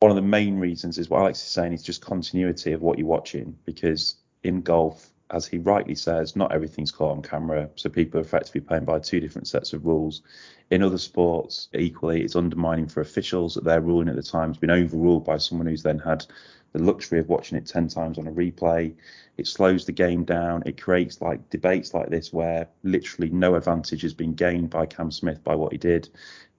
one 0.00 0.10
of 0.10 0.16
the 0.16 0.22
main 0.22 0.58
reasons 0.58 0.96
is 0.96 1.10
what 1.10 1.20
Alex 1.20 1.40
is 1.42 1.48
saying 1.48 1.74
is 1.74 1.82
just 1.82 2.00
continuity 2.00 2.72
of 2.72 2.80
what 2.80 2.98
you're 2.98 3.06
watching. 3.06 3.58
Because 3.66 4.16
in 4.42 4.62
golf, 4.62 5.10
as 5.30 5.46
he 5.46 5.58
rightly 5.58 5.94
says, 5.94 6.36
not 6.36 6.52
everything's 6.52 6.90
caught 6.90 7.16
on 7.16 7.22
camera. 7.22 7.68
So 7.76 7.90
people 7.90 8.18
are 8.18 8.22
effectively 8.22 8.62
playing 8.62 8.84
by 8.84 8.98
two 8.98 9.20
different 9.20 9.46
sets 9.46 9.72
of 9.72 9.84
rules. 9.84 10.22
In 10.70 10.82
other 10.82 10.98
sports, 10.98 11.68
equally, 11.74 12.22
it's 12.22 12.36
undermining 12.36 12.88
for 12.88 13.00
officials 13.00 13.54
that 13.54 13.64
their 13.64 13.80
ruling 13.80 14.08
at 14.08 14.16
the 14.16 14.22
time 14.22 14.50
has 14.50 14.58
been 14.58 14.70
overruled 14.70 15.24
by 15.24 15.38
someone 15.38 15.66
who's 15.66 15.82
then 15.82 15.98
had 15.98 16.24
the 16.72 16.82
luxury 16.82 17.18
of 17.18 17.28
watching 17.28 17.58
it 17.58 17.66
10 17.66 17.88
times 17.88 18.18
on 18.18 18.26
a 18.26 18.32
replay. 18.32 18.94
It 19.36 19.46
slows 19.46 19.84
the 19.84 19.92
game 19.92 20.24
down. 20.24 20.62
It 20.66 20.80
creates 20.80 21.20
like 21.20 21.48
debates 21.50 21.94
like 21.94 22.08
this 22.08 22.32
where 22.32 22.68
literally 22.82 23.30
no 23.30 23.54
advantage 23.54 24.02
has 24.02 24.14
been 24.14 24.34
gained 24.34 24.70
by 24.70 24.86
Cam 24.86 25.10
Smith 25.10 25.42
by 25.44 25.54
what 25.54 25.72
he 25.72 25.78
did. 25.78 26.08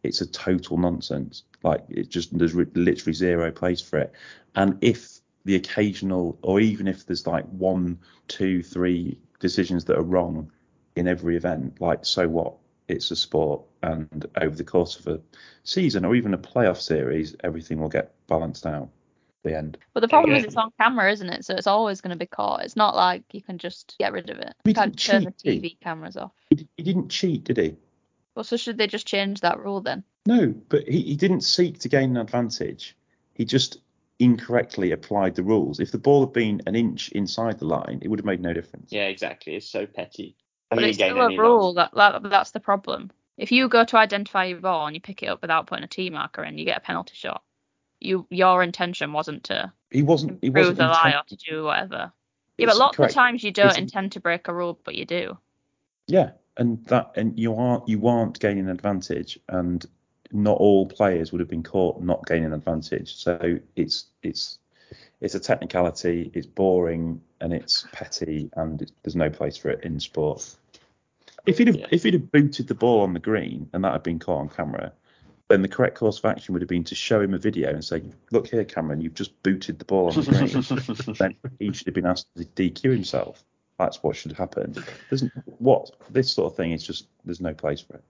It's 0.03 0.21
a 0.21 0.27
total 0.27 0.77
nonsense. 0.77 1.43
Like 1.63 1.83
it 1.89 2.09
just 2.09 2.37
there's 2.37 2.55
literally 2.55 3.13
zero 3.13 3.51
place 3.51 3.81
for 3.81 3.99
it. 3.99 4.13
And 4.55 4.77
if 4.81 5.18
the 5.45 5.55
occasional, 5.55 6.37
or 6.41 6.59
even 6.59 6.87
if 6.87 7.05
there's 7.05 7.25
like 7.27 7.45
one, 7.45 7.99
two, 8.27 8.61
three 8.63 9.19
decisions 9.39 9.85
that 9.85 9.97
are 9.97 10.03
wrong 10.03 10.51
in 10.95 11.07
every 11.07 11.37
event, 11.37 11.79
like 11.81 12.05
so 12.05 12.27
what? 12.27 12.55
It's 12.87 13.11
a 13.11 13.15
sport, 13.15 13.61
and 13.83 14.25
over 14.41 14.55
the 14.55 14.63
course 14.63 14.99
of 14.99 15.07
a 15.07 15.21
season 15.63 16.05
or 16.05 16.15
even 16.15 16.33
a 16.33 16.37
playoff 16.39 16.81
series, 16.81 17.35
everything 17.43 17.79
will 17.79 17.89
get 17.89 18.13
balanced 18.27 18.65
out. 18.65 18.89
The 19.43 19.55
end. 19.55 19.77
But 19.93 20.01
the 20.01 20.09
problem 20.09 20.31
Yeah. 20.31 20.39
is 20.39 20.43
it's 20.43 20.57
on 20.57 20.71
camera, 20.77 21.09
isn't 21.11 21.29
it? 21.29 21.45
So 21.45 21.55
it's 21.55 21.67
always 21.67 22.01
going 22.01 22.09
to 22.09 22.17
be 22.17 22.25
caught. 22.25 22.65
It's 22.65 22.75
not 22.75 22.93
like 22.95 23.23
you 23.31 23.41
can 23.41 23.57
just 23.57 23.95
get 23.97 24.11
rid 24.11 24.29
of 24.29 24.37
it. 24.39 24.53
We 24.65 24.71
You 24.71 24.75
can't 24.75 24.93
didn't 24.93 24.99
turn 24.99 25.23
the 25.23 25.31
cheat, 25.31 25.63
TV 25.63 25.79
cameras 25.79 26.17
off. 26.17 26.33
He, 26.49 26.67
he 26.75 26.83
didn't 26.83 27.07
cheat, 27.07 27.45
did 27.45 27.55
he? 27.55 27.75
Well, 28.35 28.43
so 28.43 28.57
should 28.57 28.77
they 28.77 28.87
just 28.87 29.07
change 29.07 29.39
that 29.39 29.59
rule 29.59 29.79
then? 29.79 30.03
No, 30.25 30.53
but 30.67 30.85
he, 30.89 31.01
he 31.03 31.15
didn't 31.15 31.41
seek 31.41 31.79
to 31.79 31.89
gain 31.89 32.09
an 32.11 32.17
advantage. 32.17 32.97
He 33.33 33.45
just 33.45 33.77
incorrectly 34.19 34.91
applied 34.91 35.35
the 35.35 35.43
rules. 35.43 35.79
If 35.79 35.91
the 35.91 35.97
ball 35.97 36.21
had 36.25 36.33
been 36.33 36.61
an 36.67 36.75
inch 36.75 37.09
inside 37.09 37.57
the 37.59 37.65
line, 37.65 37.99
it 38.01 38.09
would 38.09 38.19
have 38.19 38.25
made 38.25 38.41
no 38.41 38.53
difference. 38.53 38.91
Yeah, 38.91 39.05
exactly. 39.05 39.55
It's 39.55 39.69
so 39.69 39.85
petty. 39.85 40.35
But 40.69 40.83
it's 40.83 40.97
still 40.97 41.19
a 41.19 41.29
rule 41.37 41.73
that, 41.75 41.91
that 41.95 42.21
that's 42.23 42.51
the 42.51 42.59
problem. 42.59 43.11
If 43.37 43.51
you 43.51 43.67
go 43.69 43.85
to 43.85 43.97
identify 43.97 44.45
your 44.45 44.59
ball 44.59 44.85
and 44.85 44.95
you 44.95 45.01
pick 45.01 45.23
it 45.23 45.27
up 45.27 45.41
without 45.41 45.65
putting 45.67 45.85
a 45.85 45.87
T 45.87 46.09
marker 46.09 46.43
in, 46.43 46.57
you 46.57 46.65
get 46.65 46.77
a 46.77 46.81
penalty 46.81 47.13
shot. 47.15 47.41
You 48.01 48.27
your 48.29 48.61
intention 48.61 49.11
wasn't 49.13 49.45
to 49.45 49.71
He 49.89 50.03
wasn't. 50.03 50.39
He 50.41 50.47
improve 50.47 50.63
wasn't. 50.77 50.77
the 50.79 50.85
lie 50.87 51.15
or 51.17 51.23
to 51.27 51.35
do 51.35 51.63
whatever. 51.63 52.11
Yeah, 52.57 52.67
but 52.67 52.77
lots 52.77 52.97
correct. 52.97 53.11
of 53.11 53.15
times 53.15 53.43
you 53.43 53.51
don't 53.51 53.67
It's- 53.67 53.81
intend 53.81 54.11
to 54.11 54.19
break 54.19 54.47
a 54.47 54.53
rule, 54.53 54.77
but 54.83 54.95
you 54.95 55.05
do. 55.05 55.37
Yeah, 56.07 56.31
and 56.57 56.85
that 56.87 57.11
and 57.15 57.37
you 57.39 57.55
aren't 57.55 57.87
you 57.87 58.05
aren't 58.07 58.39
gaining 58.39 58.65
an 58.65 58.69
advantage, 58.71 59.39
and 59.47 59.85
not 60.31 60.57
all 60.57 60.85
players 60.85 61.31
would 61.31 61.39
have 61.39 61.49
been 61.49 61.63
caught 61.63 62.01
not 62.01 62.25
gaining 62.25 62.53
advantage. 62.53 63.15
So 63.15 63.59
it's 63.75 64.05
it's 64.23 64.59
it's 65.21 65.35
a 65.35 65.39
technicality. 65.39 66.31
It's 66.33 66.47
boring 66.47 67.21
and 67.41 67.53
it's 67.53 67.87
petty, 67.91 68.49
and 68.55 68.81
it, 68.81 68.91
there's 69.03 69.15
no 69.15 69.29
place 69.29 69.57
for 69.57 69.69
it 69.69 69.83
in 69.83 69.99
sport. 69.99 70.55
If 71.45 71.57
he'd 71.57 71.67
have 71.67 71.77
Yeah. 71.77 71.87
if 71.91 72.03
he'd 72.03 72.13
have 72.13 72.31
booted 72.31 72.67
the 72.67 72.75
ball 72.75 73.01
on 73.01 73.13
the 73.13 73.19
green 73.19 73.69
and 73.73 73.83
that 73.83 73.91
had 73.93 74.03
been 74.03 74.19
caught 74.19 74.39
on 74.39 74.49
camera, 74.49 74.91
then 75.47 75.61
the 75.61 75.67
correct 75.67 75.95
course 75.95 76.19
of 76.19 76.25
action 76.25 76.53
would 76.53 76.61
have 76.61 76.69
been 76.69 76.83
to 76.85 76.95
show 76.95 77.21
him 77.21 77.33
a 77.33 77.39
video 77.39 77.69
and 77.69 77.83
say, 77.83 78.03
"Look 78.31 78.47
here, 78.47 78.63
Cameron, 78.65 79.01
you've 79.01 79.15
just 79.15 79.41
booted 79.41 79.79
the 79.79 79.85
ball 79.85 80.11
on 80.11 80.23
the 80.23 81.01
green." 81.05 81.15
then 81.17 81.35
he 81.59 81.73
should 81.73 81.87
have 81.87 81.95
been 81.95 82.05
asked 82.05 82.27
to 82.35 82.45
DQ 82.45 82.91
himself. 82.91 83.43
That's 83.77 84.03
what 84.03 84.15
should 84.17 84.33
happen. 84.33 84.75
There's 85.09 85.23
what 85.57 85.91
this 86.09 86.29
sort 86.31 86.51
of 86.51 86.57
thing 86.57 86.73
is 86.73 86.85
just 86.85 87.07
there's 87.23 87.41
no 87.41 87.53
place 87.53 87.81
for 87.81 87.95
it. 87.95 88.03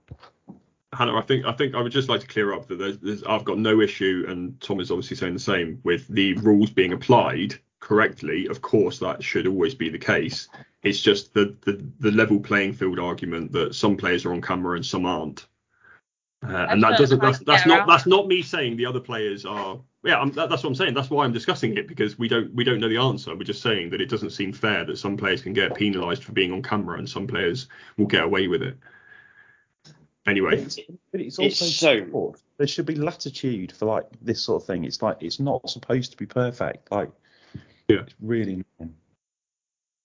Hannah, 0.94 1.18
I 1.18 1.22
think 1.22 1.46
I 1.46 1.52
think 1.52 1.76
I 1.76 1.82
would 1.82 1.92
just 1.92 2.10
like 2.10 2.22
to 2.22 2.28
clear 2.28 2.54
up 2.54 2.68
that 2.68 2.80
there's, 2.80 2.98
there's, 2.98 3.24
I've 3.24 3.46
got 3.46 3.60
no 3.60 3.80
issue, 3.80 4.26
and 4.28 4.60
Tom 4.60 4.80
is 4.80 4.90
obviously 4.90 5.18
saying 5.18 5.34
the 5.34 5.40
same 5.40 5.80
with 5.84 6.08
the 6.08 6.34
rules 6.36 6.72
being 6.72 6.94
applied 6.94 7.56
correctly. 7.80 8.48
Of 8.48 8.62
course, 8.62 8.98
that 9.00 9.24
should 9.24 9.46
always 9.46 9.76
be 9.76 9.90
the 9.90 10.00
case. 10.00 10.48
It's 10.82 11.02
just 11.02 11.34
the 11.34 11.56
the, 11.62 11.86
the 12.00 12.12
level 12.12 12.40
playing 12.40 12.74
field 12.74 12.98
argument 12.98 13.52
that 13.52 13.76
some 13.76 13.98
players 13.98 14.26
are 14.26 14.34
on 14.34 14.42
camera 14.42 14.78
and 14.78 14.86
some 14.86 15.06
aren't, 15.06 15.46
uh, 16.44 16.68
and 16.70 16.82
that 16.82 16.90
That's 16.90 17.02
doesn't 17.02 17.22
that's 17.22 17.40
that's 17.40 17.66
not 17.68 17.88
that's 17.88 18.08
not 18.08 18.28
me 18.28 18.42
saying 18.42 18.78
the 18.78 18.88
other 18.88 19.00
players 19.00 19.46
are. 19.46 19.80
Yeah, 20.02 20.20
I'm, 20.20 20.32
that, 20.32 20.50
that's 20.50 20.64
what 20.64 20.70
I'm 20.70 20.76
saying. 20.76 20.94
That's 20.96 21.10
why 21.10 21.26
I'm 21.26 21.34
discussing 21.34 21.78
it 21.78 21.88
because 21.88 22.18
we 22.18 22.28
don't 22.28 22.52
we 22.56 22.64
don't 22.64 22.80
know 22.80 22.90
the 22.90 22.98
answer. 22.98 23.36
We're 23.36 23.44
just 23.44 23.62
saying 23.62 23.92
that 23.92 24.02
it 24.02 24.10
doesn't 24.10 24.32
seem 24.32 24.54
fair 24.54 24.86
that 24.86 24.98
some 24.98 25.18
players 25.18 25.44
can 25.44 25.54
get 25.54 25.76
penalised 25.76 26.24
for 26.24 26.32
being 26.32 26.52
on 26.52 26.64
camera 26.64 26.98
and 26.98 27.08
some 27.08 27.28
players 27.28 27.68
will 27.98 28.08
get 28.08 28.24
away 28.24 28.48
with 28.48 28.64
it. 28.64 28.78
Anyway, 30.30 30.62
It's, 30.62 30.80
but 31.12 31.22
it's 31.22 31.40
It's 31.40 31.62
also 31.62 31.66
so- 31.66 32.08
sport. 32.08 32.40
There 32.58 32.68
should 32.68 32.86
be 32.86 32.96
latitude 32.96 33.72
for 33.72 33.86
like 33.86 34.06
this 34.22 34.44
sort 34.44 34.62
of 34.62 34.68
thing. 34.68 34.84
It's 34.84 35.02
like 35.02 35.18
it's 35.22 35.40
not 35.40 35.70
supposed 35.70 36.12
to 36.12 36.18
be 36.18 36.26
perfect. 36.26 36.92
Like 36.92 37.10
Yeah. 37.88 38.02
it's 38.02 38.16
really 38.22 38.64
annoying. 38.80 38.96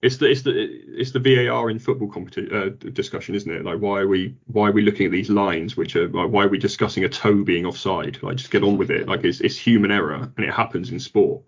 It's 0.02 0.18
the 0.18 0.26
it's 0.30 0.42
the 0.42 0.52
it's 1.00 1.12
the 1.12 1.18
VAR 1.18 1.70
in 1.70 1.78
football 1.78 2.08
competi- 2.10 2.52
uh, 2.52 2.68
discussion, 2.90 3.34
isn't 3.34 3.50
it? 3.50 3.64
Like 3.64 3.78
why 3.80 4.00
are 4.00 4.08
we 4.08 4.34
why 4.46 4.68
are 4.68 4.72
we 4.72 4.82
looking 4.82 5.06
at 5.06 5.12
these 5.12 5.30
lines 5.30 5.76
which 5.76 5.96
are 5.96 6.08
like 6.08 6.30
why 6.30 6.44
are 6.44 6.48
we 6.48 6.58
discussing 6.58 7.04
a 7.04 7.08
toe 7.08 7.42
being 7.42 7.64
offside? 7.66 8.22
Like 8.22 8.36
just 8.36 8.50
get 8.50 8.62
on 8.62 8.76
with 8.76 8.90
it. 8.90 9.08
Like 9.08 9.24
it's 9.24 9.40
it's 9.40 9.56
human 9.56 9.90
error 9.90 10.30
and 10.36 10.46
it 10.46 10.52
happens 10.52 10.90
in 10.90 11.00
sport 11.00 11.42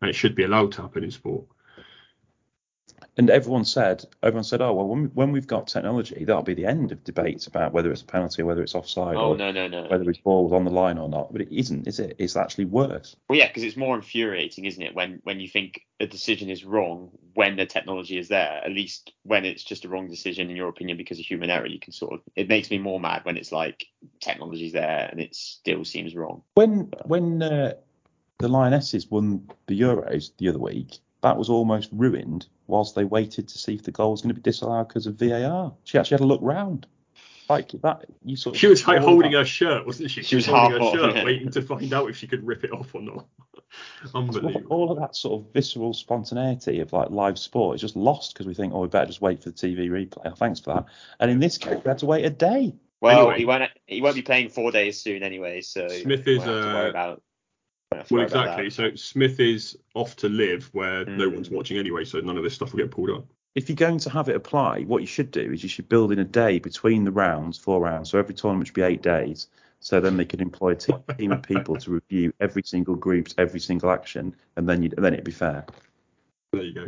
and 0.00 0.10
it 0.10 0.14
should 0.14 0.34
be 0.34 0.42
allowed 0.42 0.72
to 0.72 0.82
happen 0.82 1.04
in 1.04 1.10
sport. 1.12 1.44
And 3.18 3.28
everyone 3.28 3.66
said, 3.66 4.04
everyone 4.22 4.44
said, 4.44 4.62
oh 4.62 4.72
well, 4.72 4.88
when, 4.88 5.04
when 5.14 5.32
we've 5.32 5.46
got 5.46 5.66
technology, 5.66 6.24
that'll 6.24 6.42
be 6.42 6.54
the 6.54 6.64
end 6.64 6.92
of 6.92 7.04
debates 7.04 7.46
about 7.46 7.72
whether 7.72 7.92
it's 7.92 8.00
a 8.00 8.06
penalty 8.06 8.40
or 8.40 8.46
whether 8.46 8.62
it's 8.62 8.74
offside 8.74 9.16
oh 9.16 9.32
or 9.32 9.36
no 9.36 9.52
no 9.52 9.68
no. 9.68 9.86
whether 9.88 10.04
his 10.04 10.16
ball 10.18 10.44
was 10.44 10.52
on 10.54 10.64
the 10.64 10.70
line 10.70 10.96
or 10.96 11.08
not. 11.08 11.30
But 11.30 11.42
it 11.42 11.54
isn't, 11.54 11.86
is 11.86 12.00
it? 12.00 12.16
It's 12.18 12.36
actually 12.36 12.64
worse. 12.64 13.14
Well, 13.28 13.38
yeah, 13.38 13.48
because 13.48 13.64
it's 13.64 13.76
more 13.76 13.94
infuriating, 13.94 14.64
isn't 14.64 14.82
it? 14.82 14.94
When 14.94 15.20
when 15.24 15.40
you 15.40 15.48
think 15.48 15.82
a 16.00 16.06
decision 16.06 16.48
is 16.50 16.64
wrong 16.64 17.10
when 17.34 17.56
the 17.56 17.66
technology 17.66 18.18
is 18.18 18.28
there. 18.28 18.62
At 18.64 18.72
least 18.72 19.12
when 19.24 19.44
it's 19.44 19.62
just 19.62 19.84
a 19.84 19.88
wrong 19.88 20.08
decision 20.08 20.50
in 20.50 20.56
your 20.56 20.68
opinion 20.68 20.96
because 20.96 21.18
of 21.18 21.26
human 21.26 21.50
error, 21.50 21.66
you 21.66 21.80
can 21.80 21.92
sort 21.92 22.14
of. 22.14 22.20
It 22.34 22.48
makes 22.48 22.70
me 22.70 22.78
more 22.78 22.98
mad 22.98 23.24
when 23.24 23.36
it's 23.36 23.52
like 23.52 23.86
technology's 24.20 24.72
there 24.72 25.08
and 25.10 25.20
it 25.20 25.34
still 25.34 25.84
seems 25.84 26.14
wrong. 26.14 26.42
When 26.54 26.90
when 27.04 27.42
uh, 27.42 27.74
the 28.38 28.48
Lionesses 28.48 29.10
won 29.10 29.48
the 29.66 29.78
Euros 29.78 30.30
the 30.38 30.48
other 30.48 30.58
week, 30.58 30.98
that 31.22 31.36
was 31.36 31.48
almost 31.48 31.88
ruined 31.92 32.46
whilst 32.66 32.94
they 32.94 33.04
waited 33.04 33.48
to 33.48 33.58
see 33.58 33.74
if 33.74 33.82
the 33.82 33.92
goal 33.92 34.10
was 34.12 34.22
going 34.22 34.34
to 34.34 34.40
be 34.40 34.42
disallowed 34.42 34.88
because 34.88 35.06
of 35.06 35.14
VAR. 35.14 35.72
She 35.84 35.98
actually 35.98 36.16
had 36.16 36.20
to 36.22 36.26
look 36.26 36.40
round. 36.42 36.86
Like 37.48 37.72
that, 37.82 38.04
you 38.24 38.36
sort 38.36 38.54
of. 38.54 38.60
She 38.60 38.66
was 38.68 38.86
like 38.86 39.00
holding 39.00 39.32
that- 39.32 39.38
her 39.38 39.44
shirt, 39.44 39.84
wasn't 39.84 40.10
she? 40.10 40.22
She 40.22 40.36
was 40.36 40.46
holding 40.46 40.70
half 40.70 40.80
her 40.80 40.86
off, 40.86 40.94
shirt, 40.94 41.16
yeah. 41.16 41.24
waiting 41.24 41.50
to 41.50 41.62
find 41.62 41.92
out 41.92 42.08
if 42.08 42.16
she 42.16 42.26
could 42.26 42.46
rip 42.46 42.64
it 42.64 42.72
off 42.72 42.94
or 42.94 43.02
not. 43.02 43.26
Unbelievable. 44.14 44.62
all 44.70 44.90
of 44.92 44.98
that 44.98 45.16
sort 45.16 45.40
of 45.40 45.52
visceral 45.52 45.92
spontaneity 45.92 46.80
of 46.80 46.92
like 46.92 47.10
live 47.10 47.38
sport 47.38 47.74
is 47.74 47.80
just 47.80 47.96
lost 47.96 48.32
because 48.32 48.46
we 48.46 48.54
think, 48.54 48.72
oh, 48.74 48.80
we 48.82 48.88
better 48.88 49.06
just 49.06 49.20
wait 49.20 49.42
for 49.42 49.50
the 49.50 49.54
TV 49.56 49.88
replay. 49.90 50.22
Oh, 50.30 50.34
thanks 50.34 50.60
for 50.60 50.74
that. 50.74 50.86
And 51.20 51.30
in 51.30 51.40
this 51.40 51.58
case, 51.58 51.80
we 51.84 51.88
had 51.88 51.98
to 51.98 52.06
wait 52.06 52.24
a 52.24 52.30
day. 52.30 52.74
Well, 53.00 53.20
Anyway. 53.30 53.38
he 53.38 53.44
won't 53.44 53.70
he 53.86 54.00
won't 54.02 54.14
be 54.14 54.22
playing 54.22 54.48
four 54.48 54.70
days 54.70 55.00
soon 55.00 55.22
anyway, 55.22 55.60
so 55.60 55.88
Smith 55.88 56.26
is, 56.28 56.38
won't 56.38 56.50
have 56.50 56.92
to 56.92 56.98
uh, 56.98 57.16
worry 57.92 58.00
about. 58.00 58.10
won't 58.10 58.30
have 58.32 58.32
to 58.32 58.38
Well, 58.38 58.44
exactly. 58.66 58.70
So 58.70 58.94
Smith 58.96 59.40
is 59.40 59.76
off 59.94 60.16
to 60.16 60.28
live 60.28 60.68
where 60.72 61.04
no 61.04 61.28
Mm. 61.30 61.34
one's 61.34 61.50
watching 61.50 61.78
anyway, 61.78 62.04
so 62.04 62.20
none 62.20 62.36
of 62.36 62.44
this 62.44 62.54
stuff 62.54 62.72
will 62.72 62.78
get 62.80 62.90
pulled 62.90 63.10
up. 63.10 63.24
If 63.54 63.68
you're 63.68 63.76
going 63.76 63.98
to 63.98 64.10
have 64.10 64.28
it 64.28 64.36
apply, 64.36 64.82
what 64.84 65.02
you 65.02 65.06
should 65.06 65.30
do 65.30 65.52
is 65.52 65.62
you 65.62 65.68
should 65.68 65.88
build 65.88 66.10
in 66.12 66.18
a 66.18 66.24
day 66.24 66.58
between 66.58 67.04
the 67.04 67.12
rounds, 67.12 67.58
four 67.58 67.80
rounds. 67.82 68.10
So 68.10 68.18
every 68.18 68.34
tournament 68.34 68.68
should 68.68 68.74
be 68.74 68.82
eight 68.82 69.02
days. 69.02 69.48
So 69.80 70.00
then 70.00 70.16
they 70.16 70.24
could 70.24 70.40
employ 70.40 70.70
a 70.70 70.74
team 71.18 71.32
of 71.32 71.42
people 71.42 71.76
to 71.76 71.90
review 71.90 72.32
every 72.40 72.62
single 72.62 72.94
group's 72.94 73.34
every 73.36 73.60
single 73.60 73.90
action, 73.90 74.34
and 74.56 74.68
then 74.68 74.82
you 74.82 74.88
then 74.90 75.12
it'd 75.12 75.24
be 75.24 75.32
fair. 75.32 75.66
There 76.52 76.62
you 76.62 76.72
go. 76.72 76.86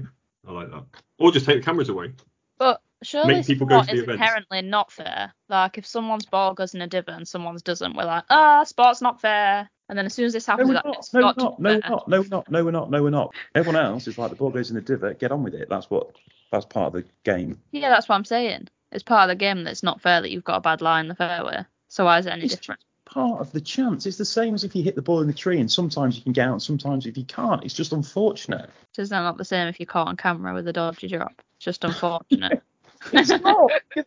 I 0.49 0.53
like 0.53 0.71
that. 0.71 0.85
Or 1.19 1.33
just 1.33 1.45
take 1.47 1.57
the 1.59 1.65
cameras 1.65 1.89
away. 1.89 2.13
But 2.59 2.81
surely 3.03 3.35
Make 3.35 3.47
people 3.47 3.67
go 3.67 3.77
sport 3.83 3.89
to 3.89 3.93
the 3.93 3.97
is 3.99 4.03
events. 4.05 4.21
inherently 4.21 4.63
not 4.63 4.93
fair. 4.93 5.33
Like 5.49 5.77
if 5.77 5.87
someone's 5.87 6.27
ball 6.27 6.55
goes 6.55 6.75
in 6.75 6.83
a 6.83 6.87
divot 6.87 7.17
and 7.17 7.27
someone's 7.29 7.63
doesn't, 7.63 7.97
we're 7.97 8.05
like, 8.05 8.25
ah, 8.31 8.63
sport's 8.65 9.03
not 9.03 9.21
fair. 9.21 9.69
And 9.89 9.99
then 9.99 10.07
as 10.07 10.15
soon 10.15 10.25
as 10.27 10.33
this 10.33 10.49
No, 10.49 10.53
happens, 10.53 10.69
we're 10.69 10.75
not. 10.75 10.87
it's 10.99 11.13
No, 11.13 11.21
we're 11.21 11.23
got 11.25 11.35
to 11.37 11.43
not. 11.43 11.61
No, 11.61 11.71
we're 11.71 11.89
not. 11.89 12.09
No, 12.09 12.21
we're 12.21 12.29
not. 12.31 12.51
No, 12.51 12.65
we're 12.65 12.71
not. 12.71 12.91
No, 12.91 13.03
we're 13.03 13.11
not. 13.11 13.35
Everyone 13.55 13.83
else 13.85 14.07
is 14.09 14.17
like 14.19 14.31
the 14.31 14.37
ball 14.37 14.51
goes 14.51 14.71
in 14.71 14.77
the 14.77 14.83
divot. 14.83 15.19
Get 15.19 15.31
on 15.33 15.43
with 15.43 15.55
it. 15.55 15.69
That's 15.69 15.91
what. 15.91 16.11
That's 16.51 16.65
part 16.67 16.89
of 16.89 16.93
the 16.93 17.05
game. 17.25 17.61
Yeah, 17.73 17.91
that's 17.91 18.09
what 18.09 18.15
I'm 18.15 18.25
saying. 18.25 18.69
It's 18.93 19.03
part 19.03 19.29
of 19.29 19.37
the 19.37 19.39
game 19.39 19.65
that 19.65 19.71
it's 19.73 19.83
not 19.83 20.01
fair 20.01 20.21
that 20.23 20.31
you've 20.31 20.45
got 20.45 20.57
a 20.57 20.61
bad 20.61 20.81
lie 20.81 21.01
in 21.01 21.09
the 21.09 21.15
fairway. 21.17 21.65
So 21.89 22.05
why 22.05 22.19
is 22.19 22.27
it 22.27 22.33
any 22.33 22.45
It's 22.45 22.55
different? 22.57 22.81
part 23.07 23.41
of 23.41 23.53
the 23.53 23.61
chance. 23.61 24.07
It's 24.07 24.17
the 24.19 24.25
same 24.25 24.55
as 24.55 24.65
if 24.65 24.75
you 24.75 24.83
hit 24.83 24.95
the 24.95 25.03
ball 25.03 25.21
in 25.21 25.27
the 25.27 25.33
tree, 25.33 25.61
and 25.61 25.71
sometimes 25.71 26.17
you 26.17 26.23
can 26.23 26.33
get 26.33 26.49
out, 26.49 26.53
and 26.53 26.63
sometimes 26.63 27.07
if 27.07 27.17
you 27.19 27.25
can't. 27.25 27.63
It's 27.65 27.75
just 27.75 27.93
unfortunate. 27.93 28.71
Is 28.97 29.09
that 29.11 29.21
not 29.21 29.37
the 29.37 29.45
same 29.45 29.69
if 29.69 29.79
you're 29.81 29.87
caught 29.87 30.09
on 30.09 30.17
camera 30.17 30.55
with 30.55 30.67
a 30.69 30.73
dodgy 30.73 31.09
drop? 31.09 31.33
It's 31.57 31.65
just 31.65 31.85
unfortunate. 31.85 32.63
It's 33.13 33.29
not. 33.29 33.71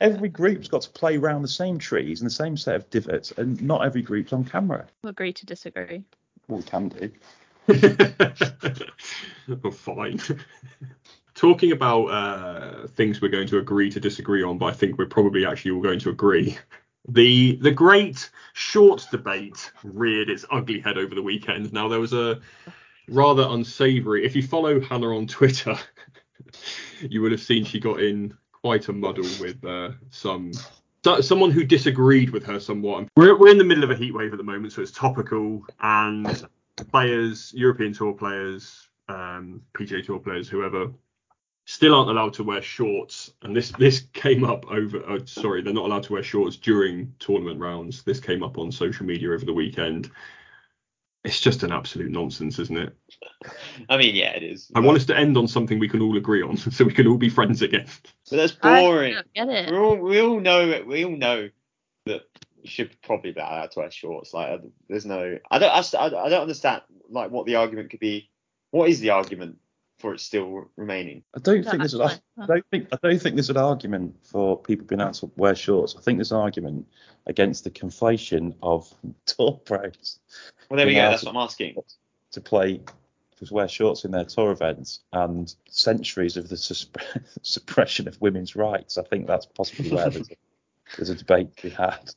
every 0.00 0.28
group's 0.28 0.68
got 0.68 0.82
to 0.82 0.90
play 0.90 1.16
around 1.16 1.42
the 1.42 1.48
same 1.48 1.78
trees 1.78 2.20
and 2.20 2.30
the 2.30 2.34
same 2.34 2.56
set 2.56 2.76
of 2.76 2.90
divots, 2.90 3.32
and 3.36 3.60
not 3.62 3.84
every 3.84 4.02
group's 4.02 4.32
on 4.32 4.44
camera. 4.44 4.86
We 5.02 5.10
agree 5.10 5.32
to 5.32 5.46
disagree. 5.46 6.04
Well, 6.48 6.58
we 6.58 6.64
can 6.64 6.88
do. 6.88 7.10
oh, 9.64 9.70
fine. 9.70 10.20
Talking 11.34 11.72
about 11.72 12.04
uh, 12.06 12.86
things 12.88 13.20
we're 13.20 13.28
going 13.28 13.48
to 13.48 13.58
agree 13.58 13.90
to 13.90 13.98
disagree 13.98 14.42
on, 14.42 14.58
but 14.58 14.66
I 14.66 14.72
think 14.72 14.98
we're 14.98 15.06
probably 15.06 15.46
actually 15.46 15.72
all 15.72 15.82
going 15.82 16.00
to 16.00 16.10
agree. 16.10 16.58
The 17.06 17.56
the 17.56 17.70
great 17.70 18.30
short 18.54 19.06
debate 19.10 19.70
reared 19.82 20.30
its 20.30 20.46
ugly 20.50 20.80
head 20.80 20.96
over 20.96 21.14
the 21.14 21.20
weekend. 21.20 21.70
Now 21.70 21.86
there 21.86 22.00
was 22.00 22.14
a 22.14 22.40
rather 23.08 23.46
unsavoury. 23.46 24.24
If 24.24 24.34
you 24.34 24.42
follow 24.42 24.80
Hannah 24.80 25.14
on 25.14 25.26
Twitter, 25.26 25.76
you 27.00 27.20
would 27.20 27.32
have 27.32 27.42
seen 27.42 27.66
she 27.66 27.78
got 27.78 28.00
in 28.00 28.34
quite 28.64 28.88
a 28.88 28.92
muddle 28.94 29.28
with 29.40 29.62
uh, 29.62 29.90
some 30.08 30.50
someone 31.20 31.50
who 31.50 31.64
disagreed 31.64 32.30
with 32.30 32.42
her 32.46 32.58
somewhat. 32.58 33.06
We're 33.14 33.38
we're 33.38 33.50
in 33.50 33.58
the 33.58 33.64
middle 33.64 33.84
of 33.84 33.90
a 33.90 33.94
heat 33.94 34.14
wave 34.14 34.32
at 34.32 34.38
the 34.38 34.42
moment, 34.42 34.72
so 34.72 34.80
it's 34.80 34.90
topical 34.90 35.66
and 35.80 36.46
players, 36.90 37.52
European 37.54 37.92
Tour 37.92 38.14
players, 38.14 38.88
um, 39.10 39.60
PGA 39.74 40.02
Tour 40.02 40.18
players, 40.18 40.48
whoever, 40.48 40.90
still 41.66 41.94
aren't 41.94 42.08
allowed 42.08 42.32
to 42.34 42.42
wear 42.42 42.62
shorts. 42.62 43.34
And 43.42 43.54
this 43.54 43.70
this 43.72 44.06
came 44.14 44.44
up 44.44 44.64
over. 44.70 45.06
Uh, 45.06 45.18
sorry, 45.26 45.60
they're 45.60 45.74
not 45.74 45.84
allowed 45.84 46.04
to 46.04 46.14
wear 46.14 46.22
shorts 46.22 46.56
during 46.56 47.14
tournament 47.18 47.60
rounds. 47.60 48.02
This 48.02 48.18
came 48.18 48.42
up 48.42 48.56
on 48.56 48.72
social 48.72 49.04
media 49.04 49.30
over 49.30 49.44
the 49.44 49.52
weekend. 49.52 50.10
It's 51.24 51.40
just 51.40 51.62
an 51.62 51.72
absolute 51.72 52.10
nonsense, 52.10 52.58
isn't 52.58 52.76
it? 52.76 52.96
I 53.88 53.96
mean, 53.96 54.14
yeah, 54.14 54.32
it 54.32 54.42
is. 54.42 54.70
I 54.74 54.80
want 54.80 54.98
us 54.98 55.06
to 55.06 55.16
end 55.16 55.36
on 55.38 55.48
something 55.48 55.78
we 55.78 55.88
can 55.88 56.02
all 56.02 56.16
agree 56.16 56.42
on, 56.42 56.56
so 56.58 56.84
we 56.84 56.92
can 56.92 57.06
all 57.06 57.16
be 57.16 57.30
friends 57.30 57.62
again. 57.62 57.86
But 58.30 58.36
that's 58.36 58.52
boring. 58.52 59.14
don't 59.14 59.32
get 59.34 59.48
it. 59.48 59.70
We 59.70 59.76
all 59.78 59.96
we 59.96 60.20
all 60.20 60.40
know 60.40 60.68
it. 60.68 60.86
We 60.86 61.04
all 61.04 61.16
know 61.16 61.48
that 62.06 62.22
you 62.62 62.68
should 62.68 62.94
probably 63.02 63.32
be 63.32 63.40
allowed 63.40 63.70
to 63.72 63.80
wear 63.80 63.90
shorts. 63.90 64.34
Like, 64.34 64.50
uh, 64.50 64.58
there's 64.88 65.06
no. 65.06 65.38
I 65.50 65.58
don't. 65.58 65.70
I, 65.70 65.78
s- 65.78 65.94
I 65.94 66.06
I 66.06 66.28
don't 66.28 66.42
understand. 66.42 66.82
Like, 67.08 67.30
what 67.30 67.46
the 67.46 67.56
argument 67.56 67.90
could 67.90 68.00
be. 68.00 68.30
What 68.70 68.88
is 68.90 69.00
the 69.00 69.10
argument 69.10 69.58
for 70.00 70.12
it 70.14 70.20
still 70.20 70.68
remaining? 70.76 71.22
I 71.34 71.38
don't 71.38 71.64
No, 71.64 71.70
think 71.70 71.82
there's 71.82 71.94
an, 71.94 72.02
I 72.02 72.46
don't 72.46 72.66
think 72.70 72.88
I 72.92 72.98
don't 73.02 73.22
think 73.22 73.36
there's 73.36 73.50
an 73.50 73.56
argument 73.56 74.16
for 74.24 74.60
people 74.60 74.84
being 74.86 75.00
able 75.00 75.12
to 75.12 75.30
wear 75.36 75.54
shorts. 75.54 75.94
I 75.96 76.00
think 76.02 76.18
there's 76.18 76.32
an 76.32 76.38
argument 76.38 76.86
against 77.26 77.64
the 77.64 77.70
conflation 77.70 78.54
of 78.62 78.92
top 79.26 79.64
pros. 79.64 80.18
Well, 80.68 80.76
there 80.76 80.86
we 80.86 80.94
go. 80.94 81.10
That's 81.10 81.24
what 81.24 81.34
I'm 81.34 81.42
asking. 81.42 81.76
to 82.32 82.40
play 82.40 82.80
to 83.44 83.54
wear 83.54 83.68
shorts 83.68 84.04
in 84.04 84.10
their 84.10 84.24
tour 84.24 84.52
events 84.52 85.00
and 85.12 85.54
centuries 85.68 86.36
of 86.36 86.48
the 86.48 86.56
sus- 86.56 86.86
suppression 87.42 88.08
of 88.08 88.20
women's 88.20 88.54
rights. 88.56 88.96
I 88.96 89.02
think 89.02 89.26
that's 89.26 89.46
possibly 89.46 89.90
where 89.90 90.08
there's 90.08 90.30
a, 90.30 90.34
there's 90.96 91.10
a 91.10 91.14
debate 91.14 91.56
to 91.56 91.62
be 91.64 91.70
had. 91.70 92.10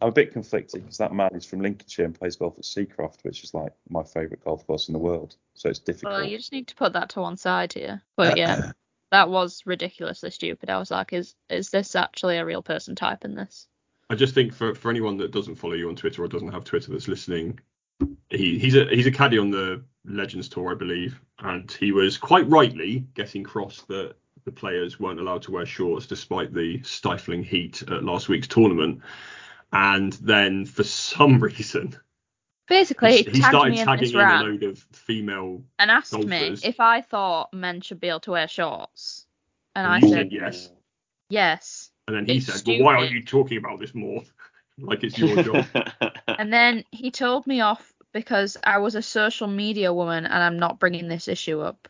I'm 0.00 0.08
a 0.08 0.12
bit 0.12 0.32
conflicted 0.32 0.82
because 0.82 0.98
that 0.98 1.12
man 1.12 1.30
is 1.34 1.44
from 1.44 1.60
Lincolnshire 1.60 2.04
and 2.04 2.14
plays 2.14 2.36
golf 2.36 2.56
at 2.56 2.64
Seacroft, 2.64 3.24
which 3.24 3.42
is 3.42 3.52
like 3.52 3.72
my 3.88 4.02
favourite 4.02 4.44
golf 4.44 4.66
course 4.66 4.88
in 4.88 4.92
the 4.92 4.98
world. 4.98 5.36
So 5.54 5.68
it's 5.68 5.80
difficult. 5.80 6.14
Well, 6.14 6.24
you 6.24 6.38
just 6.38 6.52
need 6.52 6.68
to 6.68 6.76
put 6.76 6.92
that 6.92 7.10
to 7.10 7.20
one 7.20 7.36
side 7.36 7.72
here. 7.72 8.02
But 8.16 8.36
yeah, 8.36 8.72
that 9.10 9.28
was 9.28 9.62
ridiculously 9.66 10.30
stupid. 10.30 10.70
I 10.70 10.78
was 10.78 10.90
like, 10.90 11.12
is 11.12 11.34
is 11.50 11.70
this 11.70 11.96
actually 11.96 12.38
a 12.38 12.44
real 12.44 12.62
person 12.62 12.94
typing 12.94 13.34
this? 13.34 13.66
I 14.10 14.14
just 14.14 14.34
think 14.34 14.54
for, 14.54 14.74
for 14.74 14.90
anyone 14.90 15.16
that 15.18 15.32
doesn't 15.32 15.56
follow 15.56 15.74
you 15.74 15.88
on 15.88 15.96
Twitter 15.96 16.22
or 16.24 16.28
doesn't 16.28 16.52
have 16.52 16.64
Twitter 16.64 16.92
that's 16.92 17.08
listening, 17.08 17.58
he, 18.30 18.58
he's 18.58 18.74
a 18.74 18.86
he's 18.86 19.06
a 19.06 19.10
caddy 19.10 19.38
on 19.38 19.50
the 19.50 19.82
Legends 20.04 20.48
Tour, 20.48 20.72
I 20.72 20.74
believe, 20.74 21.20
and 21.40 21.70
he 21.70 21.92
was 21.92 22.16
quite 22.16 22.48
rightly 22.48 23.06
getting 23.14 23.44
cross 23.44 23.82
that 23.88 24.14
the 24.44 24.52
players 24.52 24.98
weren't 24.98 25.20
allowed 25.20 25.42
to 25.42 25.50
wear 25.50 25.66
shorts 25.66 26.06
despite 26.06 26.54
the 26.54 26.82
stifling 26.82 27.42
heat 27.42 27.82
at 27.82 28.04
last 28.04 28.28
week's 28.28 28.48
tournament. 28.48 29.02
And 29.72 30.14
then 30.14 30.64
for 30.64 30.84
some 30.84 31.38
reason, 31.42 31.96
Basically, 32.68 33.22
he 33.22 33.30
he 33.30 33.42
started 33.42 33.70
me 33.72 33.84
tagging 33.84 34.00
this 34.00 34.12
in 34.12 34.20
a 34.20 34.42
load 34.42 34.62
of 34.62 34.78
female. 34.92 35.62
and 35.78 35.90
asked 35.90 36.12
me 36.18 36.56
if 36.62 36.80
I 36.80 37.00
thought 37.00 37.52
men 37.52 37.80
should 37.80 37.98
be 37.98 38.08
able 38.08 38.20
to 38.20 38.32
wear 38.32 38.48
shorts. 38.48 39.26
And 39.74 39.86
I 39.86 39.96
And 39.96 40.02
you 40.04 40.08
said, 40.10 40.18
said 40.18 40.32
yes. 40.32 40.70
yes. 41.30 41.87
And 42.08 42.16
then 42.16 42.24
he 42.24 42.38
It's 42.38 42.46
said, 42.46 42.66
"Well, 42.66 42.84
why 42.84 42.96
aren't 42.96 43.10
you 43.10 43.22
talking 43.22 43.58
about 43.58 43.80
this 43.80 43.94
more? 43.94 44.22
like 44.78 45.04
it's 45.04 45.18
your 45.18 45.42
job." 45.42 45.66
And 46.38 46.52
then 46.52 46.84
he 46.90 47.10
told 47.10 47.46
me 47.46 47.60
off 47.60 47.92
because 48.12 48.56
I 48.64 48.78
was 48.78 48.94
a 48.94 49.02
social 49.02 49.46
media 49.46 49.92
woman 49.92 50.24
and 50.24 50.42
I'm 50.42 50.58
not 50.58 50.78
bringing 50.78 51.08
this 51.08 51.28
issue 51.28 51.60
up. 51.60 51.88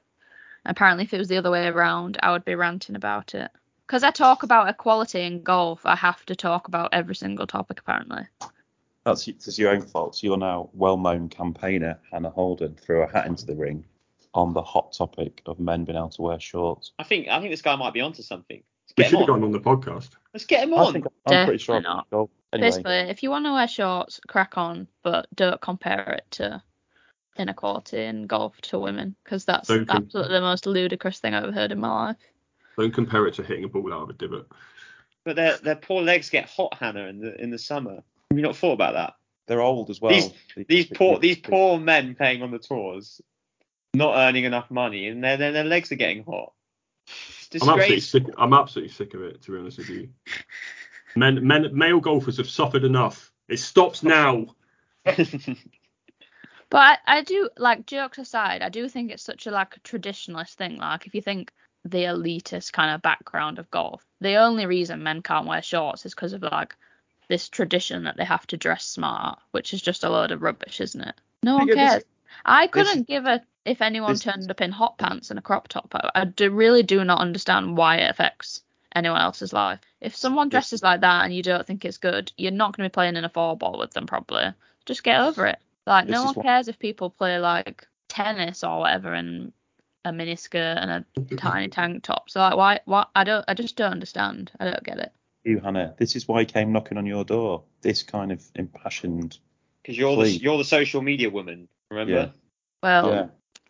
Apparently, 0.65 1.05
if 1.05 1.15
it 1.15 1.19
was 1.19 1.29
the 1.29 1.37
other 1.37 1.51
way 1.51 1.67
around, 1.67 2.19
I 2.21 2.33
would 2.33 2.45
be 2.45 2.55
ranting 2.55 2.97
about 2.97 3.35
it. 3.35 3.51
Because 3.87 4.03
I 4.03 4.11
talk 4.11 4.43
about 4.43 4.69
equality 4.69 5.23
in 5.23 5.43
golf, 5.43 5.87
I 5.87 5.95
have 5.95 6.25
to 6.27 6.35
talk 6.35 6.67
about 6.67 6.91
every 6.93 7.15
single 7.15 7.47
topic, 7.47 7.81
apparently. 7.81 8.27
That's 9.05 9.29
it's 9.29 9.59
your 9.59 9.71
own 9.71 9.83
fault. 9.83 10.17
So 10.17 10.27
you're 10.27 10.37
now 10.37 10.71
well-known 10.73 11.29
campaigner 11.29 11.99
Hannah 12.11 12.31
Holden 12.31 12.75
threw 12.75 13.03
a 13.03 13.07
hat 13.07 13.27
into 13.27 13.47
the 13.47 13.55
ring 13.55 13.85
on 14.35 14.53
the 14.53 14.63
hot 14.63 14.93
topic 14.93 15.43
of 15.47 15.61
men 15.61 15.85
being 15.85 15.97
able 15.97 16.11
to 16.11 16.23
wear 16.23 16.41
shorts. 16.41 16.93
I 16.99 17.05
think 17.05 17.29
I 17.29 17.39
think 17.39 17.53
this 17.53 17.63
guy 17.63 17.77
might 17.77 17.95
be 17.95 18.01
onto 18.01 18.23
something. 18.23 18.63
Let's 18.97 18.97
We 18.97 19.05
should 19.05 19.13
him 19.13 19.21
have 19.21 19.31
on. 19.31 19.41
gone 19.41 19.45
on 19.45 19.53
the 19.53 19.61
podcast. 19.61 20.11
Let's 20.33 20.47
get 20.47 20.65
him 20.65 20.75
I 20.75 20.79
on. 20.79 20.93
think 20.93 21.07
I'm 21.27 21.47
pretty 21.47 21.63
sure. 21.63 21.81
Not. 21.81 22.09
Golf. 22.11 22.31
Anyway, 22.53 22.69
Basically, 22.69 22.95
if 22.95 23.23
you 23.23 23.31
want 23.31 23.45
to 23.45 23.53
wear 23.53 23.69
shorts, 23.69 24.21
crack 24.27 24.57
on, 24.57 24.89
but 25.03 25.27
don't 25.35 25.61
compare 25.61 26.13
it 26.19 26.31
to 26.33 26.63
inequality 27.37 28.03
in 28.05 28.27
golf 28.27 28.59
to 28.63 28.79
women, 28.79 29.15
because 29.23 29.45
that's 29.45 29.69
com- 29.69 29.85
absolutely 29.89 30.33
the 30.33 30.41
most 30.41 30.67
ludicrous 30.67 31.19
thing 31.19 31.35
I've 31.35 31.45
ever 31.45 31.53
heard 31.53 31.73
in 31.73 31.79
my 31.81 32.07
life. 32.07 32.17
Don't 32.79 32.95
compare 32.95 33.27
it 33.27 33.35
to 33.35 33.43
hitting 33.43 33.65
a 33.65 33.69
ball 33.69 33.93
out 33.93 34.03
of 34.05 34.11
a 34.11 34.13
divot. 34.15 34.47
But 35.25 35.37
their 35.37 35.59
their 35.59 35.77
poor 35.77 36.01
legs 36.03 36.31
get 36.31 36.49
hot, 36.49 36.75
Hannah, 36.75 37.07
in 37.09 37.21
the 37.21 37.41
in 37.41 37.51
the 37.51 37.59
summer. 37.59 37.97
Have 38.31 38.37
you 38.39 38.43
not 38.43 38.57
thought 38.57 38.73
about 38.73 38.95
that? 38.95 39.15
they're 39.47 39.63
old 39.63 39.89
as 39.89 39.99
well. 39.99 40.13
These- 40.13 40.67
These 40.69 40.87
poor 40.95 41.19
these 41.19 41.39
poor 41.39 41.79
men 41.79 42.15
playing 42.15 42.43
on 42.43 42.51
the 42.51 42.59
tours, 42.59 43.21
not 43.95 44.15
earning 44.17 44.45
enough 44.45 44.71
money, 44.71 45.09
and 45.09 45.23
their 45.25 45.37
their, 45.37 45.53
their 45.53 45.65
legs 45.65 45.91
are 45.93 45.97
getting 45.97 46.23
hot. 46.25 46.53
It's 47.53 47.63
I'm 47.63 47.71
absolutely 47.71 48.01
sick. 48.01 48.25
I'm 48.37 48.53
absolutely 48.53 48.93
sick 48.93 49.15
of 49.15 49.23
it. 49.23 49.43
To 49.43 49.53
be 49.53 49.59
honest 49.59 49.79
with 49.79 49.89
you, 49.91 50.09
men, 51.17 51.47
men, 51.47 51.71
male 51.73 52.01
golfers 52.01 52.37
have 52.37 52.49
suffered 52.49 52.85
enough. 52.85 53.33
It 53.49 53.59
stops 53.59 54.03
now. 54.03 54.47
But 56.71 56.99
I, 57.07 57.19
I 57.19 57.23
do 57.23 57.49
like 57.57 57.87
jokes 57.87 58.19
aside, 58.19 58.63
I 58.63 58.69
do 58.69 58.89
think 58.89 59.11
it's 59.11 59.23
such 59.23 59.47
a 59.47 59.51
like 59.51 59.83
traditionalist 59.83 60.55
thing. 60.55 60.77
Like 60.77 61.07
if 61.07 61.15
you 61.15 61.23
think 61.23 61.53
the 61.85 62.05
elitist 62.05 62.73
kind 62.73 62.95
of 62.95 63.01
background 63.03 63.59
of 63.59 63.71
golf, 63.71 64.05
the 64.21 64.37
only 64.37 64.67
reason 64.67 65.03
men 65.03 65.23
can't 65.23 65.47
wear 65.47 65.63
shorts 65.63 66.05
is 66.05 66.15
because 66.15 66.35
of 66.35 66.43
like 66.43 66.77
this 67.29 67.49
tradition 67.49 68.05
that 68.05 68.17
they 68.17 68.25
have 68.25 68.47
to 68.49 68.57
dress 68.57 68.85
smart, 68.85 69.39
which 69.53 69.73
is 69.73 69.81
just 69.81 70.05
a 70.05 70.11
load 70.11 70.31
of 70.31 70.43
rubbish, 70.43 70.81
isn't 70.81 71.01
it? 71.01 71.15
No 71.43 71.57
one 71.57 71.69
Yeah, 71.69 71.75
this- 71.75 71.91
cares. 71.91 72.05
I 72.45 72.67
couldn't 72.67 73.09
give 73.09 73.25
a 73.25 73.43
if 73.69 73.83
anyone 73.83 74.13
this- 74.13 74.23
turned 74.23 74.51
up 74.51 74.61
in 74.61 74.71
hot 74.73 74.99
pants 74.99 75.31
and 75.31 75.39
a 75.39 75.43
crop 75.43 75.69
top. 75.69 75.95
I, 75.95 76.11
I 76.15 76.25
do, 76.25 76.51
really 76.51 76.83
do 76.83 77.05
not 77.05 77.21
understand 77.21 77.77
why 77.77 77.97
it 77.97 78.11
affects 78.11 78.63
anyone 78.95 79.21
else's 79.21 79.53
life. 79.53 79.81
If 80.01 80.17
someone 80.17 80.49
dresses 80.49 80.83
like 80.83 81.03
that 81.03 81.25
and 81.25 81.35
you 81.35 81.43
don't 81.43 81.67
think 81.67 81.85
it's 81.85 81.99
good, 81.99 82.33
you're 82.37 82.51
not 82.53 82.77
going 82.77 82.89
to 82.89 82.91
be 82.91 82.95
playing 82.95 83.17
in 83.17 83.25
a 83.25 83.29
four 83.29 83.57
ball 83.57 83.79
with 83.79 83.93
them 83.93 84.07
probably. 84.07 84.53
Just 84.87 85.03
get 85.05 85.21
over 85.21 85.47
it. 85.47 85.59
Like 85.87 86.09
no 86.09 86.21
is 86.21 86.27
one 86.27 86.35
what- 86.37 86.47
cares 86.47 86.69
if 86.69 86.79
people 86.79 87.11
play 87.11 87.39
like 87.39 87.87
tennis 88.09 88.65
or 88.65 88.81
whatever 88.81 89.15
in 89.15 89.53
a 90.05 90.11
miniskirt 90.13 90.77
and 90.81 90.91
a 90.91 91.37
tiny 91.37 91.69
tank 91.77 92.03
top. 92.03 92.31
So 92.31 92.41
like 92.41 92.57
why 92.57 92.81
why 92.87 93.07
I 93.15 93.25
don't 93.25 93.45
I 93.49 93.55
just 93.55 93.77
don't 93.77 93.93
understand. 93.93 94.51
I 94.59 94.65
don't 94.71 94.83
get 94.85 94.99
it. 94.99 95.13
you, 95.45 95.61
Hannah. 95.61 95.95
This 95.99 96.17
is 96.17 96.27
why 96.27 96.41
I 96.41 96.45
came 96.45 96.73
knocking 96.73 96.99
on 96.99 97.07
your 97.07 97.25
door. 97.25 97.65
This 97.83 98.03
kind 98.03 98.33
of 98.33 98.43
impassioned. 98.55 99.39
Because 99.83 99.99
you're 99.99 100.17
the 100.17 100.31
you're 100.31 100.59
the 100.59 100.65
social 100.65 101.03
media 101.03 101.31
woman. 101.31 101.69
Remember? 101.91 102.13
Yeah. 102.13 102.29
Well, 102.83 103.09
Yeah. 103.11 103.27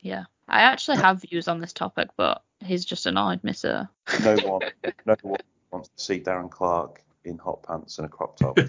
Yeah. 0.08 0.24
I 0.48 0.62
actually 0.62 0.96
have 0.96 1.20
views 1.20 1.48
on 1.48 1.60
this 1.60 1.74
topic, 1.74 2.08
but 2.16 2.42
he's 2.64 2.86
just 2.86 3.04
annoyed 3.04 3.44
me 3.44 3.52
so. 3.52 3.86
No 4.24 4.36
one, 4.44 4.62
no 5.04 5.16
one 5.20 5.40
wants 5.70 5.90
to 5.90 6.02
see 6.02 6.18
Darren 6.20 6.50
Clarke 6.50 7.02
in 7.26 7.36
hot 7.36 7.62
pants 7.62 7.98
and 7.98 8.06
a 8.06 8.08
crop 8.08 8.38
top. 8.38 8.58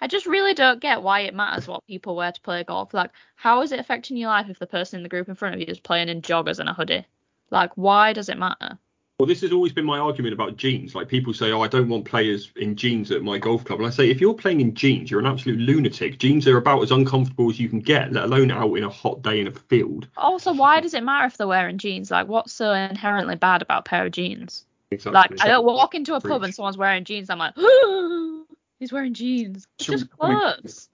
I 0.00 0.06
just 0.08 0.24
really 0.26 0.54
don't 0.54 0.80
get 0.80 1.02
why 1.02 1.20
it 1.20 1.34
matters 1.34 1.68
what 1.68 1.86
people 1.86 2.16
wear 2.16 2.32
to 2.32 2.40
play 2.40 2.64
golf. 2.64 2.94
Like, 2.94 3.10
how 3.36 3.60
is 3.60 3.70
it 3.70 3.78
affecting 3.80 4.16
your 4.16 4.30
life 4.30 4.48
if 4.48 4.58
the 4.58 4.66
person 4.66 4.96
in 4.96 5.02
the 5.02 5.10
group 5.10 5.28
in 5.28 5.34
front 5.34 5.54
of 5.54 5.60
you 5.60 5.66
is 5.68 5.78
playing 5.78 6.08
in 6.08 6.22
joggers 6.22 6.58
and 6.58 6.70
a 6.70 6.72
hoodie? 6.72 7.06
Like, 7.50 7.72
why 7.74 8.14
does 8.14 8.30
it 8.30 8.38
matter? 8.38 8.78
Well, 9.18 9.26
this 9.26 9.42
has 9.42 9.52
always 9.52 9.72
been 9.72 9.84
my 9.84 9.98
argument 9.98 10.32
about 10.34 10.56
jeans. 10.56 10.94
Like 10.96 11.08
people 11.08 11.32
say, 11.32 11.52
oh, 11.52 11.60
I 11.60 11.68
don't 11.68 11.88
want 11.88 12.04
players 12.04 12.50
in 12.56 12.74
jeans 12.74 13.10
at 13.12 13.22
my 13.22 13.38
golf 13.38 13.64
club, 13.64 13.78
and 13.78 13.86
I 13.86 13.90
say, 13.90 14.10
if 14.10 14.20
you're 14.20 14.34
playing 14.34 14.60
in 14.60 14.74
jeans, 14.74 15.10
you're 15.10 15.20
an 15.20 15.26
absolute 15.26 15.60
lunatic. 15.60 16.18
Jeans 16.18 16.48
are 16.48 16.56
about 16.56 16.82
as 16.82 16.90
uncomfortable 16.90 17.48
as 17.48 17.60
you 17.60 17.68
can 17.68 17.78
get, 17.78 18.12
let 18.12 18.24
alone 18.24 18.50
out 18.50 18.74
in 18.74 18.82
a 18.82 18.88
hot 18.90 19.22
day 19.22 19.40
in 19.40 19.46
a 19.46 19.52
field. 19.52 20.08
Also, 20.16 20.52
why 20.52 20.80
does 20.80 20.94
it 20.94 21.04
matter 21.04 21.26
if 21.26 21.36
they're 21.36 21.46
wearing 21.46 21.78
jeans? 21.78 22.10
Like, 22.10 22.26
what's 22.26 22.52
so 22.52 22.72
inherently 22.72 23.36
bad 23.36 23.62
about 23.62 23.80
a 23.80 23.82
pair 23.88 24.06
of 24.06 24.12
jeans? 24.12 24.64
Exactly. 24.90 25.36
Like, 25.36 25.40
I 25.40 25.48
don't 25.48 25.64
walk 25.64 25.94
into 25.94 26.14
a 26.14 26.20
pub 26.20 26.40
Preach. 26.40 26.44
and 26.46 26.54
someone's 26.54 26.76
wearing 26.78 27.04
jeans. 27.04 27.30
I'm 27.30 27.38
like, 27.38 27.54
he's 28.80 28.92
wearing 28.92 29.14
jeans. 29.14 29.68
It's 29.76 29.84
Should 29.84 29.92
just 29.98 30.10
we- 30.20 30.34
clothes. 30.34 30.88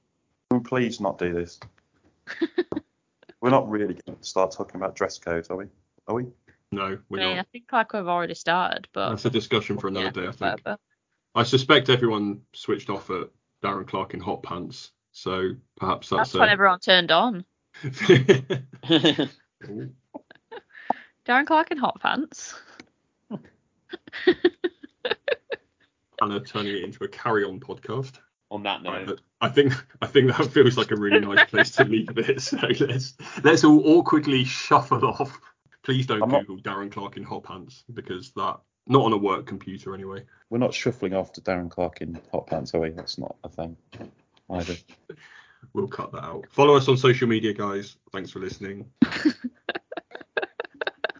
We 0.51 0.61
please 0.61 1.01
not 1.01 1.19
do 1.19 1.33
this? 1.33 1.61
We're 3.41 3.51
not 3.51 3.69
really 3.71 3.95
going 4.07 4.19
to 4.19 4.25
start 4.25 4.51
talking 4.53 4.77
about 4.77 4.97
dress 4.97 5.19
codes, 5.19 5.49
are 5.51 5.57
we? 5.57 5.67
Are 6.09 6.15
we? 6.15 6.27
No, 6.71 6.83
I 6.83 6.97
we're 7.09 7.19
mean, 7.19 7.39
I 7.39 7.45
think 7.45 7.65
like 7.73 7.93
we've 7.93 8.07
already 8.07 8.35
started, 8.35 8.89
but 8.93 9.11
That's 9.11 9.25
a 9.25 9.31
discussion 9.31 9.79
for 9.79 9.89
another 9.89 10.07
yeah, 10.07 10.11
day, 10.11 10.29
I 10.29 10.33
think. 10.33 10.41
whatever. 10.41 10.79
I 11.35 11.43
suspect 11.45 11.89
everyone 11.89 12.43
switched 12.53 12.91
off 12.91 13.11
at 13.11 13.29
Darren 13.63 13.87
Clarke 13.87 14.15
in 14.15 14.21
hot 14.21 14.43
pants, 14.43 14.93
so 15.13 15.53
perhaps 15.77 16.11
That's 16.11 16.33
that's, 16.33 16.41
when 16.41 16.49
everyone 16.51 16.81
turned 16.81 17.11
on. 17.11 17.45
Darren 21.27 21.47
Clarke 21.47 21.71
in 21.71 21.79
hot 21.79 22.01
pants. 22.01 22.55
Anna 26.21 26.41
turning 26.41 26.77
it 26.77 26.83
into 26.83 27.05
a 27.05 27.09
carry-on 27.09 27.61
podcast. 27.61 28.19
On 28.51 28.63
that 28.63 28.83
note, 28.83 29.07
but 29.07 29.21
I 29.43 29.51
think 29.51 29.75
I 30.01 30.07
think 30.07 30.35
that 30.35 30.51
feels 30.53 30.79
like 30.79 30.91
a 30.91 30.97
really 30.97 31.21
nice 31.21 31.51
place 31.51 31.71
to 31.73 31.85
leave 31.85 32.17
it. 32.17 32.41
So 32.41 32.57
let's 32.81 33.15
let's 33.45 33.63
all 33.63 33.99
awkwardly 33.99 34.45
shuffle 34.45 35.05
off. 35.05 35.39
Please 35.89 36.05
don't 36.05 36.23
I'm 36.23 36.29
not- 36.29 36.47
Google 36.47 36.63
Darren 36.63 36.93
Clarke 36.93 37.17
in 37.17 37.23
hot 37.23 37.45
pants 37.45 37.83
because 37.95 38.31
that 38.33 38.61
not 38.89 39.05
on 39.07 39.15
a 39.15 39.17
work 39.17 39.47
computer 39.47 39.95
anyway. 39.95 40.23
We're 40.51 40.59
not 40.59 40.75
shuffling 40.75 41.15
off 41.15 41.33
to 41.33 41.41
Darren 41.41 41.71
Clarke 41.71 42.03
in 42.03 42.21
hot 42.31 42.47
pants, 42.47 42.75
are 42.75 42.81
we? 42.81 42.91
That's 42.91 43.17
not 43.17 43.37
a 43.43 43.49
thing 43.49 43.75
either. 44.51 44.77
We'll 45.73 45.89
cut 45.89 46.13
that 46.13 46.23
out. 46.25 46.45
Follow 46.51 46.77
us 46.77 46.87
on 46.87 46.97
social 46.97 47.27
media, 47.27 47.53
guys. 47.53 47.97
Thanks 48.13 48.31
for 48.31 48.39
listening. 48.39 48.89
well, 49.25 49.35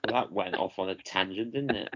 that 0.07 0.31
went 0.31 0.55
off 0.55 0.79
on 0.79 0.91
a 0.91 0.95
tangent, 0.95 1.55
didn't 1.55 1.75
it? 1.75 1.93